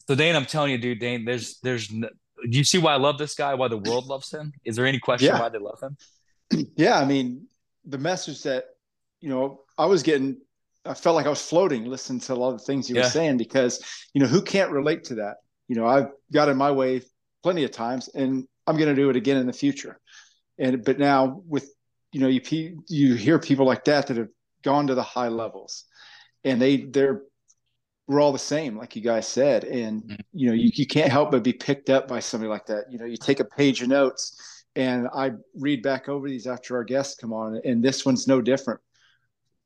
So, 0.08 0.16
Dane, 0.16 0.34
I'm 0.34 0.46
telling 0.46 0.72
you, 0.72 0.78
dude, 0.78 0.98
Dane, 0.98 1.24
there's, 1.24 1.60
there's, 1.60 1.86
do 1.86 2.08
you 2.42 2.64
see 2.64 2.78
why 2.78 2.94
I 2.94 2.96
love 2.96 3.16
this 3.16 3.36
guy? 3.36 3.54
Why 3.54 3.68
the 3.68 3.78
world 3.78 4.06
loves 4.06 4.32
him? 4.32 4.52
Is 4.64 4.74
there 4.74 4.86
any 4.86 4.98
question 4.98 5.28
yeah. 5.28 5.40
why 5.40 5.48
they 5.48 5.58
love 5.58 5.80
him? 5.80 5.96
Yeah, 6.74 6.98
I 6.98 7.04
mean, 7.04 7.46
the 7.84 7.98
message 7.98 8.42
that 8.42 8.64
you 9.20 9.28
know 9.28 9.60
I 9.78 9.86
was 9.86 10.02
getting 10.02 10.38
I 10.84 10.94
felt 10.94 11.16
like 11.16 11.26
I 11.26 11.30
was 11.30 11.42
floating 11.42 11.84
listening 11.84 12.20
to 12.20 12.32
a 12.32 12.36
lot 12.36 12.52
of 12.52 12.58
the 12.58 12.64
things 12.64 12.88
he 12.88 12.94
yeah. 12.94 13.02
was 13.02 13.12
saying 13.12 13.36
because 13.36 13.84
you 14.14 14.20
know 14.20 14.26
who 14.26 14.42
can't 14.42 14.70
relate 14.70 15.04
to 15.04 15.16
that. 15.16 15.36
You 15.68 15.76
know, 15.76 15.86
I've 15.86 16.08
got 16.32 16.48
in 16.48 16.56
my 16.56 16.70
way 16.70 17.02
plenty 17.42 17.64
of 17.64 17.70
times, 17.70 18.08
and 18.08 18.46
I'm 18.66 18.76
going 18.76 18.88
to 18.88 18.94
do 18.94 19.10
it 19.10 19.16
again 19.16 19.36
in 19.36 19.46
the 19.46 19.52
future. 19.52 20.00
And 20.58 20.84
but 20.84 20.98
now 20.98 21.42
with 21.46 21.70
you 22.12 22.20
know 22.20 22.28
you 22.28 22.40
you 22.88 23.14
hear 23.14 23.38
people 23.38 23.66
like 23.66 23.84
that 23.84 24.06
that 24.06 24.16
have 24.16 24.28
gone 24.62 24.86
to 24.86 24.94
the 24.94 25.02
high 25.02 25.28
levels, 25.28 25.84
and 26.44 26.60
they 26.60 26.78
they're 26.78 27.22
we're 28.06 28.20
all 28.20 28.32
the 28.32 28.38
same, 28.38 28.76
like 28.76 28.96
you 28.96 29.02
guys 29.02 29.28
said, 29.28 29.64
and 29.64 30.02
mm-hmm. 30.02 30.14
you 30.32 30.48
know 30.48 30.54
you, 30.54 30.70
you 30.74 30.86
can't 30.86 31.12
help 31.12 31.30
but 31.30 31.44
be 31.44 31.52
picked 31.52 31.90
up 31.90 32.08
by 32.08 32.20
somebody 32.20 32.48
like 32.48 32.66
that. 32.66 32.86
You 32.90 32.98
know, 32.98 33.04
you 33.04 33.16
take 33.16 33.40
a 33.40 33.44
page 33.44 33.82
of 33.82 33.88
notes, 33.88 34.64
and 34.74 35.08
I 35.14 35.32
read 35.54 35.82
back 35.82 36.08
over 36.08 36.28
these 36.28 36.46
after 36.46 36.74
our 36.76 36.84
guests 36.84 37.14
come 37.20 37.32
on, 37.32 37.60
and 37.64 37.84
this 37.84 38.06
one's 38.06 38.26
no 38.26 38.40
different 38.40 38.80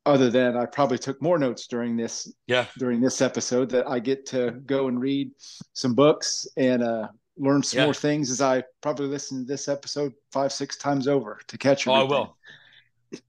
other 0.05 0.29
than 0.29 0.55
I 0.55 0.65
probably 0.65 0.97
took 0.97 1.21
more 1.21 1.37
notes 1.37 1.67
during 1.67 1.97
this 1.97 2.31
yeah 2.47 2.65
during 2.77 3.01
this 3.01 3.21
episode 3.21 3.69
that 3.69 3.87
I 3.87 3.99
get 3.99 4.25
to 4.27 4.51
go 4.65 4.87
and 4.87 4.99
read 4.99 5.31
some 5.73 5.95
books 5.95 6.47
and 6.57 6.83
uh, 6.83 7.07
learn 7.37 7.63
some 7.63 7.79
yeah. 7.79 7.85
more 7.85 7.93
things 7.93 8.31
as 8.31 8.41
I 8.41 8.63
probably 8.81 9.07
listen 9.07 9.39
to 9.39 9.45
this 9.45 9.67
episode 9.67 10.13
five 10.31 10.51
six 10.51 10.77
times 10.77 11.07
over 11.07 11.39
to 11.47 11.57
catch. 11.57 11.87
Everything. 11.87 12.11
Oh, 12.11 12.15
I 12.15 12.19
will. 12.19 12.37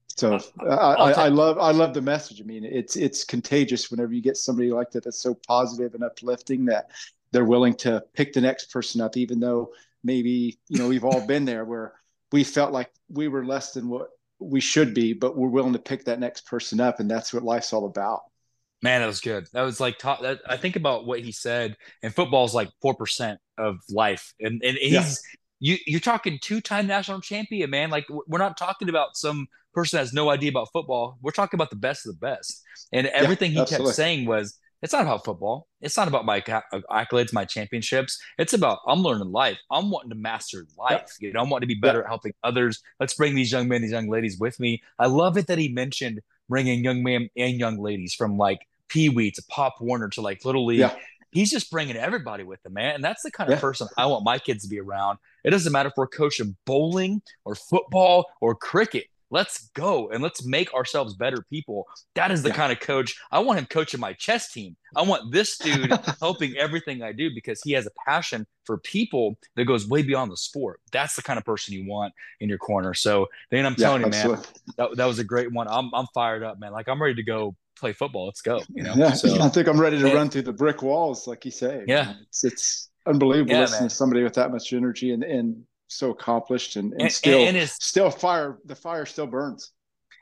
So 0.07 0.39
I, 0.59 0.65
I, 0.65 1.11
I, 1.11 1.27
love 1.27 1.59
I 1.59 1.69
love 1.71 1.93
the 1.93 2.01
message. 2.01 2.41
I 2.41 2.43
mean, 2.43 2.63
it's 2.63 2.95
it's 2.95 3.23
contagious 3.23 3.91
whenever 3.91 4.13
you 4.13 4.21
get 4.21 4.35
somebody 4.35 4.71
like 4.71 4.89
that 4.91 5.03
that's 5.03 5.21
so 5.21 5.35
positive 5.47 5.93
and 5.93 6.03
uplifting 6.03 6.65
that 6.65 6.89
they're 7.31 7.45
willing 7.45 7.75
to 7.75 8.03
pick 8.13 8.33
the 8.33 8.41
next 8.41 8.71
person 8.71 8.99
up, 8.99 9.15
even 9.15 9.39
though 9.39 9.71
maybe 10.03 10.57
you 10.69 10.79
know 10.79 10.87
we've 10.87 11.03
all 11.03 11.25
been 11.25 11.45
there 11.45 11.65
where 11.65 11.93
we 12.31 12.43
felt 12.43 12.71
like 12.71 12.91
we 13.09 13.27
were 13.27 13.45
less 13.45 13.73
than 13.73 13.89
what 13.89 14.09
we 14.39 14.59
should 14.59 14.93
be, 14.93 15.13
but 15.13 15.37
we're 15.37 15.49
willing 15.49 15.73
to 15.73 15.79
pick 15.79 16.05
that 16.05 16.19
next 16.19 16.45
person 16.45 16.79
up, 16.79 16.99
and 16.99 17.09
that's 17.09 17.33
what 17.33 17.43
life's 17.43 17.73
all 17.73 17.85
about. 17.85 18.21
Man, 18.83 19.01
that 19.01 19.07
was 19.07 19.21
good. 19.21 19.47
That 19.53 19.63
was 19.63 19.79
like 19.79 19.97
top, 19.97 20.21
that, 20.21 20.39
I 20.47 20.57
think 20.57 20.75
about 20.75 21.05
what 21.05 21.19
he 21.21 21.31
said, 21.31 21.75
and 22.03 22.13
football 22.13 22.45
is 22.45 22.53
like 22.53 22.69
four 22.81 22.93
percent 22.93 23.39
of 23.57 23.77
life, 23.89 24.33
and 24.39 24.61
and 24.63 24.77
he's 24.77 24.93
yeah. 24.93 25.11
you 25.59 25.77
you're 25.87 25.99
talking 25.99 26.37
two 26.41 26.61
time 26.61 26.85
national 26.85 27.21
champion, 27.21 27.69
man. 27.71 27.89
Like 27.89 28.05
we're 28.09 28.37
not 28.37 28.57
talking 28.57 28.89
about 28.89 29.15
some 29.15 29.47
person 29.73 29.97
that 29.97 30.01
has 30.01 30.13
no 30.13 30.29
idea 30.29 30.49
about 30.49 30.69
football. 30.71 31.17
We're 31.21 31.31
talking 31.31 31.57
about 31.57 31.71
the 31.71 31.75
best 31.75 32.05
of 32.05 32.13
the 32.13 32.19
best, 32.19 32.61
and 32.93 33.07
everything 33.07 33.53
yeah, 33.53 33.65
he 33.65 33.77
kept 33.77 33.87
saying 33.87 34.27
was 34.27 34.59
it's 34.81 34.93
not 34.93 35.03
about 35.03 35.25
football. 35.25 35.67
It's 35.81 35.97
not 35.97 36.07
about 36.07 36.25
my 36.25 36.43
uh, 36.47 36.61
accolades, 36.91 37.33
my 37.33 37.45
championships. 37.45 38.19
It's 38.37 38.53
about 38.53 38.79
I'm 38.87 39.01
learning 39.01 39.31
life. 39.31 39.57
I'm 39.71 39.89
wanting 39.89 40.11
to 40.11 40.15
master 40.15 40.65
life. 40.77 41.15
You 41.19 41.33
know, 41.33 41.41
I'm 41.41 41.49
wanting 41.49 41.67
to 41.67 41.73
be 41.73 41.79
better 41.79 42.03
at 42.03 42.07
helping 42.07 42.33
others. 42.43 42.81
Let's 42.99 43.13
bring 43.15 43.35
these 43.35 43.51
young 43.51 43.67
men, 43.67 43.81
these 43.81 43.91
young 43.91 44.09
ladies 44.09 44.37
with 44.39 44.59
me. 44.59 44.83
I 44.99 45.07
love 45.07 45.37
it 45.37 45.47
that 45.47 45.57
he 45.57 45.69
mentioned 45.69 46.21
bringing 46.47 46.83
young 46.83 47.03
men 47.03 47.29
and 47.35 47.59
young 47.59 47.77
ladies 47.77 48.13
from 48.13 48.37
like 48.37 48.59
Pee 48.89 49.09
Wee 49.09 49.31
to 49.31 49.43
Pop 49.49 49.75
Warner 49.81 50.09
to 50.09 50.21
like 50.21 50.45
Little 50.45 50.65
League. 50.65 50.79
Yeah. 50.79 50.95
he's 51.31 51.49
just 51.49 51.71
bringing 51.71 51.97
everybody 51.97 52.43
with 52.43 52.65
him, 52.65 52.73
man. 52.73 52.95
And 52.95 53.03
that's 53.03 53.23
the 53.23 53.31
kind 53.31 53.49
of 53.49 53.57
yeah. 53.57 53.61
person 53.61 53.87
I 53.97 54.05
want 54.05 54.23
my 54.23 54.39
kids 54.39 54.63
to 54.63 54.69
be 54.69 54.79
around. 54.79 55.17
It 55.43 55.51
doesn't 55.51 55.71
matter 55.71 55.89
if 55.89 55.93
we're 55.97 56.07
coaching 56.07 56.55
bowling 56.65 57.21
or 57.45 57.55
football 57.55 58.25
or 58.41 58.55
cricket. 58.55 59.05
Let's 59.29 59.69
go 59.75 60.09
and 60.09 60.23
let's 60.23 60.45
make 60.45 60.73
ourselves 60.73 61.15
better 61.15 61.43
people. 61.49 61.85
That 62.15 62.31
is 62.31 62.43
the 62.43 62.49
yeah. 62.49 62.55
kind 62.55 62.71
of 62.71 62.79
coach 62.79 63.15
I 63.31 63.39
want 63.39 63.59
him 63.59 63.65
coaching 63.65 63.99
my 63.99 64.13
chess 64.13 64.51
team. 64.51 64.75
I 64.95 65.01
want 65.01 65.31
this 65.31 65.57
dude 65.57 65.91
helping 66.19 66.55
everything 66.55 67.01
I 67.01 67.11
do 67.11 67.29
because 67.33 67.61
he 67.63 67.73
has 67.73 67.85
a 67.85 67.91
passion 68.05 68.45
for 68.65 68.77
people 68.77 69.37
that 69.55 69.65
goes 69.65 69.87
way 69.87 70.01
beyond 70.01 70.31
the 70.31 70.37
sport. 70.37 70.79
That's 70.91 71.15
the 71.15 71.21
kind 71.21 71.37
of 71.37 71.45
person 71.45 71.73
you 71.73 71.87
want 71.87 72.13
in 72.39 72.49
your 72.49 72.57
corner. 72.57 72.93
So, 72.93 73.27
then 73.51 73.65
I'm 73.65 73.75
telling 73.75 74.01
yeah, 74.01 74.23
you, 74.23 74.31
man, 74.31 74.43
that, 74.77 74.95
that 74.95 75.05
was 75.05 75.19
a 75.19 75.23
great 75.23 75.51
one. 75.51 75.67
I'm, 75.69 75.89
I'm 75.93 76.07
fired 76.13 76.43
up, 76.43 76.59
man. 76.59 76.71
Like 76.71 76.87
I'm 76.87 77.01
ready 77.01 77.15
to 77.15 77.23
go 77.23 77.55
play 77.77 77.93
football. 77.93 78.25
Let's 78.25 78.41
go. 78.41 78.61
You 78.73 78.83
know. 78.83 78.93
Yeah, 78.95 79.13
so, 79.13 79.41
I 79.41 79.49
think 79.49 79.67
I'm 79.67 79.79
ready 79.79 79.99
to 79.99 80.13
run 80.13 80.29
through 80.29 80.43
the 80.43 80.53
brick 80.53 80.81
walls, 80.81 81.27
like 81.27 81.45
you 81.45 81.51
say. 81.51 81.83
Yeah, 81.87 82.13
it's 82.21 82.43
it's 82.43 82.89
unbelievable 83.05 83.53
yeah, 83.53 83.61
listening 83.61 83.81
man. 83.83 83.89
to 83.89 83.95
somebody 83.95 84.23
with 84.23 84.33
that 84.33 84.51
much 84.51 84.73
energy 84.73 85.11
and 85.11 85.23
and 85.23 85.63
so 85.87 86.11
accomplished 86.11 86.75
and, 86.75 86.93
and, 86.93 87.03
and 87.03 87.11
still 87.11 87.39
and 87.39 87.55
his, 87.55 87.71
still 87.71 88.09
fire 88.09 88.57
the 88.65 88.75
fire 88.75 89.05
still 89.05 89.27
burns. 89.27 89.71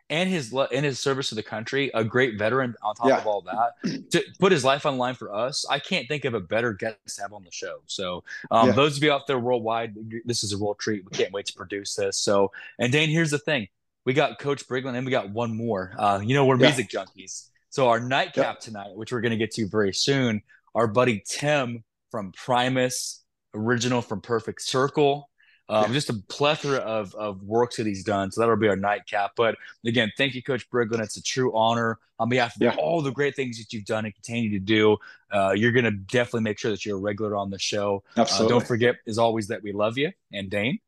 And 0.08 0.30
his 0.30 0.54
in 0.72 0.84
his 0.84 1.00
service 1.00 1.30
to 1.30 1.36
the 1.36 1.42
country, 1.42 1.90
a 1.96 2.04
great 2.04 2.38
veteran 2.38 2.76
on 2.84 2.94
top 2.94 3.08
yeah. 3.08 3.18
of 3.18 3.26
all 3.26 3.42
that, 3.42 4.10
to 4.12 4.24
put 4.40 4.52
his 4.52 4.64
life 4.64 4.86
on 4.86 5.00
line 5.00 5.16
for 5.16 5.34
us. 5.34 5.66
I 5.68 5.80
can't 5.80 6.08
think 6.08 6.26
of 6.26 6.36
a 6.36 6.40
better 6.40 6.74
guest 6.74 6.98
to 7.16 7.22
have 7.24 7.34
on 7.34 7.44
the 7.44 7.52
show. 7.52 7.80
So, 7.88 8.24
um, 8.52 8.68
yeah. 8.68 8.74
those 8.74 8.98
of 8.98 9.04
you 9.04 9.12
out 9.12 9.26
there 9.26 9.40
worldwide, 9.40 9.96
this 10.24 10.44
is 10.44 10.54
a 10.54 10.58
real 10.58 10.76
treat. 10.76 11.04
We 11.06 11.18
can't 11.18 11.34
wait 11.34 11.48
to 11.48 11.54
produce 11.54 11.96
this. 11.96 12.20
So, 12.20 12.52
and 12.78 12.92
Dane, 12.92 13.10
here's 13.10 13.32
the 13.32 13.40
thing: 13.40 13.68
we 14.06 14.14
got 14.14 14.38
Coach 14.38 14.68
Briglin, 14.68 14.96
and 14.96 15.06
we 15.06 15.12
got 15.12 15.32
one 15.32 15.58
more. 15.58 15.96
Uh, 15.98 16.22
you 16.24 16.36
know, 16.36 16.46
we're 16.46 16.60
yeah. 16.60 16.68
music 16.68 16.90
junkies. 16.90 17.50
So 17.72 17.90
our 17.90 18.00
nightcap 18.00 18.60
tonight, 18.60 18.96
which 18.96 19.12
we're 19.12 19.22
going 19.22 19.32
to 19.32 19.38
get 19.38 19.52
to 19.56 19.68
very 19.68 19.94
soon, 19.94 20.44
our 20.76 20.88
buddy 20.88 21.24
Tim 21.28 21.84
from 22.12 22.32
Primus, 22.32 23.24
original 23.54 24.02
from 24.02 24.22
Perfect 24.22 24.62
Circle. 24.62 25.30
Um, 25.68 25.92
Just 25.94 26.10
a 26.10 26.14
plethora 26.14 26.78
of, 26.78 27.16
of 27.16 27.42
works 27.44 27.78
that 27.78 27.88
he's 27.88 28.04
done. 28.04 28.32
So 28.32 28.42
that'll 28.42 28.56
be 28.56 28.68
our 28.68 28.76
nightcap. 28.76 29.32
But 29.36 29.56
again, 29.86 30.12
thank 30.18 30.36
you, 30.36 30.44
Coach 30.44 30.70
Briglin. 30.70 31.02
It's 31.02 31.18
a 31.18 31.24
true 31.24 31.56
honor 31.56 31.98
on 32.20 32.30
behalf 32.30 32.56
of 32.56 32.62
yeah. 32.62 32.76
all 32.78 33.02
the 33.02 33.12
great 33.12 33.36
things 33.36 33.58
that 33.58 33.74
you've 33.74 33.86
done 33.86 34.06
and 34.06 34.14
continue 34.14 34.52
to 34.52 34.60
do. 34.60 34.98
Uh, 35.32 35.54
you're 35.56 35.72
going 35.72 35.86
to 35.86 35.92
definitely 35.92 36.42
make 36.42 36.60
sure 36.60 36.72
that 36.72 36.86
you're 36.86 36.98
a 36.98 37.02
regular 37.02 37.36
on 37.36 37.50
the 37.50 37.60
show. 37.60 38.04
Absolutely. 38.16 38.46
Uh, 38.46 38.60
don't 38.60 38.68
forget, 38.68 38.96
as 39.08 39.18
always, 39.18 39.48
that 39.48 39.64
we 39.64 39.72
love 39.72 39.98
you. 39.98 40.12
And 40.32 40.50
Dane, 40.50 40.80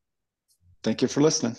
thank 0.84 1.02
you 1.02 1.08
for 1.08 1.22
listening. 1.22 1.56